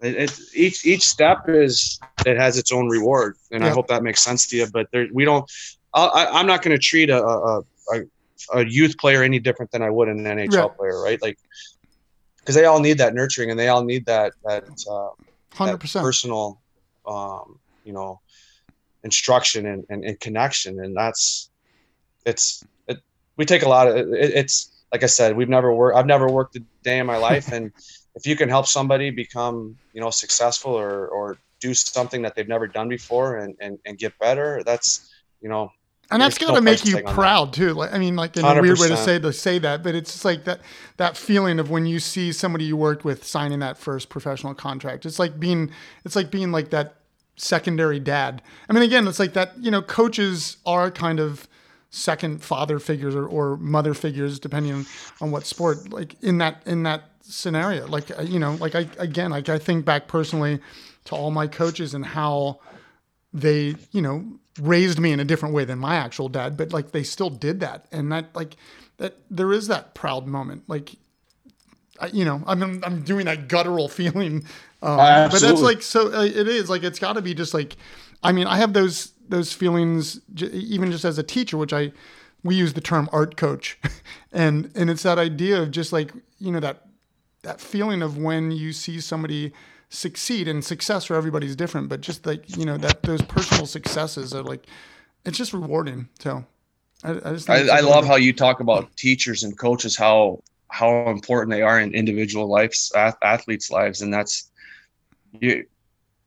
it, 0.00 0.16
it 0.16 0.40
each 0.54 0.84
each 0.84 1.02
step 1.02 1.48
is 1.48 1.98
it 2.26 2.36
has 2.36 2.58
its 2.58 2.70
own 2.70 2.88
reward 2.88 3.36
and 3.50 3.64
i 3.64 3.70
hope 3.70 3.86
that 3.88 4.02
makes 4.02 4.20
sense 4.20 4.46
to 4.46 4.56
you 4.56 4.66
but 4.72 4.88
there 4.92 5.06
we 5.12 5.24
don't 5.24 5.50
I, 5.94 6.40
am 6.40 6.46
not 6.46 6.62
going 6.62 6.74
to 6.74 6.82
treat 6.82 7.10
a, 7.10 7.22
a, 7.22 7.60
a, 7.60 8.00
a, 8.54 8.66
youth 8.66 8.96
player 8.96 9.22
any 9.22 9.38
different 9.38 9.70
than 9.72 9.82
I 9.82 9.90
would 9.90 10.08
an 10.08 10.24
NHL 10.24 10.76
player, 10.76 11.00
right? 11.02 11.20
Like, 11.20 11.38
because 12.42 12.56
they 12.56 12.64
all 12.64 12.80
need 12.80 12.98
that 12.98 13.14
nurturing 13.14 13.50
and 13.50 13.58
they 13.58 13.68
all 13.68 13.84
need 13.84 14.06
that 14.06 14.32
that 14.44 14.64
uh, 14.90 15.76
percent 15.76 16.04
personal, 16.04 16.60
um, 17.06 17.58
you 17.84 17.92
know, 17.92 18.20
instruction 19.04 19.66
and, 19.66 19.84
and, 19.88 20.04
and, 20.04 20.18
connection, 20.18 20.82
and 20.82 20.96
that's 20.96 21.50
it's 22.26 22.64
it. 22.88 22.98
We 23.36 23.44
take 23.44 23.62
a 23.62 23.68
lot 23.68 23.86
of 23.86 23.96
it, 23.96 24.08
it's 24.12 24.82
like 24.92 25.02
I 25.04 25.06
said, 25.06 25.36
we've 25.36 25.48
never 25.48 25.72
worked. 25.72 25.96
I've 25.96 26.06
never 26.06 26.28
worked 26.28 26.56
a 26.56 26.62
day 26.82 26.98
in 26.98 27.06
my 27.06 27.16
life, 27.16 27.52
and 27.52 27.72
if 28.16 28.26
you 28.26 28.36
can 28.36 28.48
help 28.48 28.66
somebody 28.66 29.10
become 29.10 29.76
you 29.92 30.00
know 30.00 30.10
successful 30.10 30.72
or 30.72 31.06
or 31.08 31.38
do 31.60 31.74
something 31.74 32.22
that 32.22 32.34
they've 32.34 32.48
never 32.48 32.66
done 32.66 32.88
before 32.88 33.36
and 33.36 33.54
and, 33.60 33.78
and 33.86 33.98
get 33.98 34.18
better, 34.18 34.62
that's 34.64 35.12
you 35.40 35.48
know 35.48 35.70
and 36.12 36.22
that's 36.22 36.38
going 36.38 36.54
to 36.54 36.60
make 36.60 36.84
you 36.84 37.02
proud 37.02 37.52
too. 37.52 37.74
Like, 37.74 37.92
I 37.92 37.98
mean, 37.98 38.16
like 38.16 38.36
in 38.36 38.44
100%. 38.44 38.58
a 38.58 38.62
weird 38.62 38.78
way 38.78 38.88
to 38.88 38.96
say 38.96 39.18
to 39.18 39.32
say 39.32 39.58
that, 39.58 39.82
but 39.82 39.94
it's 39.94 40.12
just 40.12 40.24
like 40.24 40.44
that 40.44 40.60
that 40.96 41.16
feeling 41.16 41.58
of 41.58 41.70
when 41.70 41.86
you 41.86 41.98
see 41.98 42.32
somebody 42.32 42.64
you 42.64 42.76
worked 42.76 43.04
with 43.04 43.24
signing 43.24 43.60
that 43.60 43.78
first 43.78 44.08
professional 44.08 44.54
contract. 44.54 45.06
It's 45.06 45.18
like 45.18 45.40
being 45.40 45.70
it's 46.04 46.16
like 46.16 46.30
being 46.30 46.52
like 46.52 46.70
that 46.70 46.96
secondary 47.36 47.98
dad. 47.98 48.42
I 48.68 48.72
mean, 48.72 48.82
again, 48.82 49.06
it's 49.08 49.18
like 49.18 49.32
that. 49.34 49.58
You 49.58 49.70
know, 49.70 49.82
coaches 49.82 50.58
are 50.66 50.90
kind 50.90 51.20
of 51.20 51.48
second 51.90 52.42
father 52.42 52.78
figures 52.78 53.14
or, 53.14 53.26
or 53.26 53.56
mother 53.58 53.94
figures, 53.94 54.38
depending 54.38 54.72
on, 54.72 54.86
on 55.20 55.30
what 55.30 55.46
sport. 55.46 55.92
Like 55.92 56.16
in 56.22 56.38
that 56.38 56.62
in 56.66 56.82
that 56.84 57.04
scenario, 57.22 57.86
like 57.86 58.16
uh, 58.18 58.22
you 58.22 58.38
know, 58.38 58.54
like 58.54 58.74
I 58.74 58.86
again, 58.98 59.30
like 59.30 59.48
I 59.48 59.58
think 59.58 59.84
back 59.84 60.08
personally 60.08 60.60
to 61.04 61.14
all 61.14 61.30
my 61.30 61.46
coaches 61.46 61.94
and 61.94 62.04
how 62.04 62.60
they, 63.32 63.76
you 63.90 64.02
know, 64.02 64.24
raised 64.60 64.98
me 64.98 65.12
in 65.12 65.20
a 65.20 65.24
different 65.24 65.54
way 65.54 65.64
than 65.64 65.78
my 65.78 65.96
actual 65.96 66.28
dad, 66.28 66.56
but 66.56 66.72
like 66.72 66.92
they 66.92 67.02
still 67.02 67.30
did 67.30 67.60
that, 67.60 67.86
and 67.92 68.12
that 68.12 68.34
like 68.34 68.56
that 68.98 69.16
there 69.30 69.52
is 69.52 69.68
that 69.68 69.94
proud 69.94 70.26
moment, 70.26 70.64
like. 70.68 70.92
I, 72.00 72.06
you 72.06 72.24
know, 72.24 72.42
I'm 72.46 72.82
I'm 72.82 73.02
doing 73.02 73.26
that 73.26 73.48
guttural 73.48 73.86
feeling, 74.00 74.44
um, 74.80 74.96
but 75.30 75.40
that's 75.40 75.60
like 75.60 75.82
so. 75.82 76.12
Uh, 76.12 76.24
it 76.24 76.48
is 76.48 76.70
like 76.70 76.82
it's 76.82 76.98
got 76.98 77.12
to 77.12 77.22
be 77.22 77.34
just 77.34 77.52
like, 77.52 77.76
I 78.22 78.32
mean, 78.32 78.46
I 78.46 78.56
have 78.56 78.72
those 78.72 79.12
those 79.28 79.52
feelings 79.52 80.20
j- 80.34 80.48
even 80.48 80.90
just 80.90 81.04
as 81.04 81.18
a 81.18 81.22
teacher, 81.22 81.56
which 81.58 81.72
I 81.72 81.92
we 82.42 82.54
use 82.54 82.72
the 82.72 82.80
term 82.80 83.08
art 83.12 83.36
coach, 83.36 83.78
and 84.32 84.70
and 84.74 84.90
it's 84.90 85.02
that 85.02 85.18
idea 85.18 85.60
of 85.62 85.70
just 85.70 85.92
like 85.92 86.12
you 86.38 86.50
know 86.50 86.60
that 86.60 86.86
that 87.42 87.60
feeling 87.60 88.02
of 88.02 88.16
when 88.16 88.50
you 88.50 88.72
see 88.72 89.00
somebody 89.00 89.52
succeed 89.92 90.48
and 90.48 90.64
success 90.64 91.04
for 91.04 91.14
everybody's 91.16 91.54
different 91.54 91.86
but 91.90 92.00
just 92.00 92.24
like 92.24 92.56
you 92.56 92.64
know 92.64 92.78
that 92.78 93.02
those 93.02 93.20
personal 93.20 93.66
successes 93.66 94.32
are 94.32 94.42
like 94.42 94.64
it's 95.26 95.36
just 95.36 95.52
rewarding 95.52 96.08
so 96.18 96.42
i, 97.04 97.10
I 97.10 97.32
just 97.34 97.50
I, 97.50 97.68
I 97.68 97.80
love 97.80 98.06
how 98.06 98.16
you 98.16 98.32
talk 98.32 98.60
about 98.60 98.96
teachers 98.96 99.42
and 99.42 99.56
coaches 99.56 99.94
how 99.94 100.42
how 100.68 101.10
important 101.10 101.50
they 101.50 101.60
are 101.60 101.78
in 101.78 101.92
individual 101.92 102.48
lives 102.48 102.90
athletes 103.22 103.70
lives 103.70 104.00
and 104.00 104.12
that's 104.14 104.50
you 105.38 105.62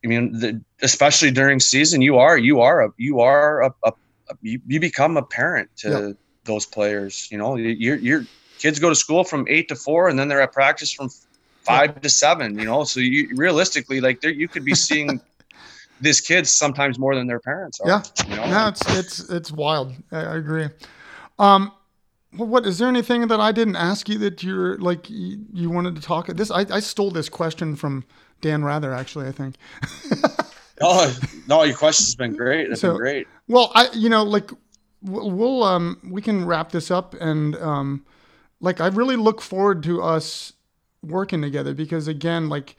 i 0.03 0.07
mean 0.07 0.31
the, 0.39 0.61
especially 0.83 1.31
during 1.31 1.59
season 1.59 2.03
you 2.03 2.19
are 2.19 2.37
you 2.37 2.61
are 2.61 2.85
a 2.85 2.89
you 2.97 3.19
are 3.19 3.63
a, 3.63 3.73
a, 3.83 3.93
a 4.29 4.33
you, 4.43 4.61
you 4.67 4.79
become 4.79 5.17
a 5.17 5.23
parent 5.23 5.71
to 5.77 5.89
yep. 5.89 6.17
those 6.43 6.67
players 6.67 7.27
you 7.31 7.37
know 7.39 7.55
your 7.55 7.95
your 7.95 8.25
kids 8.59 8.77
go 8.77 8.89
to 8.89 8.95
school 8.95 9.23
from 9.23 9.43
eight 9.49 9.67
to 9.69 9.75
four 9.75 10.07
and 10.07 10.19
then 10.19 10.27
they're 10.27 10.41
at 10.41 10.53
practice 10.53 10.91
from 10.91 11.09
five 11.65 12.01
to 12.01 12.09
seven, 12.09 12.57
you 12.57 12.65
know. 12.65 12.83
So 12.83 12.99
you 12.99 13.29
realistically, 13.35 14.01
like 14.01 14.21
there, 14.21 14.31
you 14.31 14.47
could 14.47 14.63
be 14.63 14.75
seeing 14.75 15.19
these 16.01 16.21
kids 16.21 16.51
sometimes 16.51 16.99
more 16.99 17.15
than 17.15 17.27
their 17.27 17.39
parents 17.39 17.79
are. 17.79 17.87
Yeah, 17.87 18.03
you 18.27 18.35
know? 18.35 18.49
no, 18.49 18.67
it's 18.67 18.97
it's 18.97 19.29
it's 19.29 19.51
wild. 19.51 19.93
I, 20.11 20.35
agree. 20.35 20.67
Um, 21.39 21.71
well, 22.37 22.47
what 22.47 22.65
is 22.65 22.77
there 22.77 22.87
anything 22.87 23.27
that 23.27 23.39
I 23.39 23.51
didn't 23.51 23.75
ask 23.75 24.07
you 24.09 24.17
that 24.19 24.43
you're 24.43 24.77
like 24.77 25.09
you, 25.09 25.39
you 25.53 25.69
wanted 25.69 25.95
to 25.95 26.01
talk? 26.01 26.27
This 26.27 26.51
I, 26.51 26.65
I 26.69 26.79
stole 26.79 27.11
this 27.11 27.29
question 27.29 27.75
from 27.75 28.05
Dan 28.41 28.63
Rather, 28.63 28.93
actually. 28.93 29.27
I 29.27 29.31
think. 29.31 29.55
oh 30.81 31.17
no, 31.47 31.63
your 31.63 31.75
question's 31.75 32.15
been 32.15 32.35
great. 32.35 32.71
It's 32.71 32.81
so, 32.81 32.89
been 32.89 32.97
great. 32.97 33.27
Well, 33.47 33.71
I 33.73 33.89
you 33.93 34.09
know 34.09 34.23
like 34.23 34.51
we'll 35.01 35.63
um 35.63 35.99
we 36.09 36.21
can 36.21 36.45
wrap 36.45 36.71
this 36.71 36.89
up 36.89 37.13
and 37.15 37.55
um 37.57 38.05
like 38.59 38.81
I 38.81 38.87
really 38.87 39.15
look 39.15 39.41
forward 39.41 39.83
to 39.83 40.01
us 40.01 40.53
working 41.07 41.41
together 41.41 41.73
because 41.73 42.07
again 42.07 42.49
like 42.49 42.75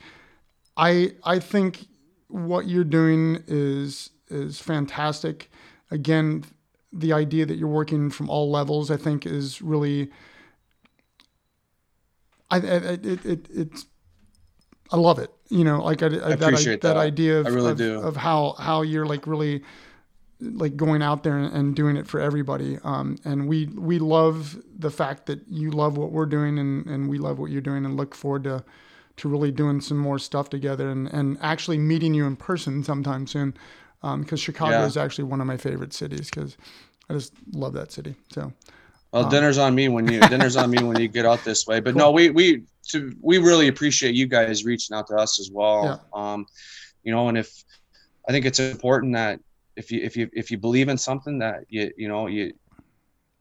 i 0.77 1.13
i 1.25 1.39
think 1.39 1.87
what 2.29 2.67
you're 2.67 2.85
doing 2.85 3.43
is 3.47 4.11
is 4.29 4.59
fantastic. 4.59 5.51
Again 5.91 6.45
the 6.93 7.13
idea 7.13 7.47
that 7.47 7.57
you're 7.57 7.69
working 7.69 8.11
from 8.11 8.29
all 8.29 8.51
levels 8.51 8.91
i 8.91 8.97
think 8.97 9.27
is 9.27 9.61
really 9.61 10.11
i, 12.51 12.57
I 12.57 12.59
it, 12.59 13.27
it 13.27 13.49
it's 13.53 13.87
i 14.91 14.97
love 14.97 15.19
it 15.19 15.31
you 15.49 15.63
know 15.63 15.83
like 15.83 16.03
I, 16.03 16.07
I 16.07 16.31
appreciate 16.31 16.81
that, 16.81 16.89
that, 16.89 16.95
that 16.95 16.97
idea 16.97 17.41
of, 17.41 17.55
really 17.55 17.71
of, 17.73 18.05
of, 18.05 18.17
how 18.17 18.55
how 18.59 18.83
you're 18.83 19.07
like 19.07 19.27
really 19.27 19.63
like 20.41 20.77
going 20.77 21.03
out 21.03 21.23
there 21.23 21.39
and 21.39 21.75
doing 21.75 21.97
it 21.97 22.07
for 22.07 22.21
everybody. 22.21 22.79
Um, 22.85 23.17
and 23.25 23.49
we 23.49 23.67
we 23.67 23.99
love 23.99 24.59
the 24.79 24.91
fact 24.91 25.27
that 25.27 25.41
you 25.49 25.71
love 25.71 25.97
what 25.97 26.13
we're 26.13 26.27
doing 26.27 26.59
and, 26.59 26.87
and 26.87 27.09
we 27.09 27.19
love 27.19 27.39
what 27.39 27.51
you're 27.51 27.61
doing 27.61 27.85
and 27.85 27.97
look 27.97 28.15
forward 28.15 28.45
to 28.45 28.65
to 29.17 29.29
really 29.29 29.51
doing 29.51 29.81
some 29.81 29.97
more 29.97 30.19
stuff 30.19 30.51
together 30.51 30.91
and, 30.91 31.09
and 31.09 31.39
actually 31.41 31.79
meeting 31.79 32.13
you 32.13 32.27
in 32.27 32.37
person 32.37 32.85
sometime 32.85 33.27
soon. 33.27 33.55
Because 34.03 34.33
um, 34.33 34.37
Chicago 34.37 34.81
yeah. 34.81 34.87
is 34.87 34.99
actually 34.99 35.25
one 35.25 35.41
of 35.41 35.47
my 35.47 35.57
favorite 35.57 35.95
cities 35.95 36.29
because 36.29 36.57
I 37.09 37.15
just 37.15 37.33
love 37.53 37.73
that 37.73 37.93
city. 37.93 38.15
So. 38.31 38.53
Well, 39.13 39.25
um, 39.25 39.31
dinner's 39.31 39.57
on 39.57 39.75
me 39.75 39.89
when 39.89 40.07
you 40.07 40.21
dinner's 40.29 40.57
on 40.57 40.71
me 40.71 40.83
when 40.83 41.01
you 41.01 41.09
get 41.09 41.25
out 41.25 41.45
this 41.45 41.67
way. 41.67 41.81
But 41.81 41.93
cool. 41.93 42.01
no, 42.01 42.11
we 42.11 42.29
we 42.31 42.65
to, 42.89 43.17
we 43.23 43.39
really 43.39 43.69
appreciate 43.69 44.15
you 44.15 44.27
guys 44.27 44.65
reaching 44.65 44.95
out 44.95 45.07
to 45.09 45.17
us 45.17 45.41
as 45.41 45.51
well. 45.51 45.85
Yeah. 45.85 46.33
Um, 46.33 46.47
you 47.03 47.13
know, 47.13 47.29
and 47.29 47.39
if 47.39 47.65
I 48.29 48.33
think 48.33 48.45
it's 48.45 48.61
important 48.61 49.15
that 49.15 49.41
if 49.77 49.93
you 49.93 50.01
if 50.03 50.17
you 50.17 50.29
if 50.33 50.51
you 50.51 50.59
believe 50.59 50.89
in 50.89 50.99
something 50.99 51.39
that 51.39 51.65
you 51.69 51.91
you 51.97 52.09
know 52.09 52.27
you 52.27 52.53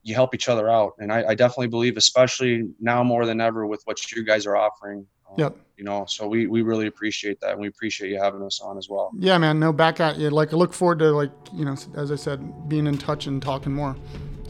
you 0.04 0.14
help 0.14 0.36
each 0.36 0.50
other 0.50 0.70
out. 0.70 0.94
And 1.00 1.12
I, 1.12 1.30
I 1.30 1.36
definitely 1.36 1.68
believe 1.68 1.98
especially 1.98 2.70
now 2.80 3.04
more 3.04 3.26
than 3.26 3.42
ever 3.42 3.66
with 3.66 3.82
what 3.86 4.12
you 4.12 4.24
guys 4.24 4.46
are 4.46 4.56
offering 4.56 5.08
um, 5.28 5.36
yep. 5.40 5.58
you 5.78 5.84
know 5.84 6.06
so 6.08 6.28
we 6.28 6.46
we 6.46 6.62
really 6.62 6.86
appreciate 6.86 7.42
that 7.42 7.54
and 7.54 7.60
we 7.60 7.68
appreciate 7.68 8.12
you 8.12 8.20
having 8.20 8.44
us 8.44 8.62
on 8.62 8.78
as 8.78 8.88
well. 8.90 9.12
Yeah 9.18 9.38
man. 9.38 9.60
No 9.60 9.74
back 9.74 10.00
at 10.00 10.18
you. 10.18 10.30
Like 10.30 10.54
i 10.54 10.56
look 10.56 10.74
forward 10.74 11.00
to 11.00 11.12
like 11.12 11.32
you 11.54 11.66
know 11.66 11.76
as 11.96 12.12
i 12.12 12.16
said 12.16 12.70
being 12.70 12.88
in 12.88 12.98
touch 12.98 13.28
and 13.28 13.42
talking 13.42 13.74
more. 13.74 13.96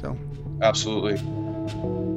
So. 0.02 0.18
Absolutely 0.62 2.15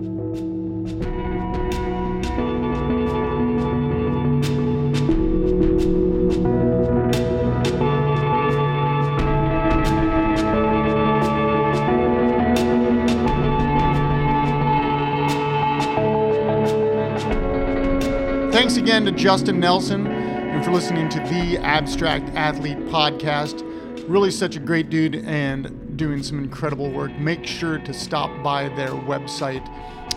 Thanks 18.69 18.83
again 18.83 19.07
to 19.07 19.13
Justin 19.13 19.61
Nelson 19.61 20.07
and 20.07 20.63
for 20.63 20.73
listening 20.73 21.09
to 21.09 21.19
the 21.21 21.57
Abstract 21.57 22.29
Athlete 22.37 22.77
podcast. 22.89 23.63
Really, 24.07 24.31
such 24.31 24.57
a 24.57 24.61
great 24.61 24.91
dude 24.91 25.25
and 25.25 25.97
doing 25.97 26.23
some 26.23 26.39
incredible 26.39 26.91
work. 26.91 27.11
Make 27.13 27.47
sure 27.47 27.79
to 27.79 27.95
stop 27.95 28.43
by 28.43 28.69
their 28.69 28.91
website, 28.91 29.65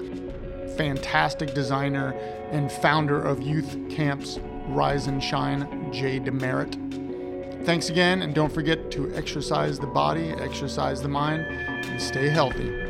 fantastic 0.76 1.54
designer, 1.54 2.14
and 2.50 2.72
founder 2.72 3.22
of 3.22 3.40
youth 3.40 3.78
camps 3.88 4.40
Rise 4.66 5.06
and 5.06 5.22
Shine, 5.22 5.92
Jay 5.92 6.18
DeMerit. 6.18 7.64
Thanks 7.64 7.90
again, 7.90 8.22
and 8.22 8.34
don't 8.34 8.52
forget 8.52 8.90
to 8.90 9.14
exercise 9.14 9.78
the 9.78 9.86
body, 9.86 10.30
exercise 10.30 11.00
the 11.00 11.08
mind, 11.08 11.42
and 11.42 12.02
stay 12.02 12.28
healthy. 12.28 12.81